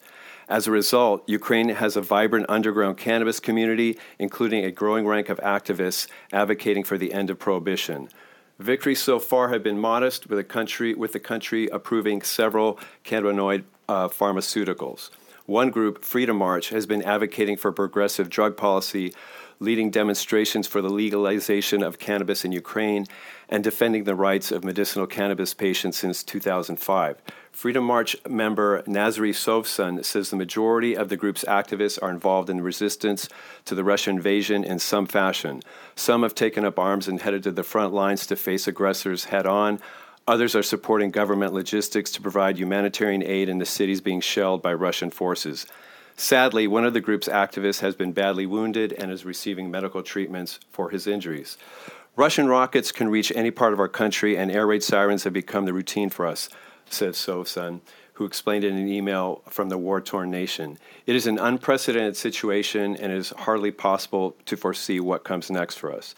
As 0.49 0.69
a 0.69 0.71
result, 0.71 1.29
Ukraine 1.29 1.71
has 1.71 1.97
a 1.97 2.01
vibrant 2.01 2.47
underground 2.49 2.97
cannabis 2.97 3.41
community, 3.41 3.99
including 4.21 4.64
a 4.64 4.71
growing 4.71 5.05
rank 5.05 5.29
of 5.29 5.41
activists 5.41 6.07
advocating 6.33 6.85
for 6.85 6.97
the 6.97 7.12
end 7.12 7.29
of 7.29 7.41
prohibition. 7.41 8.09
Victories 8.59 9.00
so 9.00 9.20
far 9.20 9.50
have 9.50 9.62
been 9.62 9.78
modest, 9.78 10.28
with 10.28 10.36
the 10.36 10.42
country, 10.42 10.92
with 10.92 11.12
the 11.12 11.20
country 11.20 11.68
approving 11.68 12.22
several 12.22 12.76
cannabinoid 13.04 13.62
uh, 13.88 14.09
pharmaceuticals. 14.09 15.11
One 15.46 15.70
group, 15.70 16.04
Freedom 16.04 16.36
March, 16.36 16.70
has 16.70 16.84
been 16.84 17.02
advocating 17.02 17.56
for 17.56 17.70
progressive 17.70 18.28
drug 18.28 18.56
policy 18.56 19.14
leading 19.61 19.90
demonstrations 19.90 20.66
for 20.66 20.82
the 20.82 20.88
legalization 20.88 21.84
of 21.84 22.00
cannabis 22.00 22.44
in 22.44 22.50
Ukraine, 22.50 23.06
and 23.49 23.64
defending 23.64 24.05
the 24.05 24.14
rights 24.14 24.53
of 24.53 24.64
medicinal 24.64 25.07
cannabis 25.07 25.55
patients 25.55 25.99
since 25.99 26.22
2005. 26.22 27.22
Freedom 27.51 27.82
March 27.82 28.16
member 28.28 28.82
Nazary 28.82 29.32
Sovsun 29.32 30.05
says 30.05 30.30
the 30.30 30.36
majority 30.36 30.96
of 30.96 31.09
the 31.09 31.16
group's 31.16 31.44
activists 31.44 32.01
are 32.03 32.11
involved 32.11 32.51
in 32.51 32.61
resistance 32.61 33.28
to 33.64 33.74
the 33.74 33.82
Russian 33.84 34.16
invasion 34.16 34.62
in 34.64 34.78
some 34.78 35.07
fashion. 35.07 35.62
Some 35.96 36.22
have 36.22 36.34
taken 36.34 36.64
up 36.64 36.78
arms 36.78 37.09
and 37.09 37.20
headed 37.20 37.42
to 37.44 37.51
the 37.51 37.62
front 37.62 37.92
lines 37.92 38.26
to 38.26 38.36
face 38.36 38.68
aggressors 38.68 39.24
head 39.24 39.46
on. 39.46 39.80
Others 40.28 40.55
are 40.55 40.62
supporting 40.62 41.11
government 41.11 41.55
logistics 41.55 42.12
to 42.12 42.20
provide 42.20 42.59
humanitarian 42.59 43.22
aid 43.22 43.49
in 43.49 43.59
the 43.59 43.66
cities 43.66 44.01
being 44.01 44.20
shelled 44.20 44.62
by 44.62 44.74
Russian 44.74 45.11
forces. 45.11 45.66
Sadly, 46.16 46.66
one 46.66 46.84
of 46.84 46.94
the 46.94 47.01
group's 47.01 47.28
activists 47.28 47.80
has 47.80 47.94
been 47.94 48.12
badly 48.12 48.44
wounded 48.44 48.92
and 48.92 49.11
is 49.11 49.24
receiving 49.24 49.70
medical 49.70 50.03
treatments 50.03 50.59
for 50.70 50.90
his 50.90 51.07
injuries. 51.07 51.57
Russian 52.19 52.49
rockets 52.49 52.91
can 52.91 53.09
reach 53.11 53.31
any 53.37 53.53
part 53.53 53.73
of 53.73 53.79
our 53.79 53.87
country, 53.87 54.37
and 54.37 54.51
air 54.51 54.66
raid 54.66 54.83
sirens 54.83 55.23
have 55.23 55.33
become 55.33 55.66
the 55.66 55.73
routine 55.73 56.11
for 56.11 56.27
us, 56.27 56.49
says 56.91 57.14
Sovsun, 57.14 57.81
who 58.14 58.25
explained 58.25 58.64
in 58.64 58.77
an 58.77 58.89
email 58.89 59.41
from 59.49 59.69
the 59.69 59.79
war 59.79 60.01
torn 60.01 60.29
nation. 60.29 60.79
It 61.07 61.14
is 61.14 61.29
an 61.29 61.39
unprecedented 61.39 62.16
situation, 62.16 62.97
and 62.97 63.12
it 63.12 63.16
is 63.16 63.31
hardly 63.31 63.71
possible 63.71 64.35
to 64.47 64.57
foresee 64.57 64.99
what 64.99 65.23
comes 65.23 65.49
next 65.49 65.77
for 65.77 65.93
us. 65.93 66.16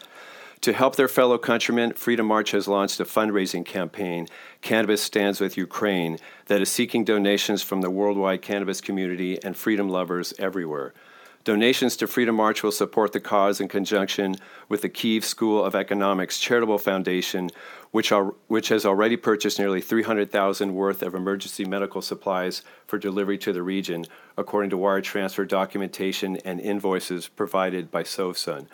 To 0.61 0.73
help 0.73 0.95
their 0.95 1.07
fellow 1.07 1.37
countrymen, 1.37 1.93
Freedom 1.93 2.25
March 2.25 2.49
has 2.49 2.67
launched 2.67 2.99
a 2.99 3.05
fundraising 3.05 3.63
campaign, 3.63 4.27
Cannabis 4.61 5.03
Stands 5.03 5.39
with 5.39 5.55
Ukraine, 5.55 6.17
that 6.47 6.63
is 6.63 6.71
seeking 6.71 7.05
donations 7.05 7.61
from 7.61 7.81
the 7.81 7.91
worldwide 7.91 8.41
cannabis 8.41 8.81
community 8.81 9.37
and 9.43 9.55
freedom 9.55 9.87
lovers 9.87 10.33
everywhere. 10.39 10.95
Donations 11.43 11.97
to 11.97 12.05
Freedom 12.05 12.35
March 12.35 12.61
will 12.61 12.71
support 12.71 13.13
the 13.13 13.19
cause 13.19 13.59
in 13.59 13.67
conjunction 13.67 14.35
with 14.69 14.83
the 14.83 14.89
Kiev 14.89 15.25
School 15.25 15.65
of 15.65 15.73
Economics 15.73 16.39
Charitable 16.39 16.77
Foundation, 16.77 17.49
which, 17.89 18.11
are, 18.11 18.35
which 18.47 18.69
has 18.69 18.85
already 18.85 19.17
purchased 19.17 19.57
nearly 19.57 19.81
300,000 19.81 20.75
worth 20.75 21.01
of 21.01 21.15
emergency 21.15 21.65
medical 21.65 22.03
supplies 22.03 22.61
for 22.85 22.99
delivery 22.99 23.39
to 23.39 23.51
the 23.51 23.63
region, 23.63 24.05
according 24.37 24.69
to 24.69 24.77
wire 24.77 25.01
transfer 25.01 25.43
documentation 25.43 26.37
and 26.45 26.59
invoices 26.59 27.27
provided 27.27 27.89
by 27.89 28.03
Sovsun. 28.03 28.67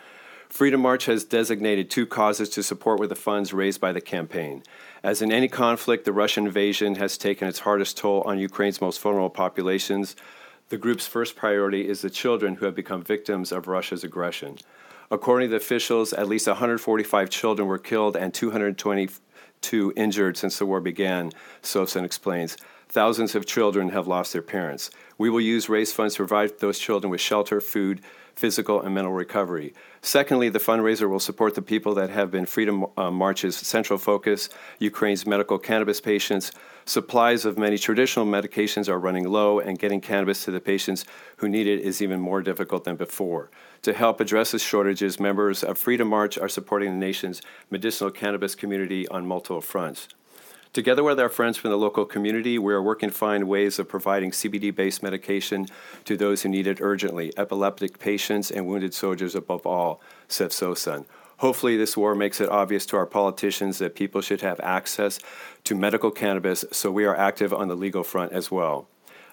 Freedom 0.50 0.80
March 0.80 1.06
has 1.06 1.24
designated 1.24 1.88
two 1.88 2.06
causes 2.06 2.50
to 2.50 2.62
support 2.62 3.00
with 3.00 3.08
the 3.08 3.14
funds 3.14 3.54
raised 3.54 3.80
by 3.80 3.92
the 3.92 4.00
campaign. 4.00 4.62
As 5.02 5.22
in 5.22 5.32
any 5.32 5.48
conflict, 5.48 6.04
the 6.04 6.12
Russian 6.12 6.46
invasion 6.46 6.96
has 6.96 7.16
taken 7.16 7.48
its 7.48 7.60
hardest 7.60 7.96
toll 7.96 8.22
on 8.26 8.38
Ukraine's 8.38 8.80
most 8.80 9.00
vulnerable 9.00 9.30
populations. 9.30 10.16
The 10.70 10.76
group's 10.76 11.06
first 11.06 11.34
priority 11.34 11.88
is 11.88 12.02
the 12.02 12.10
children 12.10 12.56
who 12.56 12.66
have 12.66 12.74
become 12.74 13.02
victims 13.02 13.52
of 13.52 13.68
Russia's 13.68 14.04
aggression. 14.04 14.58
According 15.10 15.48
to 15.48 15.52
the 15.52 15.56
officials, 15.56 16.12
at 16.12 16.28
least 16.28 16.46
145 16.46 17.30
children 17.30 17.66
were 17.66 17.78
killed 17.78 18.16
and 18.16 18.34
222 18.34 19.92
injured 19.96 20.36
since 20.36 20.58
the 20.58 20.66
war 20.66 20.82
began, 20.82 21.32
Sovsun 21.62 22.04
explains. 22.04 22.58
Thousands 22.90 23.34
of 23.34 23.46
children 23.46 23.88
have 23.90 24.06
lost 24.06 24.34
their 24.34 24.42
parents. 24.42 24.90
We 25.16 25.30
will 25.30 25.40
use 25.40 25.70
raise 25.70 25.94
funds 25.94 26.16
to 26.16 26.26
provide 26.26 26.58
those 26.58 26.78
children 26.78 27.10
with 27.10 27.22
shelter, 27.22 27.62
food, 27.62 28.02
physical, 28.34 28.82
and 28.82 28.94
mental 28.94 29.12
recovery. 29.14 29.72
Secondly, 30.08 30.48
the 30.48 30.58
fundraiser 30.58 31.06
will 31.06 31.20
support 31.20 31.54
the 31.54 31.60
people 31.60 31.92
that 31.96 32.08
have 32.08 32.30
been 32.30 32.46
Freedom 32.46 32.86
uh, 32.96 33.10
March's 33.10 33.54
central 33.54 33.98
focus 33.98 34.48
Ukraine's 34.78 35.26
medical 35.26 35.58
cannabis 35.58 36.00
patients. 36.00 36.50
Supplies 36.86 37.44
of 37.44 37.58
many 37.58 37.76
traditional 37.76 38.24
medications 38.24 38.88
are 38.88 38.98
running 38.98 39.28
low, 39.28 39.60
and 39.60 39.78
getting 39.78 40.00
cannabis 40.00 40.46
to 40.46 40.50
the 40.50 40.60
patients 40.60 41.04
who 41.36 41.46
need 41.46 41.66
it 41.66 41.80
is 41.80 42.00
even 42.00 42.20
more 42.20 42.40
difficult 42.40 42.84
than 42.84 42.96
before. 42.96 43.50
To 43.82 43.92
help 43.92 44.18
address 44.22 44.52
the 44.52 44.58
shortages, 44.58 45.20
members 45.20 45.62
of 45.62 45.76
Freedom 45.76 46.08
March 46.08 46.38
are 46.38 46.48
supporting 46.48 46.92
the 46.92 47.06
nation's 47.06 47.42
medicinal 47.70 48.10
cannabis 48.10 48.54
community 48.54 49.06
on 49.08 49.26
multiple 49.26 49.60
fronts. 49.60 50.08
Together 50.78 51.02
with 51.02 51.18
our 51.18 51.28
friends 51.28 51.56
from 51.56 51.70
the 51.70 51.76
local 51.76 52.04
community, 52.04 52.56
we 52.56 52.72
are 52.72 52.80
working 52.80 53.08
to 53.08 53.14
find 53.16 53.48
ways 53.48 53.80
of 53.80 53.88
providing 53.88 54.30
CBD 54.30 54.72
based 54.72 55.02
medication 55.02 55.66
to 56.04 56.16
those 56.16 56.42
who 56.42 56.48
need 56.48 56.68
it 56.68 56.80
urgently, 56.80 57.36
epileptic 57.36 57.98
patients 57.98 58.48
and 58.48 58.64
wounded 58.64 58.94
soldiers 58.94 59.34
above 59.34 59.66
all, 59.66 60.00
said 60.28 60.50
Sovsun. 60.50 61.04
Hopefully, 61.38 61.76
this 61.76 61.96
war 61.96 62.14
makes 62.14 62.40
it 62.40 62.48
obvious 62.48 62.86
to 62.86 62.96
our 62.96 63.06
politicians 63.06 63.78
that 63.78 63.96
people 63.96 64.20
should 64.20 64.40
have 64.42 64.60
access 64.60 65.18
to 65.64 65.74
medical 65.74 66.12
cannabis, 66.12 66.64
so 66.70 66.92
we 66.92 67.04
are 67.04 67.16
active 67.16 67.52
on 67.52 67.66
the 67.66 67.74
legal 67.74 68.04
front 68.04 68.32
as 68.32 68.48
well. 68.48 68.86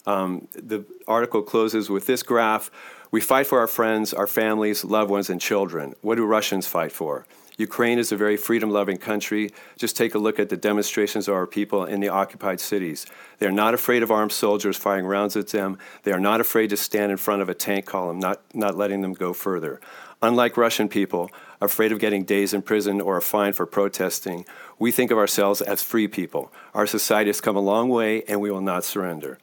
Um, 0.07 0.47
the 0.55 0.83
article 1.07 1.43
closes 1.43 1.91
with 1.91 2.07
this 2.07 2.23
graph 2.23 2.71
We 3.11 3.21
fight 3.21 3.45
for 3.45 3.59
our 3.59 3.67
friends, 3.67 4.15
our 4.15 4.25
families, 4.25 4.83
loved 4.83 5.11
ones, 5.11 5.29
and 5.29 5.39
children. 5.39 5.93
What 6.01 6.15
do 6.15 6.25
Russians 6.25 6.65
fight 6.65 6.91
for? 6.91 7.27
Ukraine 7.57 7.99
is 7.99 8.11
a 8.11 8.17
very 8.17 8.35
freedom 8.35 8.69
loving 8.69 8.97
country. 8.97 9.51
Just 9.77 9.95
take 9.95 10.13
a 10.13 10.19
look 10.19 10.39
at 10.39 10.49
the 10.49 10.57
demonstrations 10.57 11.27
of 11.27 11.35
our 11.35 11.47
people 11.47 11.85
in 11.85 12.01
the 12.01 12.09
occupied 12.09 12.59
cities. 12.59 13.05
They 13.39 13.47
are 13.47 13.51
not 13.51 13.73
afraid 13.73 14.03
of 14.03 14.11
armed 14.11 14.33
soldiers 14.33 14.75
firing 14.75 15.05
rounds 15.05 15.37
at 15.37 15.47
them. 15.47 15.77
They 16.03 16.11
are 16.11 16.19
not 16.19 16.41
afraid 16.41 16.69
to 16.71 16.77
stand 16.77 17.11
in 17.11 17.17
front 17.17 17.41
of 17.41 17.49
a 17.49 17.53
tank 17.53 17.85
column, 17.85 18.19
not, 18.19 18.41
not 18.53 18.75
letting 18.75 19.01
them 19.01 19.13
go 19.13 19.31
further. 19.31 19.79
Unlike 20.21 20.57
Russian 20.57 20.89
people, 20.89 21.29
afraid 21.61 21.91
of 21.91 21.99
getting 21.99 22.23
days 22.23 22.53
in 22.53 22.61
prison 22.61 22.99
or 22.99 23.17
a 23.17 23.21
fine 23.21 23.53
for 23.53 23.65
protesting, 23.65 24.45
we 24.79 24.91
think 24.91 25.11
of 25.11 25.17
ourselves 25.17 25.61
as 25.61 25.83
free 25.83 26.07
people. 26.07 26.51
Our 26.73 26.87
society 26.87 27.29
has 27.29 27.41
come 27.41 27.55
a 27.55 27.61
long 27.61 27.89
way, 27.89 28.23
and 28.23 28.41
we 28.41 28.51
will 28.51 28.61
not 28.61 28.83
surrender. 28.83 29.37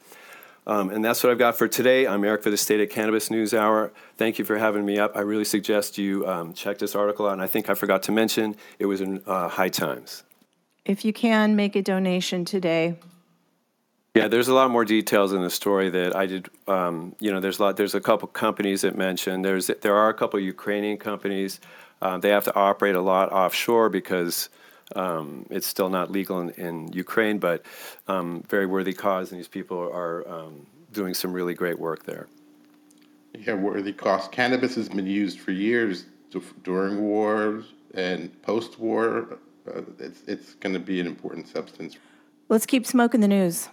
Um, 0.66 0.90
and 0.90 1.04
that's 1.04 1.22
what 1.24 1.30
I've 1.32 1.38
got 1.38 1.56
for 1.56 1.66
today. 1.66 2.06
I'm 2.06 2.22
Eric 2.24 2.42
for 2.42 2.50
the 2.50 2.56
State 2.56 2.80
of 2.80 2.88
Cannabis 2.88 3.30
News 3.30 3.52
Hour. 3.52 3.92
Thank 4.16 4.38
you 4.38 4.44
for 4.44 4.58
having 4.58 4.86
me 4.86 4.98
up. 4.98 5.16
I 5.16 5.20
really 5.20 5.44
suggest 5.44 5.98
you 5.98 6.26
um, 6.26 6.52
check 6.52 6.78
this 6.78 6.94
article 6.94 7.26
out. 7.26 7.32
And 7.32 7.42
I 7.42 7.48
think 7.48 7.68
I 7.68 7.74
forgot 7.74 8.04
to 8.04 8.12
mention 8.12 8.54
it 8.78 8.86
was 8.86 9.00
in 9.00 9.22
uh, 9.26 9.48
High 9.48 9.70
Times. 9.70 10.22
If 10.84 11.04
you 11.04 11.12
can, 11.12 11.56
make 11.56 11.74
a 11.74 11.82
donation 11.82 12.44
today. 12.44 12.96
Yeah, 14.14 14.28
there's 14.28 14.48
a 14.48 14.54
lot 14.54 14.70
more 14.70 14.84
details 14.84 15.32
in 15.32 15.42
the 15.42 15.50
story 15.50 15.88
that 15.90 16.14
I 16.14 16.26
did. 16.26 16.48
Um, 16.68 17.16
you 17.18 17.32
know, 17.32 17.40
there's 17.40 17.58
a 17.58 17.62
lot. 17.62 17.76
There's 17.76 17.94
a 17.94 18.00
couple 18.00 18.28
companies 18.28 18.82
that 18.82 18.96
mentioned. 18.96 19.44
There's 19.44 19.68
there 19.80 19.96
are 19.96 20.10
a 20.10 20.14
couple 20.14 20.38
Ukrainian 20.38 20.98
companies. 20.98 21.60
Uh, 22.02 22.18
they 22.18 22.28
have 22.28 22.44
to 22.44 22.54
operate 22.54 22.94
a 22.94 23.00
lot 23.00 23.32
offshore 23.32 23.88
because 23.88 24.50
um, 24.96 25.46
it's 25.50 25.66
still 25.66 25.88
not 25.88 26.10
legal 26.10 26.40
in, 26.40 26.50
in 26.50 26.92
Ukraine, 26.92 27.38
but 27.38 27.64
um, 28.08 28.42
very 28.48 28.66
worthy 28.66 28.92
cause, 28.92 29.30
and 29.30 29.38
these 29.38 29.48
people 29.48 29.78
are 29.78 30.28
um, 30.28 30.66
doing 30.92 31.14
some 31.14 31.32
really 31.32 31.54
great 31.54 31.78
work 31.78 32.04
there. 32.04 32.28
Yeah, 33.34 33.54
worthy 33.54 33.92
cause. 33.92 34.28
Cannabis 34.28 34.74
has 34.74 34.88
been 34.88 35.06
used 35.06 35.40
for 35.40 35.52
years 35.52 36.04
to, 36.32 36.42
during 36.64 37.00
wars 37.00 37.64
and 37.94 38.30
post-war. 38.42 39.38
Uh, 39.66 39.82
it's 39.98 40.22
it's 40.26 40.54
going 40.54 40.74
to 40.74 40.80
be 40.80 41.00
an 41.00 41.06
important 41.06 41.48
substance. 41.48 41.96
Let's 42.48 42.66
keep 42.66 42.86
smoking 42.86 43.20
the 43.20 43.28
news. 43.28 43.68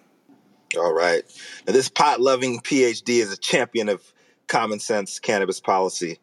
All 0.77 0.93
right. 0.93 1.23
Now, 1.65 1.73
this 1.73 1.89
pot 1.89 2.21
loving 2.21 2.59
PhD 2.59 3.19
is 3.21 3.33
a 3.33 3.37
champion 3.37 3.89
of 3.89 4.03
common 4.47 4.79
sense 4.79 5.19
cannabis 5.19 5.59
policy 5.59 6.19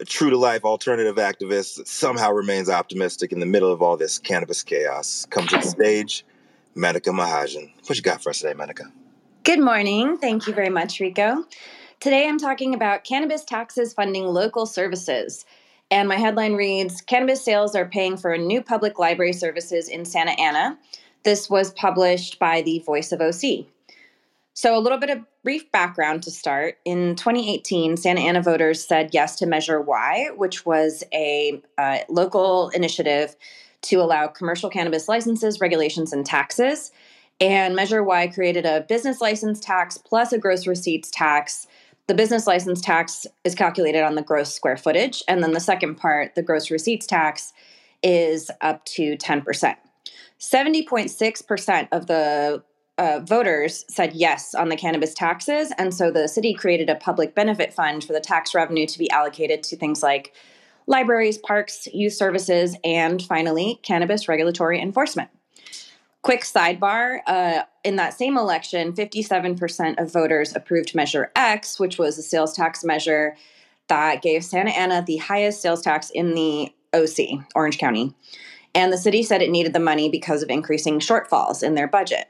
a 0.00 0.04
true 0.04 0.30
to 0.30 0.36
life 0.36 0.64
alternative 0.64 1.16
activist 1.16 1.76
that 1.76 1.86
somehow 1.86 2.32
remains 2.32 2.70
optimistic 2.70 3.32
in 3.32 3.40
the 3.40 3.46
middle 3.46 3.70
of 3.70 3.82
all 3.82 3.98
this 3.98 4.18
cannabis 4.18 4.62
chaos. 4.62 5.26
Come 5.28 5.46
to 5.48 5.58
the 5.58 5.62
stage, 5.62 6.24
Menaka 6.74 7.12
Mahajan. 7.12 7.70
What 7.86 7.96
you 7.96 8.02
got 8.02 8.22
for 8.22 8.30
us 8.30 8.40
today, 8.40 8.54
Menaka? 8.54 8.90
Good 9.44 9.60
morning. 9.60 10.16
Thank 10.16 10.46
you 10.46 10.54
very 10.54 10.70
much, 10.70 11.00
Rico. 11.00 11.44
Today 12.00 12.26
I'm 12.26 12.38
talking 12.38 12.74
about 12.74 13.04
cannabis 13.04 13.44
taxes 13.44 13.92
funding 13.92 14.24
local 14.24 14.64
services. 14.64 15.44
And 15.90 16.08
my 16.08 16.16
headline 16.16 16.54
reads 16.54 17.02
Cannabis 17.02 17.44
sales 17.44 17.74
are 17.74 17.86
paying 17.86 18.16
for 18.16 18.36
new 18.38 18.62
public 18.62 18.98
library 18.98 19.34
services 19.34 19.88
in 19.88 20.06
Santa 20.06 20.32
Ana. 20.40 20.78
This 21.24 21.50
was 21.50 21.72
published 21.72 22.38
by 22.38 22.62
the 22.62 22.78
Voice 22.78 23.12
of 23.12 23.20
OC. 23.20 23.66
So, 24.60 24.76
a 24.76 24.78
little 24.78 24.98
bit 24.98 25.08
of 25.08 25.24
brief 25.42 25.72
background 25.72 26.22
to 26.24 26.30
start. 26.30 26.76
In 26.84 27.16
2018, 27.16 27.96
Santa 27.96 28.20
Ana 28.20 28.42
voters 28.42 28.86
said 28.86 29.08
yes 29.14 29.36
to 29.36 29.46
Measure 29.46 29.80
Y, 29.80 30.28
which 30.36 30.66
was 30.66 31.02
a 31.14 31.62
uh, 31.78 32.00
local 32.10 32.68
initiative 32.74 33.36
to 33.80 34.02
allow 34.02 34.26
commercial 34.26 34.68
cannabis 34.68 35.08
licenses, 35.08 35.62
regulations, 35.62 36.12
and 36.12 36.26
taxes. 36.26 36.92
And 37.40 37.74
Measure 37.74 38.04
Y 38.04 38.26
created 38.26 38.66
a 38.66 38.82
business 38.82 39.22
license 39.22 39.60
tax 39.60 39.96
plus 39.96 40.30
a 40.30 40.36
gross 40.36 40.66
receipts 40.66 41.10
tax. 41.10 41.66
The 42.06 42.14
business 42.14 42.46
license 42.46 42.82
tax 42.82 43.26
is 43.44 43.54
calculated 43.54 44.02
on 44.02 44.14
the 44.14 44.20
gross 44.20 44.54
square 44.54 44.76
footage. 44.76 45.24
And 45.26 45.42
then 45.42 45.52
the 45.52 45.60
second 45.60 45.94
part, 45.94 46.34
the 46.34 46.42
gross 46.42 46.70
receipts 46.70 47.06
tax, 47.06 47.54
is 48.02 48.50
up 48.60 48.84
to 48.84 49.16
10%. 49.16 49.76
70.6% 50.38 51.88
of 51.92 52.06
the 52.08 52.62
uh, 53.00 53.18
voters 53.20 53.86
said 53.88 54.12
yes 54.12 54.54
on 54.54 54.68
the 54.68 54.76
cannabis 54.76 55.14
taxes. 55.14 55.72
And 55.78 55.94
so 55.94 56.10
the 56.10 56.28
city 56.28 56.52
created 56.52 56.90
a 56.90 56.96
public 56.96 57.34
benefit 57.34 57.72
fund 57.72 58.04
for 58.04 58.12
the 58.12 58.20
tax 58.20 58.54
revenue 58.54 58.86
to 58.86 58.98
be 58.98 59.10
allocated 59.10 59.62
to 59.64 59.76
things 59.76 60.02
like 60.02 60.34
libraries, 60.86 61.38
parks, 61.38 61.88
youth 61.94 62.12
services, 62.12 62.76
and 62.84 63.22
finally, 63.22 63.80
cannabis 63.82 64.28
regulatory 64.28 64.78
enforcement. 64.78 65.30
Quick 66.20 66.42
sidebar 66.42 67.20
uh, 67.26 67.62
in 67.84 67.96
that 67.96 68.12
same 68.12 68.36
election, 68.36 68.92
57% 68.92 69.98
of 69.98 70.12
voters 70.12 70.54
approved 70.54 70.94
Measure 70.94 71.32
X, 71.34 71.80
which 71.80 71.96
was 71.96 72.18
a 72.18 72.22
sales 72.22 72.54
tax 72.54 72.84
measure 72.84 73.34
that 73.88 74.20
gave 74.20 74.44
Santa 74.44 74.72
Ana 74.72 75.02
the 75.06 75.16
highest 75.16 75.62
sales 75.62 75.80
tax 75.80 76.10
in 76.10 76.34
the 76.34 76.70
OC, 76.92 77.46
Orange 77.54 77.78
County. 77.78 78.14
And 78.74 78.92
the 78.92 78.98
city 78.98 79.22
said 79.22 79.40
it 79.40 79.50
needed 79.50 79.72
the 79.72 79.80
money 79.80 80.10
because 80.10 80.42
of 80.42 80.50
increasing 80.50 81.00
shortfalls 81.00 81.62
in 81.62 81.74
their 81.74 81.88
budget. 81.88 82.28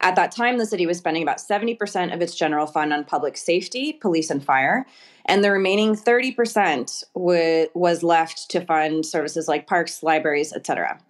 At 0.00 0.16
that 0.16 0.30
time, 0.30 0.58
the 0.58 0.66
city 0.66 0.86
was 0.86 0.98
spending 0.98 1.22
about 1.22 1.38
70% 1.38 2.12
of 2.12 2.20
its 2.20 2.34
general 2.34 2.66
fund 2.66 2.92
on 2.92 3.04
public 3.04 3.36
safety, 3.36 3.94
police, 3.94 4.30
and 4.30 4.44
fire. 4.44 4.86
And 5.24 5.42
the 5.42 5.50
remaining 5.50 5.94
30% 5.94 7.04
w- 7.14 7.68
was 7.74 8.02
left 8.02 8.50
to 8.50 8.60
fund 8.60 9.06
services 9.06 9.48
like 9.48 9.66
parks, 9.66 10.02
libraries, 10.02 10.52
etc. 10.52 11.00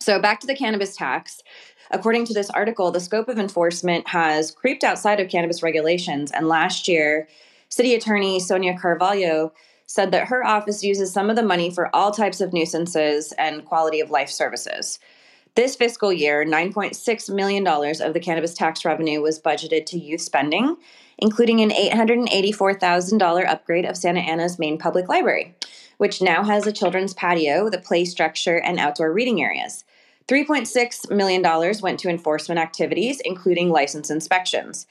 So, 0.00 0.20
back 0.20 0.40
to 0.40 0.46
the 0.46 0.56
cannabis 0.56 0.96
tax. 0.96 1.42
According 1.90 2.24
to 2.26 2.34
this 2.34 2.50
article, 2.50 2.90
the 2.90 3.00
scope 3.00 3.28
of 3.28 3.38
enforcement 3.38 4.08
has 4.08 4.50
creeped 4.50 4.82
outside 4.82 5.20
of 5.20 5.28
cannabis 5.28 5.62
regulations. 5.62 6.32
And 6.32 6.48
last 6.48 6.88
year, 6.88 7.28
City 7.68 7.94
Attorney 7.94 8.40
Sonia 8.40 8.76
Carvalho 8.78 9.52
said 9.86 10.10
that 10.10 10.28
her 10.28 10.44
office 10.44 10.82
uses 10.82 11.12
some 11.12 11.30
of 11.30 11.36
the 11.36 11.42
money 11.42 11.70
for 11.70 11.94
all 11.94 12.10
types 12.10 12.40
of 12.40 12.52
nuisances 12.52 13.32
and 13.38 13.64
quality 13.64 14.00
of 14.00 14.10
life 14.10 14.30
services. 14.30 14.98
This 15.56 15.74
fiscal 15.74 16.12
year, 16.12 16.44
$9.6 16.44 17.34
million 17.34 17.66
of 17.66 18.12
the 18.12 18.20
cannabis 18.20 18.52
tax 18.52 18.84
revenue 18.84 19.22
was 19.22 19.40
budgeted 19.40 19.86
to 19.86 19.98
youth 19.98 20.20
spending, 20.20 20.76
including 21.16 21.62
an 21.62 21.70
$884,000 21.70 23.46
upgrade 23.48 23.86
of 23.86 23.96
Santa 23.96 24.20
Ana's 24.20 24.58
main 24.58 24.76
public 24.76 25.08
library, 25.08 25.54
which 25.96 26.20
now 26.20 26.44
has 26.44 26.66
a 26.66 26.72
children's 26.72 27.14
patio 27.14 27.64
with 27.64 27.72
a 27.72 27.78
play 27.78 28.04
structure 28.04 28.58
and 28.58 28.78
outdoor 28.78 29.10
reading 29.10 29.42
areas. 29.42 29.84
$3.6 30.28 31.10
million 31.10 31.42
went 31.80 32.00
to 32.00 32.10
enforcement 32.10 32.60
activities, 32.60 33.22
including 33.24 33.70
license 33.70 34.10
inspections. 34.10 34.86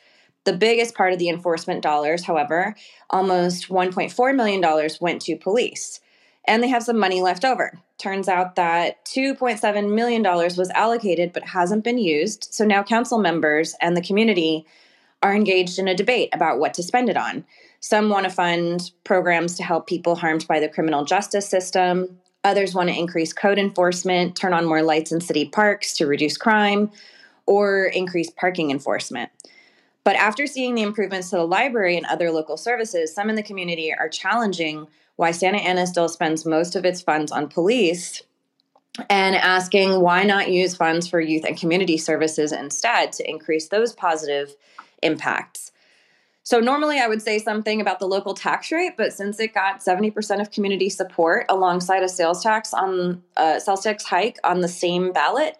The 0.45 0.53
biggest 0.53 0.95
part 0.95 1.13
of 1.13 1.19
the 1.19 1.29
enforcement 1.29 1.83
dollars, 1.83 2.25
however, 2.25 2.75
almost 3.11 3.69
$1.4 3.69 4.35
million 4.35 4.89
went 4.99 5.21
to 5.21 5.35
police 5.35 5.99
and 6.47 6.61
they 6.61 6.67
have 6.67 6.83
some 6.83 6.99
money 6.99 7.21
left 7.21 7.45
over. 7.45 7.79
Turns 7.97 8.27
out 8.27 8.55
that 8.55 9.03
$2.7 9.05 9.93
million 9.93 10.23
was 10.23 10.69
allocated 10.71 11.33
but 11.33 11.43
hasn't 11.43 11.83
been 11.83 11.97
used. 11.97 12.47
So 12.51 12.65
now 12.65 12.83
council 12.83 13.19
members 13.19 13.75
and 13.81 13.95
the 13.95 14.01
community 14.01 14.65
are 15.23 15.33
engaged 15.33 15.79
in 15.79 15.87
a 15.87 15.95
debate 15.95 16.29
about 16.33 16.59
what 16.59 16.73
to 16.75 16.83
spend 16.83 17.09
it 17.09 17.17
on. 17.17 17.45
Some 17.79 18.09
want 18.09 18.25
to 18.25 18.29
fund 18.29 18.91
programs 19.03 19.55
to 19.55 19.63
help 19.63 19.87
people 19.87 20.15
harmed 20.15 20.47
by 20.47 20.59
the 20.59 20.69
criminal 20.69 21.05
justice 21.05 21.47
system. 21.47 22.17
Others 22.43 22.75
want 22.75 22.89
to 22.89 22.97
increase 22.97 23.33
code 23.33 23.57
enforcement, 23.57 24.35
turn 24.35 24.53
on 24.53 24.65
more 24.65 24.83
lights 24.83 25.11
in 25.11 25.21
city 25.21 25.45
parks 25.45 25.93
to 25.97 26.05
reduce 26.05 26.37
crime, 26.37 26.91
or 27.45 27.85
increase 27.85 28.29
parking 28.29 28.71
enforcement. 28.71 29.31
But 30.03 30.15
after 30.15 30.45
seeing 30.45 30.75
the 30.75 30.83
improvements 30.83 31.31
to 31.31 31.37
the 31.37 31.47
library 31.47 31.97
and 31.97 32.05
other 32.05 32.29
local 32.29 32.57
services, 32.57 33.13
some 33.13 33.29
in 33.29 33.35
the 33.35 33.41
community 33.41 33.91
are 33.91 34.09
challenging 34.09 34.87
why 35.15 35.31
Santa 35.31 35.57
Ana 35.57 35.87
still 35.87 36.09
spends 36.09 36.45
most 36.45 36.75
of 36.75 36.85
its 36.85 37.01
funds 37.01 37.31
on 37.31 37.47
police 37.47 38.21
and 39.09 39.35
asking 39.35 40.01
why 40.01 40.23
not 40.23 40.51
use 40.51 40.75
funds 40.75 41.07
for 41.07 41.19
youth 41.19 41.43
and 41.45 41.57
community 41.57 41.97
services 41.97 42.51
instead 42.51 43.11
to 43.13 43.29
increase 43.29 43.67
those 43.67 43.93
positive 43.93 44.55
impacts. 45.03 45.71
So, 46.43 46.59
normally 46.59 46.99
I 46.99 47.07
would 47.07 47.23
say 47.23 47.39
something 47.39 47.81
about 47.81 47.99
the 47.99 48.07
local 48.07 48.35
tax 48.35 48.71
rate, 48.71 48.93
but 48.97 49.11
since 49.11 49.39
it 49.39 49.53
got 49.53 49.79
70% 49.79 50.41
of 50.41 50.51
community 50.51 50.89
support 50.89 51.47
alongside 51.49 52.03
a 52.03 52.09
sales 52.09 52.43
tax 52.43 52.73
on 52.73 53.23
uh, 53.35 53.59
sales 53.59 53.81
tax 53.81 54.03
hike 54.05 54.37
on 54.43 54.61
the 54.61 54.67
same 54.67 55.11
ballot, 55.11 55.57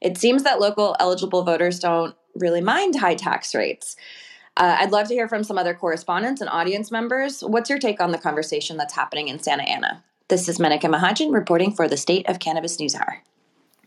it 0.00 0.16
seems 0.16 0.42
that 0.44 0.60
local 0.60 0.96
eligible 0.98 1.42
voters 1.42 1.78
don't 1.78 2.16
really 2.34 2.62
mind 2.62 2.96
high 2.96 3.14
tax 3.14 3.54
rates. 3.54 3.96
Uh, 4.56 4.76
I'd 4.78 4.92
love 4.92 5.08
to 5.08 5.14
hear 5.14 5.28
from 5.28 5.42
some 5.42 5.58
other 5.58 5.74
correspondents 5.74 6.40
and 6.40 6.48
audience 6.48 6.90
members. 6.90 7.40
What's 7.40 7.68
your 7.68 7.78
take 7.78 8.00
on 8.00 8.12
the 8.12 8.18
conversation 8.18 8.76
that's 8.76 8.94
happening 8.94 9.28
in 9.28 9.40
Santa 9.40 9.64
Ana? 9.64 10.04
This 10.28 10.48
is 10.48 10.58
Menaka 10.58 10.82
Mahajan 10.82 11.32
reporting 11.32 11.72
for 11.72 11.88
the 11.88 11.96
State 11.96 12.28
of 12.28 12.38
Cannabis 12.38 12.78
News 12.78 12.94
Hour. 12.94 13.22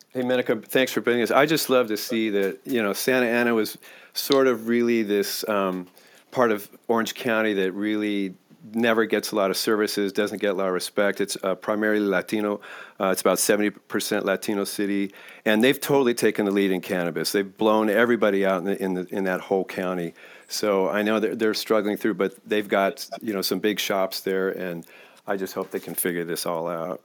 Hey, 0.09 0.21
Menaka, 0.21 0.63
thanks 0.65 0.91
for 0.91 0.99
bringing 0.99 1.23
us. 1.23 1.31
I 1.31 1.45
just 1.45 1.69
love 1.69 1.87
to 1.87 1.97
see 1.97 2.29
that, 2.31 2.59
you 2.65 2.81
know, 2.81 2.91
Santa 2.91 3.27
Ana 3.27 3.53
was 3.53 3.77
sort 4.13 4.47
of 4.47 4.67
really 4.67 5.03
this 5.03 5.47
um, 5.47 5.87
part 6.31 6.51
of 6.51 6.69
Orange 6.87 7.15
County 7.15 7.53
that 7.53 7.71
really 7.71 8.35
never 8.73 9.05
gets 9.05 9.31
a 9.31 9.35
lot 9.35 9.49
of 9.49 9.57
services, 9.57 10.11
doesn't 10.11 10.39
get 10.39 10.51
a 10.51 10.53
lot 10.53 10.67
of 10.67 10.73
respect. 10.73 11.21
It's 11.21 11.37
uh, 11.43 11.55
primarily 11.55 12.05
Latino. 12.05 12.59
Uh, 12.99 13.07
it's 13.07 13.21
about 13.21 13.37
70% 13.37 14.23
Latino 14.23 14.63
city, 14.65 15.13
and 15.45 15.63
they've 15.63 15.79
totally 15.79 16.13
taken 16.13 16.45
the 16.45 16.51
lead 16.51 16.71
in 16.71 16.81
cannabis. 16.81 17.31
They've 17.31 17.57
blown 17.57 17.89
everybody 17.89 18.45
out 18.45 18.59
in, 18.59 18.65
the, 18.65 18.83
in, 18.83 18.93
the, 18.95 19.07
in 19.15 19.23
that 19.23 19.41
whole 19.41 19.63
county. 19.63 20.13
So 20.47 20.89
I 20.89 21.01
know 21.01 21.19
they're, 21.19 21.35
they're 21.35 21.53
struggling 21.53 21.97
through, 21.97 22.15
but 22.15 22.35
they've 22.47 22.67
got 22.67 23.07
you 23.21 23.33
know 23.33 23.41
some 23.41 23.59
big 23.59 23.79
shops 23.79 24.21
there, 24.21 24.49
and 24.49 24.85
I 25.25 25.37
just 25.37 25.53
hope 25.53 25.71
they 25.71 25.79
can 25.79 25.95
figure 25.95 26.23
this 26.23 26.45
all 26.45 26.67
out. 26.67 27.01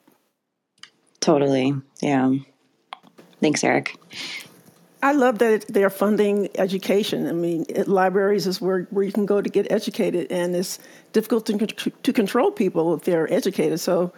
Totally, 1.20 1.74
yeah. 2.00 2.34
Thanks, 3.40 3.64
Eric. 3.64 3.96
I 5.02 5.12
love 5.12 5.38
that 5.38 5.66
they're 5.68 5.90
funding 5.90 6.48
education. 6.54 7.26
I 7.26 7.32
mean, 7.32 7.66
it, 7.68 7.88
libraries 7.88 8.46
is 8.46 8.60
where, 8.60 8.82
where 8.90 9.04
you 9.04 9.10
can 9.10 9.26
go 9.26 9.42
to 9.42 9.50
get 9.50 9.70
educated, 9.72 10.30
and 10.30 10.54
it's 10.54 10.78
difficult 11.12 11.46
to, 11.46 11.58
to 11.66 12.12
control 12.12 12.52
people 12.52 12.94
if 12.94 13.02
they're 13.02 13.32
educated. 13.32 13.80
So, 13.80 14.12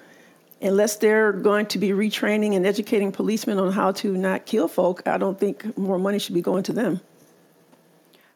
unless 0.60 0.96
they're 0.96 1.32
going 1.32 1.66
to 1.66 1.78
be 1.78 1.90
retraining 1.90 2.54
and 2.54 2.66
educating 2.66 3.12
policemen 3.12 3.58
on 3.58 3.72
how 3.72 3.92
to 3.92 4.14
not 4.14 4.44
kill 4.44 4.68
folk, 4.68 5.06
I 5.06 5.16
don't 5.16 5.40
think 5.40 5.76
more 5.78 5.98
money 5.98 6.18
should 6.18 6.34
be 6.34 6.42
going 6.42 6.64
to 6.64 6.74
them. 6.74 7.00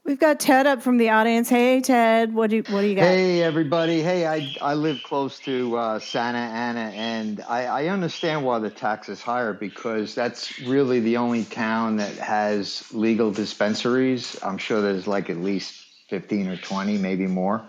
We've 0.08 0.18
got 0.18 0.40
Ted 0.40 0.66
up 0.66 0.80
from 0.80 0.96
the 0.96 1.10
audience. 1.10 1.50
Hey, 1.50 1.82
Ted, 1.82 2.32
what 2.32 2.48
do 2.48 2.56
you, 2.56 2.62
what 2.70 2.80
do 2.80 2.86
you 2.86 2.94
got? 2.94 3.02
Hey, 3.02 3.42
everybody. 3.42 4.00
Hey, 4.00 4.26
I 4.26 4.56
I 4.62 4.72
live 4.72 5.02
close 5.02 5.38
to 5.40 5.76
uh, 5.76 5.98
Santa 5.98 6.38
Ana, 6.38 6.92
and 6.94 7.42
I, 7.46 7.66
I 7.66 7.86
understand 7.88 8.42
why 8.42 8.58
the 8.58 8.70
tax 8.70 9.10
is 9.10 9.20
higher 9.20 9.52
because 9.52 10.14
that's 10.14 10.60
really 10.60 11.00
the 11.00 11.18
only 11.18 11.44
town 11.44 11.98
that 11.98 12.14
has 12.14 12.90
legal 12.90 13.30
dispensaries. 13.30 14.42
I'm 14.42 14.56
sure 14.56 14.80
there's 14.80 15.06
like 15.06 15.28
at 15.28 15.36
least 15.36 15.84
15 16.08 16.48
or 16.48 16.56
20, 16.56 16.96
maybe 16.96 17.26
more. 17.26 17.68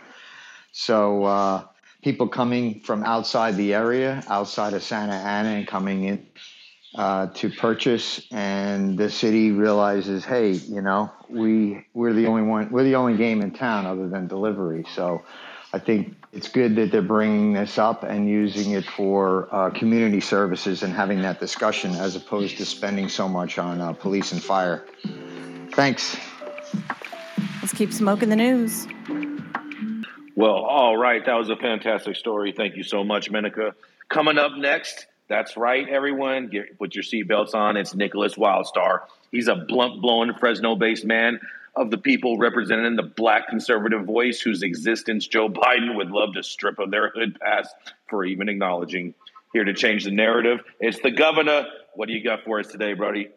So 0.72 1.26
uh, 1.26 1.64
people 2.02 2.30
coming 2.30 2.80
from 2.80 3.04
outside 3.04 3.58
the 3.58 3.74
area, 3.74 4.24
outside 4.30 4.74
of 4.74 4.82
Santa 4.82 5.16
Ana, 5.16 5.50
and 5.50 5.68
coming 5.68 6.06
in 6.06 6.26
uh, 6.96 7.28
to 7.28 7.50
purchase, 7.50 8.26
and 8.32 8.98
the 8.98 9.10
city 9.10 9.52
realizes, 9.52 10.26
hey, 10.26 10.52
you 10.52 10.82
know, 10.82 11.12
we 11.30 11.86
we're 11.94 12.14
the 12.14 12.26
only 12.60 12.72
we're 12.72 12.84
the 12.84 12.96
only 12.96 13.18
game 13.18 13.42
in 13.42 13.52
town 13.52 13.86
other 13.86 14.08
than 14.08 14.28
delivery. 14.28 14.86
So, 14.96 15.24
I 15.72 15.78
think 15.78 16.16
it's 16.34 16.50
good 16.50 16.76
that 16.78 16.92
they're 16.92 17.02
bringing 17.04 17.54
this 17.54 17.78
up 17.78 18.04
and 18.04 18.28
using 18.28 18.72
it 18.72 18.86
for 18.86 19.54
uh, 19.54 19.70
community 19.70 20.20
services 20.20 20.82
and 20.82 20.92
having 20.92 21.22
that 21.22 21.40
discussion 21.40 21.94
as 21.94 22.16
opposed 22.16 22.58
to 22.58 22.66
spending 22.66 23.08
so 23.08 23.28
much 23.28 23.60
on 23.60 23.80
uh, 23.80 23.94
police 23.94 24.32
and 24.32 24.44
fire. 24.44 24.84
Thanks. 25.74 26.18
Let's 27.62 27.74
keep 27.74 27.94
smoking 27.94 28.30
the 28.30 28.36
news. 28.36 28.88
Well, 30.36 30.56
all 30.56 30.98
right. 30.98 31.24
That 31.24 31.36
was 31.36 31.50
a 31.50 31.56
fantastic 31.56 32.16
story. 32.16 32.52
Thank 32.52 32.76
you 32.76 32.84
so 32.84 33.04
much, 33.04 33.32
Menaka. 33.32 33.74
Coming 34.10 34.40
up 34.40 34.54
next, 34.58 35.06
that's 35.28 35.56
right, 35.56 35.88
everyone. 35.88 36.48
Get, 36.48 36.80
put 36.80 36.96
your 36.96 37.04
seatbelts 37.04 37.54
on. 37.54 37.78
It's 37.78 37.94
Nickolas 37.94 38.38
Wildstar. 38.38 39.02
He's 39.32 39.48
a 39.48 39.56
blunt 39.56 40.02
blowing 40.02 40.34
Fresno 40.34 40.76
based 40.76 41.06
man 41.06 41.40
of 41.76 41.92
the 41.92 41.98
people 41.98 42.38
representing 42.38 42.96
the 42.96 43.04
black 43.04 43.48
conservative 43.48 44.06
voice 44.06 44.42
whose 44.42 44.64
existence 44.64 45.28
Joe 45.28 45.50
Biden 45.50 45.96
would 45.96 46.12
love 46.12 46.34
to 46.34 46.44
strip 46.44 46.80
of 46.80 46.92
their 46.92 47.10
hood 47.10 47.40
past 47.40 47.74
for 48.10 48.26
even 48.26 48.50
acknowledging. 48.50 49.14
Here 49.54 49.64
to 49.64 49.74
change 49.74 50.04
the 50.04 50.12
narrative, 50.12 50.60
it's 50.80 51.00
the 51.00 51.10
governor. 51.10 51.66
What 51.96 52.08
do 52.08 52.14
you 52.14 52.24
got 52.24 52.44
for 52.44 52.60
us 52.60 52.68
today, 52.68 52.94
Brody? 52.94 53.30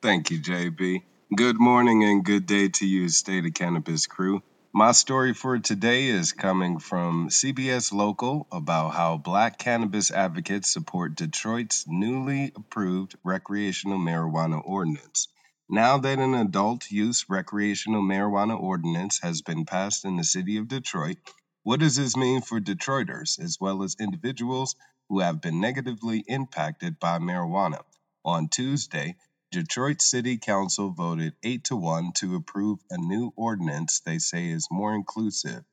Thank 0.00 0.30
you, 0.30 0.38
JB. 0.38 1.02
Good 1.34 1.58
morning 1.58 2.04
and 2.04 2.24
good 2.24 2.46
day 2.46 2.68
to 2.68 2.86
you, 2.86 3.08
State 3.08 3.44
of 3.44 3.52
Cannabis 3.52 4.06
crew. 4.06 4.42
My 4.72 4.92
story 4.92 5.34
for 5.34 5.58
today 5.58 6.06
is 6.06 6.32
coming 6.32 6.78
from 6.78 7.30
CBS 7.30 7.92
Local 7.92 8.46
about 8.52 8.90
how 8.90 9.16
black 9.16 9.58
cannabis 9.58 10.10
advocates 10.10 10.72
support 10.72 11.16
Detroit's 11.16 11.84
newly 11.88 12.52
approved 12.54 13.16
recreational 13.24 13.98
marijuana 13.98 14.62
ordinance. 14.64 15.28
Now 15.70 15.98
that 15.98 16.18
an 16.18 16.32
adult 16.32 16.90
use 16.90 17.28
recreational 17.28 18.00
marijuana 18.00 18.58
ordinance 18.58 19.20
has 19.20 19.42
been 19.42 19.66
passed 19.66 20.06
in 20.06 20.16
the 20.16 20.24
city 20.24 20.56
of 20.56 20.66
Detroit, 20.66 21.18
what 21.62 21.80
does 21.80 21.96
this 21.96 22.16
mean 22.16 22.40
for 22.40 22.58
Detroiters 22.58 23.38
as 23.38 23.58
well 23.60 23.82
as 23.82 23.94
individuals 24.00 24.76
who 25.10 25.20
have 25.20 25.42
been 25.42 25.60
negatively 25.60 26.24
impacted 26.26 26.98
by 26.98 27.18
marijuana? 27.18 27.82
On 28.24 28.48
Tuesday, 28.48 29.16
Detroit 29.50 30.00
City 30.00 30.38
Council 30.38 30.90
voted 30.90 31.34
8 31.42 31.64
to 31.64 31.76
1 31.76 32.12
to 32.14 32.36
approve 32.36 32.78
a 32.88 32.96
new 32.96 33.34
ordinance 33.36 34.00
they 34.00 34.18
say 34.18 34.48
is 34.48 34.68
more 34.70 34.94
inclusive. 34.94 35.64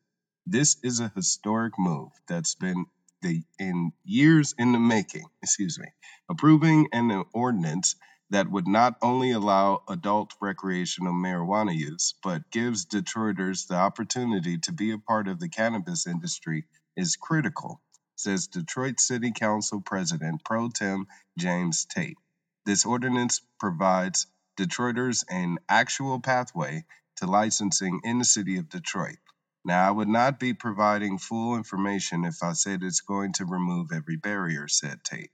This 0.46 0.76
is 0.84 1.00
a 1.00 1.12
historic 1.16 1.80
move 1.80 2.12
that's 2.28 2.56
been 2.56 2.86
the, 3.22 3.44
in 3.60 3.94
years 4.04 4.54
in 4.58 4.74
the 4.74 4.80
making, 4.80 5.26
excuse 5.42 5.80
me, 5.80 5.88
approving 6.30 6.90
an 6.92 7.24
ordinance 7.34 7.96
that 8.32 8.50
would 8.50 8.68
not 8.68 8.96
only 9.02 9.32
allow 9.32 9.84
adult 9.90 10.34
recreational 10.42 11.14
marijuana 11.14 11.76
use, 11.76 12.16
but 12.24 12.50
gives 12.52 12.86
Detroiters 12.86 13.68
the 13.68 13.76
opportunity 13.76 14.58
to 14.60 14.74
be 14.74 14.92
a 14.92 14.98
part 14.98 15.28
of 15.28 15.40
the 15.40 15.50
cannabis 15.50 16.08
industry 16.08 16.66
is 16.98 17.16
critical, 17.16 17.82
says 18.16 18.48
Detroit 18.48 19.00
City 19.00 19.32
Council 19.32 19.82
President 19.82 20.44
Pro 20.44 20.70
Tem 20.70 21.08
James 21.38 21.86
Tate. 21.86 22.18
This 22.66 22.86
ordinance 22.86 23.42
provides 23.60 24.28
Detroiters 24.58 25.24
an 25.30 25.60
actual 25.70 26.20
pathway 26.20 26.86
to 27.18 27.28
licensing 27.28 28.02
in 28.04 28.20
the 28.20 28.26
city 28.26 28.58
of 28.58 28.70
Detroit. 28.70 29.18
Now, 29.66 29.88
I 29.88 29.92
would 29.92 30.08
not 30.08 30.40
be 30.40 30.54
providing 30.54 31.20
full 31.20 31.56
information 31.56 32.26
if 32.26 32.44
I 32.44 32.54
said 32.54 32.84
it's 32.84 33.02
going 33.02 33.34
to 33.34 33.46
remove 33.46 33.92
every 33.94 34.18
barrier, 34.18 34.68
said 34.68 35.04
Tate. 35.04 35.32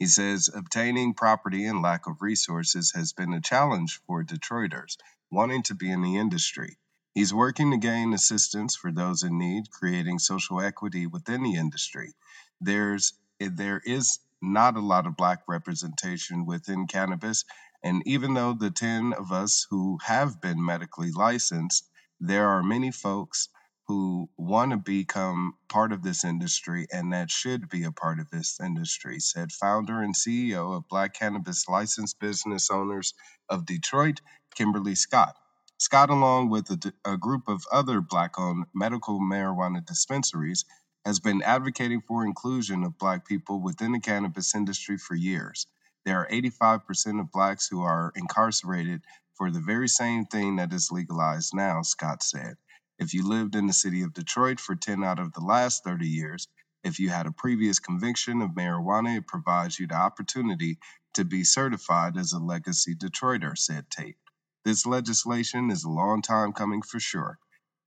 He 0.00 0.06
says 0.06 0.50
obtaining 0.54 1.14
property 1.14 1.66
and 1.66 1.82
lack 1.82 2.08
of 2.08 2.22
resources 2.22 2.92
has 2.96 3.12
been 3.12 3.34
a 3.34 3.42
challenge 3.42 4.00
for 4.06 4.24
Detroiters 4.24 4.96
wanting 5.30 5.62
to 5.64 5.76
be 5.76 5.92
in 5.92 6.02
the 6.02 6.16
industry. 6.16 6.78
He's 7.14 7.34
working 7.34 7.72
to 7.72 7.78
gain 7.78 8.14
assistance 8.14 8.76
for 8.76 8.92
those 8.92 9.24
in 9.24 9.38
need, 9.38 9.70
creating 9.70 10.20
social 10.20 10.62
equity 10.62 11.06
within 11.06 11.44
the 11.44 11.56
industry. 11.56 12.14
There's 12.62 13.14
there 13.40 13.82
is 13.84 14.20
not 14.42 14.76
a 14.76 14.80
lot 14.80 15.06
of 15.06 15.18
black 15.18 15.40
representation 15.46 16.46
within 16.46 16.88
cannabis. 16.88 17.44
And 17.84 18.02
even 18.06 18.34
though 18.34 18.54
the 18.54 18.72
10 18.72 19.12
of 19.12 19.32
us 19.32 19.66
who 19.70 19.98
have 20.02 20.40
been 20.40 20.64
medically 20.64 21.12
licensed, 21.12 21.90
there 22.20 22.48
are 22.48 22.62
many 22.62 22.90
folks 22.90 23.50
who 23.90 24.30
want 24.38 24.70
to 24.70 24.76
become 24.76 25.54
part 25.68 25.90
of 25.92 26.04
this 26.04 26.24
industry 26.24 26.86
and 26.92 27.12
that 27.12 27.28
should 27.28 27.68
be 27.68 27.82
a 27.82 27.90
part 27.90 28.20
of 28.20 28.30
this 28.30 28.60
industry, 28.62 29.18
said 29.18 29.50
founder 29.50 30.00
and 30.00 30.14
CEO 30.14 30.76
of 30.76 30.88
Black 30.88 31.12
Cannabis 31.14 31.68
Licensed 31.68 32.20
Business 32.20 32.70
Owners 32.70 33.14
of 33.48 33.66
Detroit, 33.66 34.20
Kimberly 34.54 34.94
Scott. 34.94 35.34
Scott, 35.78 36.08
along 36.08 36.50
with 36.50 36.70
a, 36.70 36.94
a 37.04 37.16
group 37.18 37.48
of 37.48 37.64
other 37.72 38.00
Black 38.00 38.38
owned 38.38 38.66
medical 38.76 39.20
marijuana 39.20 39.84
dispensaries, 39.84 40.64
has 41.04 41.18
been 41.18 41.42
advocating 41.42 42.00
for 42.06 42.24
inclusion 42.24 42.84
of 42.84 42.96
Black 42.96 43.26
people 43.26 43.60
within 43.60 43.90
the 43.90 44.00
cannabis 44.00 44.54
industry 44.54 44.98
for 44.98 45.16
years. 45.16 45.66
There 46.06 46.16
are 46.20 46.28
85% 46.30 47.18
of 47.20 47.32
Blacks 47.32 47.66
who 47.68 47.82
are 47.82 48.12
incarcerated 48.14 49.02
for 49.34 49.50
the 49.50 49.60
very 49.60 49.88
same 49.88 50.26
thing 50.26 50.58
that 50.58 50.72
is 50.72 50.92
legalized 50.92 51.54
now, 51.56 51.82
Scott 51.82 52.22
said. 52.22 52.54
If 53.00 53.14
you 53.14 53.26
lived 53.26 53.56
in 53.56 53.66
the 53.66 53.72
city 53.72 54.02
of 54.02 54.14
Detroit 54.14 54.60
for 54.60 54.76
10 54.76 55.04
out 55.04 55.18
of 55.18 55.32
the 55.32 55.40
last 55.40 55.84
30 55.84 56.06
years, 56.06 56.48
if 56.84 57.00
you 57.00 57.10
had 57.10 57.26
a 57.26 57.32
previous 57.32 57.80
conviction 57.80 58.42
of 58.42 58.52
marijuana, 58.52 59.18
it 59.18 59.26
provides 59.26 59.80
you 59.80 59.88
the 59.88 59.96
opportunity 59.96 60.78
to 61.14 61.24
be 61.24 61.44
certified 61.44 62.18
as 62.18 62.32
a 62.32 62.38
legacy 62.38 62.94
Detroiter, 62.94 63.58
said 63.58 63.90
Tate. 63.90 64.18
This 64.64 64.86
legislation 64.86 65.70
is 65.70 65.84
a 65.84 65.90
long 65.90 66.22
time 66.22 66.52
coming 66.52 66.82
for 66.82 67.00
sure. 67.00 67.38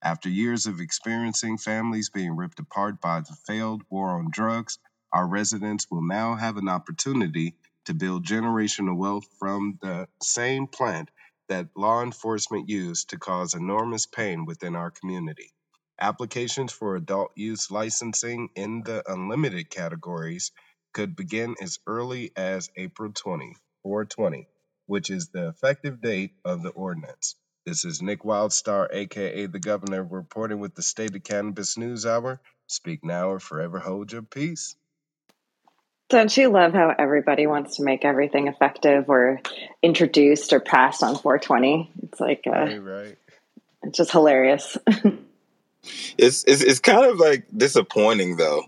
After 0.02 0.28
years 0.28 0.66
of 0.66 0.80
experiencing 0.80 1.58
families 1.58 2.10
being 2.10 2.36
ripped 2.36 2.60
apart 2.60 3.00
by 3.00 3.20
the 3.20 3.36
failed 3.46 3.84
war 3.90 4.10
on 4.18 4.30
drugs, 4.32 4.78
our 5.12 5.28
residents 5.28 5.86
will 5.90 6.02
now 6.02 6.34
have 6.34 6.58
an 6.58 6.68
opportunity 6.68 7.56
to 7.86 7.94
build 7.94 8.26
generational 8.26 8.96
wealth 8.96 9.26
from 9.38 9.78
the 9.80 10.08
same 10.22 10.66
plant 10.66 11.10
that 11.48 11.68
law 11.76 12.02
enforcement 12.02 12.68
used 12.68 13.10
to 13.10 13.18
cause 13.18 13.54
enormous 13.54 14.06
pain 14.06 14.46
within 14.46 14.76
our 14.76 14.90
community. 14.90 15.52
Applications 16.00 16.72
for 16.72 16.96
adult 16.96 17.32
use 17.36 17.70
licensing 17.70 18.50
in 18.56 18.82
the 18.84 19.02
unlimited 19.10 19.70
categories 19.70 20.52
could 20.94 21.16
begin 21.16 21.54
as 21.62 21.78
early 21.86 22.32
as 22.36 22.70
April 22.76 23.12
20, 23.12 23.56
420, 23.82 24.48
which 24.86 25.10
is 25.10 25.28
the 25.28 25.48
effective 25.48 26.00
date 26.00 26.32
of 26.44 26.62
the 26.62 26.70
ordinance. 26.70 27.36
This 27.66 27.84
is 27.84 28.02
Nick 28.02 28.22
Wildstar, 28.24 28.88
aka 28.92 29.46
the 29.46 29.60
Governor, 29.60 30.04
reporting 30.04 30.60
with 30.60 30.74
the 30.74 30.82
State 30.82 31.16
of 31.16 31.24
Cannabis 31.24 31.78
News 31.78 32.06
Hour. 32.06 32.40
Speak 32.66 33.04
now 33.04 33.30
or 33.30 33.40
forever 33.40 33.78
hold 33.78 34.12
your 34.12 34.22
peace. 34.22 34.76
Don't 36.10 36.36
you 36.36 36.50
love 36.50 36.72
how 36.72 36.94
everybody 36.98 37.46
wants 37.46 37.76
to 37.76 37.82
make 37.82 38.04
everything 38.04 38.46
effective 38.46 39.08
or 39.08 39.40
introduced 39.82 40.52
or 40.52 40.60
passed 40.60 41.02
on 41.02 41.16
420? 41.16 41.90
It's 42.02 42.20
like, 42.20 42.44
uh, 42.46 42.50
Right, 42.50 42.78
right. 42.78 43.18
it's 43.82 43.96
just 43.96 44.12
hilarious. 44.12 44.76
It's, 46.16 46.44
it's 46.44 46.62
it's 46.62 46.80
kind 46.80 47.04
of 47.04 47.18
like 47.18 47.44
disappointing 47.54 48.36
though. 48.36 48.62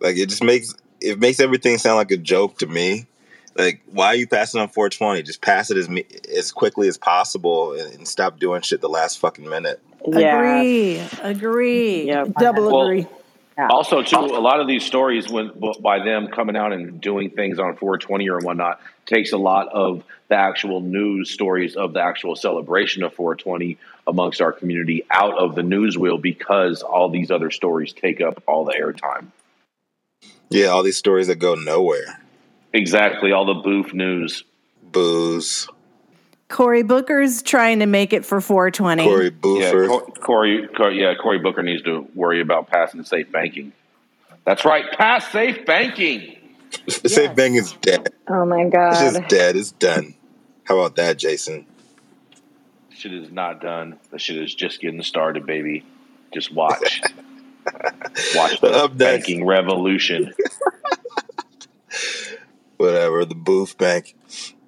Like 0.00 0.16
it 0.16 0.28
just 0.28 0.42
makes 0.42 0.74
it 1.00 1.18
makes 1.18 1.40
everything 1.40 1.78
sound 1.78 1.96
like 1.96 2.10
a 2.10 2.16
joke 2.16 2.58
to 2.58 2.66
me. 2.66 3.06
Like 3.56 3.82
why 3.86 4.06
are 4.06 4.14
you 4.16 4.26
passing 4.26 4.60
on 4.60 4.68
420? 4.68 5.22
Just 5.22 5.40
pass 5.40 5.70
it 5.70 5.76
as 5.76 5.88
me, 5.88 6.04
as 6.36 6.52
quickly 6.52 6.88
as 6.88 6.98
possible 6.98 7.72
and, 7.72 7.94
and 7.94 8.08
stop 8.08 8.38
doing 8.40 8.62
shit 8.62 8.80
the 8.80 8.88
last 8.88 9.18
fucking 9.18 9.48
minute. 9.48 9.80
Agree. 10.04 11.00
Agree. 11.20 12.06
Double 12.38 12.66
Well, 12.66 12.86
agree. 12.88 13.06
Also, 13.58 14.02
too, 14.02 14.16
a 14.16 14.40
lot 14.40 14.60
of 14.60 14.66
these 14.66 14.84
stories, 14.84 15.30
when 15.30 15.50
by 15.80 16.04
them 16.04 16.28
coming 16.28 16.56
out 16.56 16.72
and 16.72 17.00
doing 17.00 17.30
things 17.30 17.58
on 17.58 17.76
420 17.76 18.28
or 18.28 18.40
whatnot, 18.40 18.80
takes 19.06 19.32
a 19.32 19.38
lot 19.38 19.68
of 19.68 20.02
the 20.28 20.34
actual 20.34 20.80
news 20.80 21.30
stories 21.30 21.74
of 21.74 21.94
the 21.94 22.02
actual 22.02 22.36
celebration 22.36 23.02
of 23.02 23.14
420 23.14 23.78
amongst 24.06 24.40
our 24.42 24.52
community 24.52 25.04
out 25.10 25.38
of 25.38 25.54
the 25.54 25.62
news 25.62 25.96
wheel 25.96 26.18
because 26.18 26.82
all 26.82 27.08
these 27.08 27.30
other 27.30 27.50
stories 27.50 27.92
take 27.92 28.20
up 28.20 28.42
all 28.46 28.64
the 28.64 28.74
airtime. 28.74 29.28
Yeah, 30.50 30.66
all 30.66 30.82
these 30.82 30.98
stories 30.98 31.28
that 31.28 31.36
go 31.36 31.54
nowhere. 31.54 32.20
Exactly, 32.72 33.32
all 33.32 33.46
the 33.46 33.54
boof 33.54 33.94
news. 33.94 34.44
Booze. 34.82 35.68
Cory 36.48 36.82
Booker's 36.82 37.42
trying 37.42 37.80
to 37.80 37.86
make 37.86 38.12
it 38.12 38.24
for 38.24 38.40
420. 38.40 39.04
Cory 39.04 39.32
Yeah, 39.60 39.72
Cor- 39.72 40.06
Corey, 40.12 40.68
Cor- 40.76 40.92
yeah, 40.92 41.14
Cory 41.20 41.38
Booker 41.40 41.62
needs 41.62 41.82
to 41.82 42.06
worry 42.14 42.40
about 42.40 42.68
passing 42.68 43.02
safe 43.04 43.30
banking. 43.32 43.72
That's 44.44 44.64
right, 44.64 44.84
pass 44.92 45.30
safe 45.32 45.66
banking. 45.66 46.36
Safe 46.88 47.34
Bang 47.34 47.54
is 47.54 47.72
dead. 47.80 48.12
Oh 48.28 48.44
my 48.44 48.64
god, 48.68 48.92
It's 48.92 49.00
God. 49.00 49.12
just 49.20 49.28
dead. 49.28 49.56
It's 49.56 49.72
done. 49.72 50.14
How 50.64 50.78
about 50.78 50.96
that, 50.96 51.16
Jason? 51.16 51.64
Shit 52.90 53.14
is 53.14 53.30
not 53.30 53.60
done. 53.60 53.98
The 54.10 54.18
shit 54.18 54.36
is 54.36 54.54
just 54.54 54.80
getting 54.80 55.02
started, 55.02 55.46
baby. 55.46 55.84
Just 56.34 56.52
watch. 56.52 57.00
watch 58.34 58.60
the 58.60 58.70
Up 58.72 58.94
next. 58.94 58.98
banking 59.26 59.46
revolution. 59.46 60.32
whatever, 62.76 63.24
the 63.24 63.34
Booth 63.34 63.78
Bank. 63.78 64.15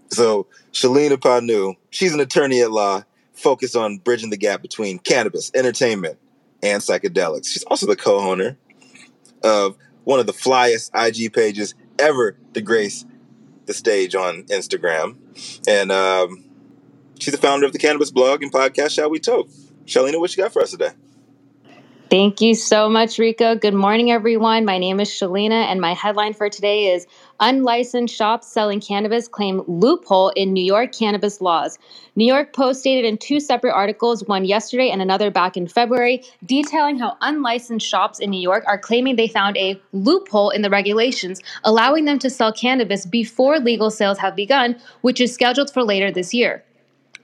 So 0.08 0.46
Shalina 0.72 1.16
Pannu, 1.16 1.76
she's 1.90 2.14
an 2.14 2.20
attorney 2.20 2.60
at 2.60 2.70
law 2.70 3.02
focused 3.32 3.76
on 3.76 3.98
bridging 3.98 4.30
the 4.30 4.36
gap 4.36 4.62
between 4.62 4.98
cannabis, 4.98 5.50
entertainment, 5.54 6.18
and 6.62 6.82
psychedelics. 6.82 7.46
She's 7.46 7.64
also 7.64 7.86
the 7.86 7.96
co-owner 7.96 8.56
of 9.42 9.76
one 10.04 10.20
of 10.20 10.26
the 10.26 10.32
flyest 10.32 10.90
IG 10.94 11.32
pages 11.32 11.74
ever 11.98 12.36
to 12.54 12.60
grace 12.60 13.04
the 13.66 13.74
stage 13.74 14.14
on 14.14 14.44
Instagram. 14.44 15.16
And 15.68 15.92
um, 15.92 16.44
she's 17.18 17.32
the 17.32 17.38
founder 17.38 17.66
of 17.66 17.72
the 17.72 17.78
cannabis 17.78 18.10
blog 18.10 18.42
and 18.42 18.52
podcast 18.52 18.90
Shall 18.92 19.10
We 19.10 19.20
Toke. 19.20 19.48
Shalina, 19.84 20.18
what 20.18 20.36
you 20.36 20.42
got 20.42 20.52
for 20.52 20.62
us 20.62 20.70
today? 20.70 20.90
Thank 22.10 22.40
you 22.40 22.54
so 22.54 22.88
much, 22.88 23.18
Rico. 23.18 23.54
Good 23.54 23.74
morning, 23.74 24.10
everyone. 24.10 24.64
My 24.64 24.78
name 24.78 24.98
is 24.98 25.10
Shalina, 25.10 25.66
and 25.66 25.78
my 25.78 25.92
headline 25.92 26.32
for 26.32 26.48
today 26.48 26.94
is 26.94 27.06
Unlicensed 27.38 28.14
Shops 28.14 28.46
Selling 28.46 28.80
Cannabis 28.80 29.28
Claim 29.28 29.60
Loophole 29.66 30.30
in 30.30 30.54
New 30.54 30.64
York 30.64 30.92
Cannabis 30.94 31.42
Laws. 31.42 31.78
New 32.16 32.24
York 32.24 32.54
Post 32.54 32.80
stated 32.80 33.04
in 33.04 33.18
two 33.18 33.40
separate 33.40 33.74
articles, 33.74 34.24
one 34.24 34.46
yesterday 34.46 34.88
and 34.88 35.02
another 35.02 35.30
back 35.30 35.54
in 35.54 35.68
February, 35.68 36.22
detailing 36.46 36.98
how 36.98 37.14
unlicensed 37.20 37.86
shops 37.86 38.20
in 38.20 38.30
New 38.30 38.40
York 38.40 38.64
are 38.66 38.78
claiming 38.78 39.16
they 39.16 39.28
found 39.28 39.58
a 39.58 39.78
loophole 39.92 40.48
in 40.48 40.62
the 40.62 40.70
regulations, 40.70 41.42
allowing 41.64 42.06
them 42.06 42.18
to 42.20 42.30
sell 42.30 42.54
cannabis 42.54 43.04
before 43.04 43.58
legal 43.58 43.90
sales 43.90 44.16
have 44.16 44.34
begun, 44.34 44.74
which 45.02 45.20
is 45.20 45.34
scheduled 45.34 45.70
for 45.70 45.84
later 45.84 46.10
this 46.10 46.32
year. 46.32 46.64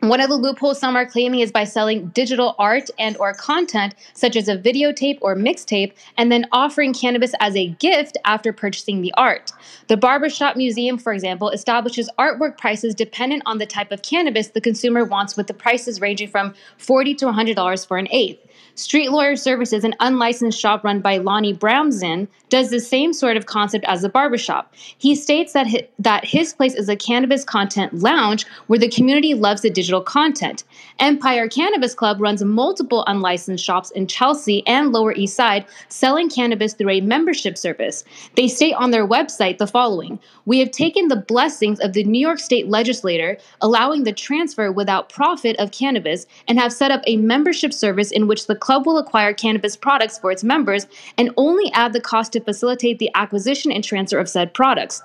One 0.09 0.21
of 0.21 0.29
the 0.29 0.37
loopholes 0.37 0.79
some 0.79 0.97
are 0.97 1.07
claiming 1.07 1.41
is 1.41 1.51
by 1.51 1.65
selling 1.65 2.09
digital 2.09 2.55
art 2.59 2.91
and 2.99 3.17
or 3.17 3.33
content 3.33 3.95
such 4.13 4.37
as 4.37 4.49
a 4.49 4.59
videotape 4.59 5.19
or 5.23 5.35
mixtape 5.35 5.95
and 6.19 6.31
then 6.31 6.45
offering 6.53 6.93
cannabis 6.93 7.33
as 7.41 7.57
a 7.57 7.69
gift 7.69 8.19
after 8.27 8.53
purchasing 8.53 9.01
the 9.01 9.15
art. 9.15 9.51
The 9.89 9.97
Barbershop 9.97 10.57
Museum, 10.57 10.99
for 10.99 11.15
example, 11.15 11.49
establishes 11.49 12.11
artwork 12.19 12.59
prices 12.59 12.95
dependent 12.95 13.45
on 13.47 13.57
the 13.57 13.65
type 13.65 13.93
of 13.93 14.03
cannabis 14.03 14.49
the 14.49 14.61
consumer 14.61 15.05
wants 15.05 15.39
with 15.39 15.47
the 15.47 15.55
prices 15.55 16.03
ranging 16.03 16.29
from 16.29 16.55
40 16.77 17.15
to 17.15 17.25
$100 17.25 17.87
for 17.87 17.97
an 17.97 18.09
eighth. 18.11 18.47
Street 18.77 19.13
Lawyer 19.13 19.37
Services, 19.37 19.85
an 19.85 19.95
unlicensed 20.01 20.59
shop 20.59 20.83
run 20.83 21.01
by 21.01 21.19
Lonnie 21.19 21.53
Brownson, 21.53 22.27
does 22.49 22.71
the 22.71 22.81
same 22.81 23.13
sort 23.13 23.37
of 23.37 23.47
concept 23.47 23.85
as 23.87 24.03
the 24.03 24.09
barbershop. 24.09 24.75
He 24.99 25.15
states 25.15 25.53
that 25.53 25.69
his, 25.69 25.83
that 26.01 26.25
his 26.25 26.53
place 26.53 26.75
is 26.75 26.89
a 26.89 26.97
cannabis 26.97 27.45
content 27.45 27.95
lounge 27.95 28.47
where 28.67 28.79
the 28.79 28.89
community 28.89 29.33
loves 29.35 29.63
the 29.63 29.71
digital 29.71 30.01
content. 30.01 30.65
Empire 30.99 31.49
Cannabis 31.49 31.95
Club 31.95 32.21
runs 32.21 32.43
multiple 32.43 33.05
unlicensed 33.07 33.65
shops 33.65 33.91
in 33.93 34.09
Chelsea 34.09 34.67
and 34.67 34.93
Lower 34.93 35.13
East 35.13 35.37
Side 35.37 35.67
selling 35.89 36.29
cannabis 36.29 36.75
through 36.75 36.91
a 36.91 37.01
membership 37.01 37.57
service. 37.57 38.05
They 38.37 38.49
state 38.49 38.75
on 38.75 38.91
their 38.91 39.07
website 39.07 39.59
the 39.59 39.67
following 39.69 40.19
We 40.47 40.59
have 40.59 40.73
taken 40.73 41.09
the 41.09 41.17
blessings 41.17 41.79
of 41.79 41.93
the 41.93 42.05
New 42.05 42.21
York 42.21 42.41
State 42.41 42.69
legislator, 42.69 43.39
allowing 43.61 44.03
the 44.03 44.13
transfer 44.13 44.73
without 44.73 45.11
profit 45.11 45.57
of 45.59 45.71
cannabis, 45.71 46.27
and 46.49 46.59
have 46.59 46.73
set 46.73 46.91
up 46.91 47.03
a 47.07 47.17
membership 47.19 47.73
service 47.73 48.11
in 48.11 48.27
which 48.27 48.47
the 48.47 48.64
club 48.65 48.87
will 48.87 48.97
acquire 48.97 49.35
cannabis 49.35 49.77
products 49.77 50.19
for 50.19 50.33
its 50.33 50.43
members 50.43 50.87
and 51.19 51.31
only 51.37 51.71
add 51.75 51.93
the 51.93 52.01
cost 52.01 52.33
to 52.33 52.41
facilitate 52.41 52.99
the 52.99 53.11
acquisition 53.15 53.71
and 53.71 53.85
transfer 53.85 54.19
of 54.19 54.27
said 54.27 54.55
products. 54.55 55.03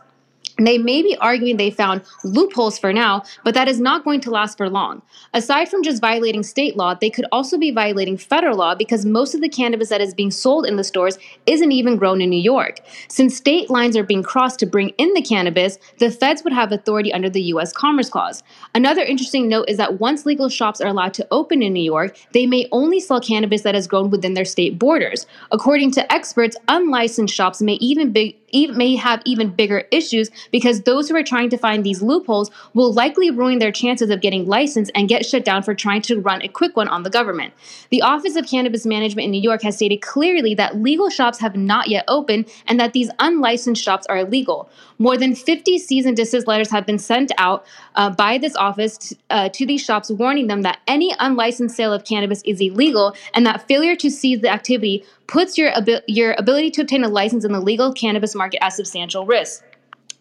They 0.60 0.78
may 0.78 1.02
be 1.02 1.16
arguing 1.18 1.58
they 1.58 1.72
found 1.72 2.02
loopholes 2.24 2.78
for 2.78 2.94
now, 2.94 3.24
but 3.44 3.54
that 3.54 3.68
is 3.68 3.80
not 3.80 4.04
going 4.04 4.22
to 4.22 4.32
last 4.32 4.58
for 4.58 4.70
long. 4.70 5.02
Aside 5.34 5.70
from 5.70 5.84
just 5.84 6.02
violating 6.02 6.44
state 6.44 6.76
law, 6.76 6.94
they 6.94 7.10
could 7.10 7.26
also 7.32 7.58
be 7.58 7.72
violating 7.72 8.18
federal 8.18 8.58
law 8.58 8.76
because 8.76 9.06
most 9.06 9.36
of 9.36 9.42
the 9.42 9.50
cannabis 9.50 9.90
that 9.90 10.02
is 10.02 10.14
being 10.14 10.32
sold 10.32 10.66
in 10.66 10.76
the 10.76 10.84
stores 10.84 11.18
isn't 11.46 11.72
even 11.72 11.98
grown 11.98 12.22
in 12.22 12.30
New 12.30 12.42
York. 12.42 12.80
Since 13.08 13.36
state 13.36 13.70
lines 13.70 13.96
are 13.96 14.04
being 14.04 14.24
crossed 14.24 14.60
to 14.60 14.66
bring 14.66 14.90
in 14.98 15.14
the 15.14 15.22
cannabis, 15.22 15.78
the 16.00 16.12
feds 16.12 16.44
would 16.44 16.54
have 16.54 16.72
authority 16.72 17.14
under 17.14 17.30
the 17.30 17.42
U.S. 17.54 17.72
Commerce 17.72 18.10
Clause. 18.10 18.44
Another 18.76 19.02
interesting 19.02 19.48
note 19.48 19.66
is 19.68 19.78
that 19.78 20.00
once 20.00 20.26
legal 20.26 20.50
shops 20.50 20.82
are 20.82 20.88
allowed 20.88 21.14
to 21.16 21.28
open 21.32 21.62
in 21.62 21.74
New 21.74 21.84
York, 21.84 22.18
they 22.34 22.46
may 22.46 22.68
only 22.72 23.00
sell 23.00 23.20
cannabis 23.20 23.62
that 23.62 23.76
is 23.76 23.88
grown 23.88 24.10
within 24.10 24.34
their 24.34 24.46
state 24.46 24.80
borders. 24.80 25.26
According 25.52 25.92
to 25.92 26.12
experts, 26.12 26.58
unlicensed 26.68 27.34
shops 27.34 27.62
may 27.62 27.74
even 27.74 28.12
be 28.12 28.39
even, 28.52 28.78
may 28.78 28.96
have 28.96 29.22
even 29.26 29.50
bigger 29.50 29.86
issues 29.92 30.30
because 30.52 30.82
those 30.82 31.10
who 31.10 31.16
are 31.16 31.24
trying 31.24 31.50
to 31.50 31.58
find 31.58 31.84
these 31.84 32.02
loopholes 32.02 32.52
will 32.74 32.94
likely 32.94 33.32
ruin 33.32 33.60
their 33.60 33.72
chances 33.72 34.10
of 34.10 34.22
getting 34.22 34.48
licensed 34.48 34.92
and 34.96 35.10
get 35.10 35.26
shut 35.26 35.46
down 35.46 35.64
for 35.64 35.74
trying 35.74 36.02
to 36.04 36.20
run 36.20 36.42
a 36.42 36.48
quick 36.48 36.76
one 36.76 36.88
on 36.88 37.04
the 37.04 37.10
government. 37.10 37.54
The 37.90 38.02
Office 38.02 38.36
of 38.36 38.48
Cannabis 38.48 38.86
Management 38.86 39.26
in 39.26 39.32
New 39.32 39.42
York 39.42 39.62
has 39.64 39.76
stated 39.76 40.02
clearly 40.02 40.56
that 40.56 40.82
legal 40.82 41.10
shops 41.10 41.40
have 41.40 41.56
not 41.56 41.88
yet 41.90 42.06
opened 42.08 42.50
and 42.68 42.80
that 42.80 42.94
these 42.94 43.10
unlicensed 43.20 43.84
shops 43.84 44.06
are 44.08 44.18
illegal. 44.18 44.70
More 45.02 45.18
than 45.18 45.34
50 45.34 45.80
cease 45.80 46.06
and 46.06 46.16
desist 46.16 46.46
letters 46.46 46.70
have 46.72 46.86
been 46.86 47.00
sent 47.00 47.32
out 47.38 47.66
uh, 47.96 48.10
by 48.10 48.38
this 48.38 48.56
office 48.58 48.98
t- 48.98 49.18
uh, 49.30 49.48
to 49.48 49.66
these 49.66 49.82
shops 49.82 50.12
warning 50.12 50.48
them 50.48 50.62
that 50.64 50.80
any 50.88 51.16
unlicensed 51.20 51.76
sale 51.76 51.94
of 51.94 52.04
cannabis 52.04 52.42
is 52.44 52.60
illegal 52.60 53.16
and 53.34 53.46
that 53.46 53.66
failure 53.66 53.96
to 53.96 54.10
seize 54.10 54.42
the 54.42 54.50
activity 54.50 55.06
puts 55.28 55.58
your, 55.58 55.74
abi- 55.78 56.02
your 56.08 56.36
ability 56.38 56.70
to 56.72 56.82
obtain 56.82 57.06
a 57.06 57.08
license 57.08 57.46
in 57.46 57.54
the 57.54 57.62
legal 57.62 57.94
cannabis 57.94 58.36
market 58.36 58.62
at 58.62 58.74
substantial 58.74 59.26
risk. 59.26 59.64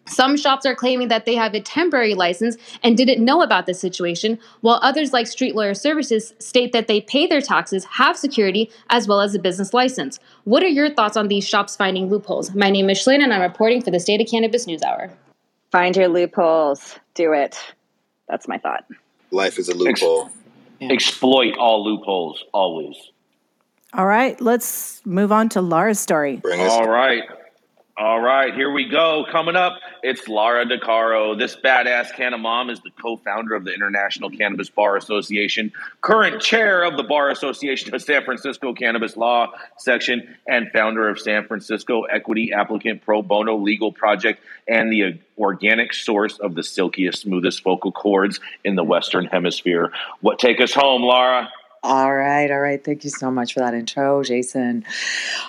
Some 0.09 0.35
shops 0.35 0.65
are 0.65 0.75
claiming 0.75 1.07
that 1.09 1.25
they 1.25 1.35
have 1.35 1.53
a 1.53 1.61
temporary 1.61 2.15
license 2.15 2.57
and 2.83 2.97
didn't 2.97 3.23
know 3.23 3.41
about 3.41 3.67
this 3.67 3.79
situation, 3.79 4.39
while 4.61 4.79
others, 4.81 5.13
like 5.13 5.27
Street 5.27 5.55
Lawyer 5.55 5.73
Services, 5.73 6.33
state 6.39 6.73
that 6.73 6.87
they 6.87 6.99
pay 6.99 7.27
their 7.27 7.41
taxes, 7.41 7.85
have 7.85 8.17
security, 8.17 8.71
as 8.89 9.07
well 9.07 9.21
as 9.21 9.35
a 9.35 9.39
business 9.39 9.73
license. 9.73 10.19
What 10.43 10.63
are 10.63 10.67
your 10.67 10.89
thoughts 10.89 11.15
on 11.15 11.27
these 11.27 11.47
shops 11.47 11.75
finding 11.75 12.09
loopholes? 12.09 12.53
My 12.55 12.69
name 12.69 12.89
is 12.89 12.97
Shlyn, 12.97 13.23
and 13.23 13.33
I'm 13.33 13.41
reporting 13.41 13.81
for 13.81 13.91
the 13.91 13.99
State 13.99 14.19
of 14.19 14.27
Cannabis 14.27 14.67
News 14.67 14.81
Hour. 14.81 15.11
Find 15.71 15.95
your 15.95 16.07
loopholes. 16.07 16.97
Do 17.13 17.33
it. 17.33 17.57
That's 18.27 18.47
my 18.47 18.57
thought. 18.57 18.85
Life 19.31 19.59
is 19.59 19.69
a 19.69 19.75
loophole. 19.75 20.31
Exploit 20.81 21.55
all 21.57 21.83
loopholes 21.83 22.43
always. 22.51 22.95
All 23.93 24.05
right, 24.05 24.39
let's 24.41 25.01
move 25.05 25.31
on 25.31 25.49
to 25.49 25.61
Laura's 25.61 25.99
story. 25.99 26.41
All 26.45 26.87
right. 26.87 27.23
All 28.01 28.21
right, 28.21 28.55
here 28.55 28.71
we 28.71 28.87
go. 28.87 29.25
Coming 29.29 29.57
up, 29.57 29.73
it's 30.01 30.25
Lara 30.29 30.65
DeCaro. 30.65 31.37
This 31.37 31.57
badass 31.57 32.15
canna 32.15 32.37
mom 32.37 32.69
is 32.69 32.79
the 32.79 32.91
co-founder 32.91 33.53
of 33.53 33.65
the 33.65 33.73
International 33.73 34.29
Cannabis 34.29 34.69
Bar 34.69 34.95
Association, 34.95 35.73
current 35.99 36.41
chair 36.41 36.85
of 36.85 36.95
the 36.95 37.03
Bar 37.03 37.29
Association 37.29 37.93
of 37.93 38.01
San 38.01 38.23
Francisco 38.23 38.73
Cannabis 38.73 39.17
Law 39.17 39.51
Section, 39.79 40.33
and 40.47 40.71
founder 40.71 41.09
of 41.09 41.19
San 41.19 41.45
Francisco 41.45 42.03
Equity 42.03 42.53
Applicant 42.53 43.01
Pro 43.01 43.21
Bono 43.21 43.57
Legal 43.57 43.91
Project, 43.91 44.41
and 44.65 44.89
the 44.89 45.19
organic 45.37 45.93
source 45.93 46.39
of 46.39 46.55
the 46.55 46.63
silkiest, 46.63 47.23
smoothest 47.23 47.61
vocal 47.63 47.91
cords 47.91 48.39
in 48.63 48.77
the 48.77 48.83
Western 48.85 49.25
Hemisphere. 49.25 49.91
What 50.21 50.39
take 50.39 50.61
us 50.61 50.73
home, 50.73 51.01
Laura? 51.01 51.49
All 51.81 52.13
right, 52.13 52.51
all 52.51 52.59
right. 52.59 52.83
Thank 52.83 53.05
you 53.05 53.09
so 53.09 53.31
much 53.31 53.53
for 53.53 53.61
that 53.61 53.73
intro, 53.73 54.21
Jason. 54.21 54.83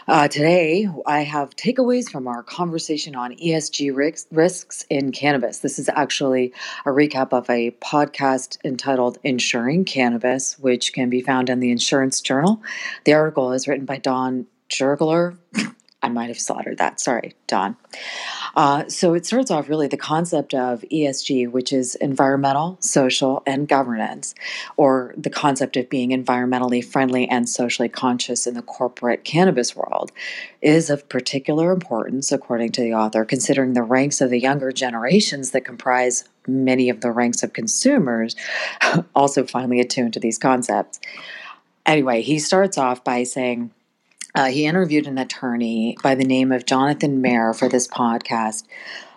Uh, 0.07 0.29
today, 0.29 0.89
I 1.05 1.23
have 1.23 1.57
takeaways 1.57 2.09
from 2.09 2.29
our 2.29 2.45
conversation 2.45 3.17
on 3.17 3.35
ESG 3.35 3.95
risks, 3.95 4.29
risks 4.31 4.87
in 4.89 5.11
cannabis. 5.11 5.59
This 5.59 5.81
is 5.81 5.89
actually 5.89 6.53
a 6.87 6.91
recap 6.91 7.33
of 7.33 7.51
a 7.51 7.73
podcast 7.83 8.59
entitled 8.65 9.19
Insuring 9.25 9.85
Cannabis, 9.85 10.57
which 10.61 10.93
can 10.93 11.11
be 11.11 11.21
found 11.21 11.51
in 11.51 11.59
the 11.59 11.73
Insurance 11.73 12.21
Journal. 12.21 12.63
The 13.05 13.15
article 13.15 13.53
is 13.53 13.67
written 13.67 13.85
by 13.85 13.99
Don 13.99 14.47
Jergler. 14.69 15.37
I 16.03 16.09
might 16.09 16.29
have 16.29 16.41
slaughtered 16.41 16.79
that. 16.79 16.99
Sorry, 16.99 17.35
Don. 17.47 17.77
Uh, 18.57 18.89
so 18.89 19.13
it 19.13 19.27
starts 19.27 19.51
off 19.51 19.69
really 19.69 19.87
the 19.87 19.99
concept 19.99 20.55
of 20.55 20.83
ESG, 20.91 21.51
which 21.51 21.73
is 21.73 21.95
environmental, 21.97 22.79
social, 22.81 23.43
and 23.47 23.69
governance, 23.69 24.35
or 24.79 25.15
the 25.17 25.29
concept 25.29 25.77
of 25.77 25.91
being 25.91 26.11
environmentally 26.11 26.83
friendly 26.83 27.29
and 27.29 27.49
socially 27.49 27.89
conscious 27.89 28.47
in 28.47 28.55
the 28.55 28.63
corporate 28.63 29.25
cannabis 29.25 29.77
world, 29.77 30.11
is 30.63 30.89
of 30.89 31.09
particular 31.09 31.71
importance, 31.71 32.33
according 32.33 32.73
to 32.73 32.81
the 32.81 32.95
author, 32.95 33.25
considering 33.27 33.75
the 33.75 33.83
ranks 33.83 34.23
of 34.23 34.31
the 34.31 34.41
younger 34.41 34.73
generations 34.73 35.51
that 35.51 35.67
comprise 35.67 36.25
many 36.47 36.89
of 36.89 37.03
the 37.03 37.11
ranks 37.11 37.43
of 37.43 37.53
consumers 37.53 38.35
also 39.15 39.45
finally 39.45 39.81
attuned 39.81 40.15
to 40.15 40.21
these 40.21 40.39
concepts. 40.39 40.99
Anyway, 41.85 42.23
he 42.23 42.39
starts 42.39 42.79
off 42.79 43.05
by 43.05 43.23
saying, 43.23 43.71
uh, 44.35 44.47
he 44.47 44.67
interviewed 44.67 45.07
an 45.07 45.19
attorney 45.19 45.97
by 46.03 46.15
the 46.15 46.25
name 46.25 46.53
of 46.53 46.67
Jonathan 46.67 47.21
Mayer 47.21 47.53
for 47.53 47.69
this 47.69 47.89
podcast, 47.89 48.65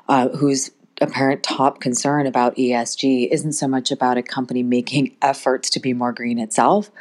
uh, 0.07 0.29
whose 0.29 0.71
apparent 1.01 1.43
top 1.43 1.79
concern 1.79 2.27
about 2.27 2.55
ESG 2.55 3.29
isn't 3.31 3.53
so 3.53 3.67
much 3.67 3.91
about 3.91 4.17
a 4.17 4.23
company 4.23 4.63
making 4.63 5.15
efforts 5.21 5.69
to 5.71 5.79
be 5.79 5.93
more 5.93 6.13
green 6.13 6.39
itself 6.39 6.91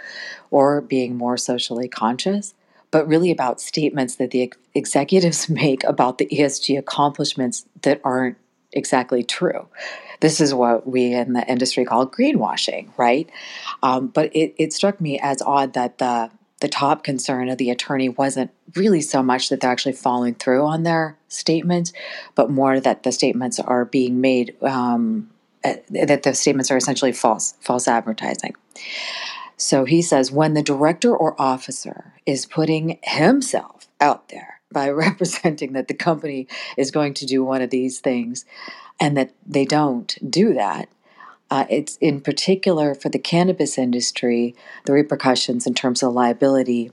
or 0.51 0.81
being 0.81 1.17
more 1.17 1.37
socially 1.37 1.89
conscious, 1.89 2.55
but 2.91 3.07
really 3.07 3.31
about 3.31 3.61
statements 3.61 4.17
that 4.17 4.31
the 4.31 4.43
ex- 4.43 4.59
executives 4.75 5.49
make 5.49 5.85
about 5.85 6.19
the 6.19 6.27
ESG 6.27 6.79
accomplishments 6.79 7.65
that 7.83 8.01
aren't 8.05 8.37
exactly 8.73 9.23
true. 9.23 9.69
This 10.21 10.41
is 10.41 10.55
what 10.55 10.87
we 10.87 11.13
in 11.13 11.33
the 11.33 11.47
industry 11.47 11.85
call 11.85 12.07
greenwashing, 12.07 12.89
right? 12.97 13.29
Um, 13.83 14.07
but 14.07 14.35
it, 14.35 14.55
it 14.57 14.73
struck 14.73 15.01
me 15.01 15.19
as 15.19 15.43
odd 15.43 15.75
that 15.75 15.99
the 15.99 16.31
the 16.63 16.69
top 16.69 17.05
concern 17.05 17.49
of 17.49 17.59
the 17.59 17.71
attorney 17.71 18.09
wasn't 18.09 18.51
really 18.75 19.03
so 19.03 19.23
much 19.23 19.51
that 19.51 19.61
they're 19.61 19.71
actually 19.71 19.93
following 19.93 20.35
through 20.35 20.65
on 20.65 20.85
their 20.85 21.19
statements, 21.29 21.93
but 22.35 22.51
more 22.51 22.81
that 22.81 23.03
the 23.03 23.13
statements 23.13 23.61
are 23.61 23.85
being 23.85 24.21
made 24.21 24.57
um, 24.63 25.29
uh, 25.65 25.75
that 25.91 26.23
the 26.23 26.35
statements 26.35 26.71
are 26.71 26.77
essentially 26.77 27.13
false, 27.13 27.55
false 27.61 27.87
advertising. 27.87 28.55
So 29.57 29.85
he 29.85 30.03
says 30.03 30.33
when 30.33 30.55
the 30.55 30.63
director 30.63 31.15
or 31.15 31.41
officer 31.41 32.15
is 32.27 32.47
putting 32.47 32.99
himself 33.03 33.87
out 34.01 34.29
there 34.31 34.61
by 34.73 34.89
representing 34.91 35.73
that 35.75 35.89
the 35.89 35.95
company 35.95 36.49
is 36.77 36.91
going 36.91 37.15
to 37.15 37.27
do 37.27 37.45
one 37.45 37.63
of 37.63 37.71
these 37.71 38.01
things 38.01 38.45
and 39.01 39.17
that 39.17 39.33
they 39.47 39.65
don't 39.65 40.17
do 40.29 40.55
that, 40.55 40.89
uh, 41.53 41.67
it's 41.69 41.99
in 41.99 42.19
particular 42.19 42.95
for 42.95 43.11
the 43.11 43.19
cannabis 43.19 43.77
industry, 43.77 44.55
the 44.87 44.93
repercussions 44.95 45.67
in 45.67 45.75
terms 45.75 46.03
of 46.03 46.15
liability 46.15 46.91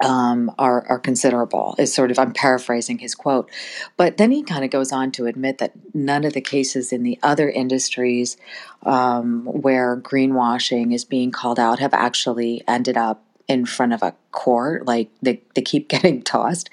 um, 0.00 0.52
are, 0.58 0.84
are 0.88 0.98
considerable. 0.98 1.76
Is 1.78 1.94
sort 1.94 2.10
of 2.10 2.18
I'm 2.18 2.32
paraphrasing 2.32 2.98
his 2.98 3.14
quote, 3.14 3.48
but 3.96 4.16
then 4.16 4.32
he 4.32 4.42
kind 4.42 4.64
of 4.64 4.72
goes 4.72 4.90
on 4.90 5.12
to 5.12 5.26
admit 5.26 5.58
that 5.58 5.70
none 5.94 6.24
of 6.24 6.32
the 6.32 6.40
cases 6.40 6.92
in 6.92 7.04
the 7.04 7.16
other 7.22 7.48
industries 7.48 8.36
um, 8.82 9.44
where 9.44 9.96
greenwashing 9.96 10.92
is 10.92 11.04
being 11.04 11.30
called 11.30 11.60
out 11.60 11.78
have 11.78 11.94
actually 11.94 12.64
ended 12.66 12.96
up 12.96 13.22
in 13.48 13.64
front 13.64 13.92
of 13.92 14.02
a 14.02 14.14
court 14.32 14.86
like 14.86 15.08
they, 15.22 15.40
they 15.54 15.62
keep 15.62 15.88
getting 15.94 16.22
tossed. 16.22 16.70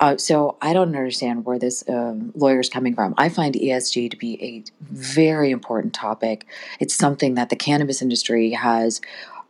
Uh, 0.00 0.16
so 0.16 0.56
i 0.60 0.72
don't 0.72 0.88
understand 0.88 1.44
where 1.44 1.58
this 1.58 1.84
um, 1.88 2.32
lawyer 2.34 2.60
is 2.60 2.68
coming 2.68 2.94
from. 2.94 3.14
I 3.16 3.28
find 3.28 3.54
esg 3.54 4.10
to 4.10 4.16
be 4.16 4.42
a 4.42 4.64
very 4.92 5.50
important 5.50 5.94
topic. 5.94 6.46
It's 6.80 6.94
something 6.94 7.34
that 7.34 7.50
the 7.50 7.56
cannabis 7.56 8.02
industry 8.02 8.50
has 8.50 9.00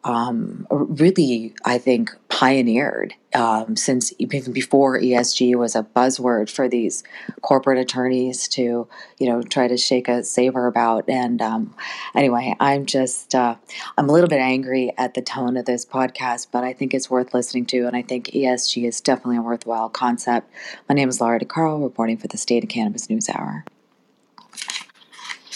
um, 0.07 0.69
really, 0.71 1.53
I 1.65 1.79
think, 1.79 2.15
pioneered 2.29 3.13
um, 3.35 3.75
since 3.75 4.13
even 4.21 4.53
before 4.53 5.01
ESG 5.01 5.57
was 5.57 5.75
a 5.75 5.83
buzzword 5.83 6.49
for 6.49 6.69
these 6.69 7.03
corporate 7.43 7.79
attorneys 7.79 8.47
to, 8.49 8.87
you 9.19 9.27
know, 9.29 9.43
try 9.43 9.67
to 9.67 9.77
shake 9.77 10.07
a 10.07 10.23
saber 10.23 10.69
about. 10.69 11.09
And 11.09 11.43
um, 11.43 11.75
anyway, 12.15 12.55
I'm 12.61 12.87
just, 12.87 13.35
uh, 13.35 13.57
I'm 13.99 14.09
a 14.09 14.13
little 14.13 14.29
bit 14.29 14.39
angry 14.39 14.93
at 14.97 15.15
the 15.15 15.23
tone 15.23 15.57
of 15.57 15.65
this 15.65 15.85
podcast, 15.85 16.49
but 16.53 16.63
I 16.63 16.73
think 16.73 16.95
it's 16.95 17.11
worth 17.11 17.35
listening 17.35 17.67
to. 17.67 17.89
And 17.89 17.97
I 17.97 18.03
think 18.03 18.27
ESG 18.29 18.87
is 18.87 19.01
definitely 19.01 19.39
a 19.39 19.43
worthwhile 19.43 19.89
concept. 19.89 20.49
My 20.89 20.95
name 20.95 21.09
is 21.09 21.21
Laura 21.21 21.41
DeCaro, 21.41 21.83
reporting 21.83 22.17
for 22.17 22.29
the 22.29 22.39
State 22.39 22.63
of 22.63 22.71
Cannabis 22.71 23.11
News 23.11 23.29
Hour. 23.29 23.65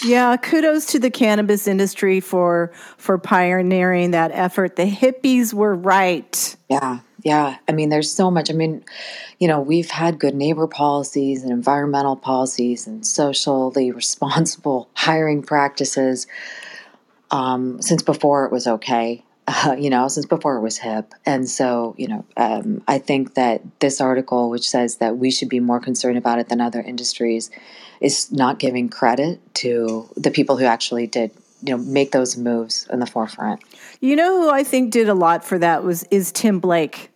Yeah, 0.05 0.37
kudos 0.37 0.87
to 0.87 0.99
the 0.99 1.11
cannabis 1.11 1.67
industry 1.67 2.21
for 2.21 2.73
for 2.97 3.19
pioneering 3.19 4.13
that 4.13 4.31
effort. 4.33 4.77
The 4.77 4.91
hippies 4.91 5.53
were 5.53 5.75
right. 5.75 6.57
Yeah, 6.69 7.01
yeah. 7.23 7.59
I 7.69 7.73
mean, 7.73 7.91
there's 7.91 8.11
so 8.11 8.31
much. 8.31 8.51
I 8.51 8.55
mean, 8.55 8.85
you 9.39 9.49
know, 9.49 9.61
we've 9.61 9.91
had 9.91 10.19
good 10.19 10.35
neighbor 10.35 10.67
policies 10.67 11.43
and 11.43 11.53
environmental 11.53 12.17
policies 12.17 12.87
and 12.87 13.07
socially 13.07 13.91
responsible 13.93 14.89
hiring 14.95 15.43
practices 15.43 16.27
um, 17.31 17.81
since 17.83 18.03
before 18.03 18.45
it 18.47 18.53
was 18.53 18.67
okay. 18.67 19.25
Uh, 19.51 19.75
you 19.79 19.91
know, 19.91 20.09
since 20.09 20.27
before 20.27 20.57
it 20.57 20.61
was 20.61 20.79
hip. 20.79 21.13
And 21.27 21.49
so, 21.49 21.95
you 21.99 22.09
know, 22.09 22.25
um, 22.37 22.83
I 22.87 22.99
think 22.99 23.35
that 23.35 23.63
this 23.81 24.01
article, 24.01 24.51
which 24.51 24.69
says 24.69 24.97
that 24.97 25.19
we 25.19 25.31
should 25.31 25.49
be 25.49 25.61
more 25.61 25.81
concerned 25.81 26.19
about 26.19 26.39
it 26.39 26.49
than 26.49 26.61
other 26.61 26.81
industries, 26.81 27.51
is 28.01 28.31
not 28.31 28.59
giving 28.59 28.89
credit 28.89 29.41
to 29.57 30.09
the 30.17 30.31
people 30.31 30.57
who 30.57 30.65
actually 30.65 31.07
did, 31.07 31.31
you 31.63 31.77
know, 31.77 31.83
make 31.83 32.13
those 32.13 32.37
moves 32.37 32.87
in 32.93 33.01
the 33.01 33.07
forefront. 33.07 33.63
You 34.01 34.17
know 34.17 34.43
who 34.43 34.51
I 34.51 34.63
think 34.63 34.93
did 34.93 35.09
a 35.09 35.15
lot 35.15 35.45
for 35.45 35.59
that 35.59 35.85
was 35.85 36.05
is 36.11 36.33
Tim 36.33 36.61
Blake. 36.61 37.11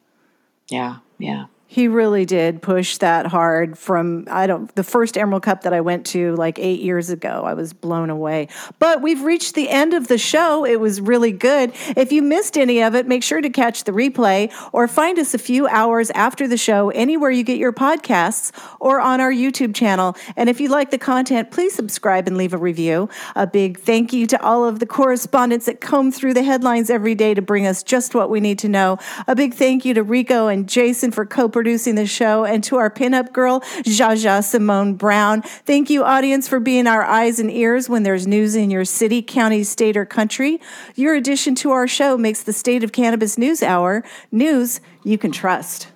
Yeah, 0.68 0.97
yeah. 1.18 1.47
He 1.74 1.88
really 1.88 2.24
did 2.24 2.62
push 2.62 2.98
that 2.98 3.26
hard 3.26 3.76
from 3.76 4.28
I 4.30 4.46
don't 4.46 4.72
the 4.76 4.84
first 4.84 5.18
Emerald 5.18 5.42
Cup 5.42 5.62
that 5.62 5.72
I 5.72 5.80
went 5.80 6.06
to 6.06 6.36
like 6.36 6.60
8 6.60 6.80
years 6.80 7.10
ago. 7.10 7.42
I 7.44 7.54
was 7.54 7.72
blown 7.72 8.10
away. 8.10 8.46
But 8.78 9.02
we've 9.02 9.22
reached 9.22 9.56
the 9.56 9.68
end 9.68 9.92
of 9.92 10.06
the 10.06 10.16
show. 10.16 10.64
It 10.64 10.78
was 10.78 11.00
really 11.00 11.32
good. 11.32 11.72
If 11.96 12.12
you 12.12 12.22
missed 12.22 12.56
any 12.56 12.80
of 12.80 12.94
it, 12.94 13.08
make 13.08 13.24
sure 13.24 13.40
to 13.40 13.50
catch 13.50 13.82
the 13.82 13.90
replay 13.90 14.52
or 14.72 14.86
find 14.86 15.18
us 15.18 15.34
a 15.34 15.38
few 15.38 15.66
hours 15.66 16.10
after 16.10 16.46
the 16.46 16.56
show 16.56 16.90
anywhere 16.90 17.32
you 17.32 17.42
get 17.42 17.58
your 17.58 17.72
podcasts 17.72 18.52
or 18.78 19.00
on 19.00 19.20
our 19.20 19.32
YouTube 19.32 19.74
channel. 19.74 20.16
And 20.36 20.48
if 20.48 20.60
you 20.60 20.68
like 20.68 20.92
the 20.92 20.98
content, 20.98 21.50
please 21.50 21.74
subscribe 21.74 22.28
and 22.28 22.36
leave 22.36 22.54
a 22.54 22.58
review. 22.58 23.08
A 23.34 23.48
big 23.48 23.80
thank 23.80 24.12
you 24.12 24.28
to 24.28 24.40
all 24.40 24.64
of 24.64 24.78
the 24.78 24.86
correspondents 24.86 25.66
that 25.66 25.80
comb 25.80 26.12
through 26.12 26.34
the 26.34 26.44
headlines 26.44 26.88
every 26.88 27.16
day 27.16 27.34
to 27.34 27.42
bring 27.42 27.66
us 27.66 27.82
just 27.82 28.14
what 28.14 28.30
we 28.30 28.38
need 28.38 28.60
to 28.60 28.68
know. 28.68 28.96
A 29.26 29.34
big 29.34 29.54
thank 29.54 29.84
you 29.84 29.92
to 29.94 30.04
Rico 30.04 30.46
and 30.46 30.68
Jason 30.68 31.10
for 31.10 31.26
co-producing 31.26 31.63
producing 31.64 31.94
the 31.94 32.04
show, 32.04 32.44
and 32.44 32.62
to 32.62 32.76
our 32.76 32.90
pinup 32.90 33.32
girl, 33.32 33.60
Jaja 33.84 34.44
Simone 34.44 34.96
Brown. 34.96 35.40
Thank 35.40 35.88
you, 35.88 36.04
audience, 36.04 36.46
for 36.46 36.60
being 36.60 36.86
our 36.86 37.02
eyes 37.02 37.38
and 37.38 37.50
ears 37.50 37.88
when 37.88 38.02
there's 38.02 38.26
news 38.26 38.54
in 38.54 38.70
your 38.70 38.84
city, 38.84 39.22
county, 39.22 39.64
state, 39.64 39.96
or 39.96 40.04
country. 40.04 40.60
Your 40.94 41.14
addition 41.14 41.54
to 41.54 41.70
our 41.70 41.88
show 41.88 42.18
makes 42.18 42.42
the 42.42 42.52
State 42.52 42.84
of 42.84 42.92
Cannabis 42.92 43.38
News 43.38 43.62
Hour 43.62 44.04
news 44.30 44.82
you 45.04 45.16
can 45.16 45.32
trust. 45.32 45.88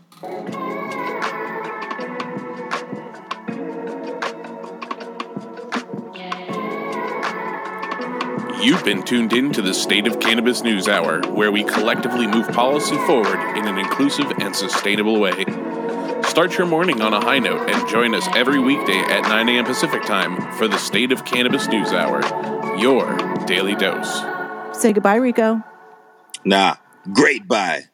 You've 8.60 8.84
been 8.84 9.04
tuned 9.04 9.32
in 9.32 9.52
to 9.52 9.62
the 9.62 9.72
State 9.72 10.08
of 10.08 10.18
Cannabis 10.18 10.62
News 10.62 10.88
Hour, 10.88 11.20
where 11.30 11.52
we 11.52 11.62
collectively 11.62 12.26
move 12.26 12.48
policy 12.48 12.96
forward 13.06 13.38
in 13.56 13.68
an 13.68 13.78
inclusive 13.78 14.32
and 14.40 14.54
sustainable 14.54 15.20
way. 15.20 15.44
Start 16.24 16.58
your 16.58 16.66
morning 16.66 17.00
on 17.00 17.14
a 17.14 17.20
high 17.20 17.38
note 17.38 17.70
and 17.70 17.88
join 17.88 18.16
us 18.16 18.26
every 18.34 18.58
weekday 18.58 18.98
at 18.98 19.22
9 19.22 19.48
a.m. 19.48 19.64
Pacific 19.64 20.02
Time 20.02 20.36
for 20.58 20.66
the 20.66 20.76
State 20.76 21.12
of 21.12 21.24
Cannabis 21.24 21.68
News 21.68 21.92
Hour, 21.92 22.20
your 22.78 23.16
daily 23.46 23.76
dose. 23.76 24.22
Say 24.72 24.92
goodbye, 24.92 25.16
Rico. 25.16 25.62
Nah, 26.44 26.74
great 27.12 27.46
bye. 27.46 27.87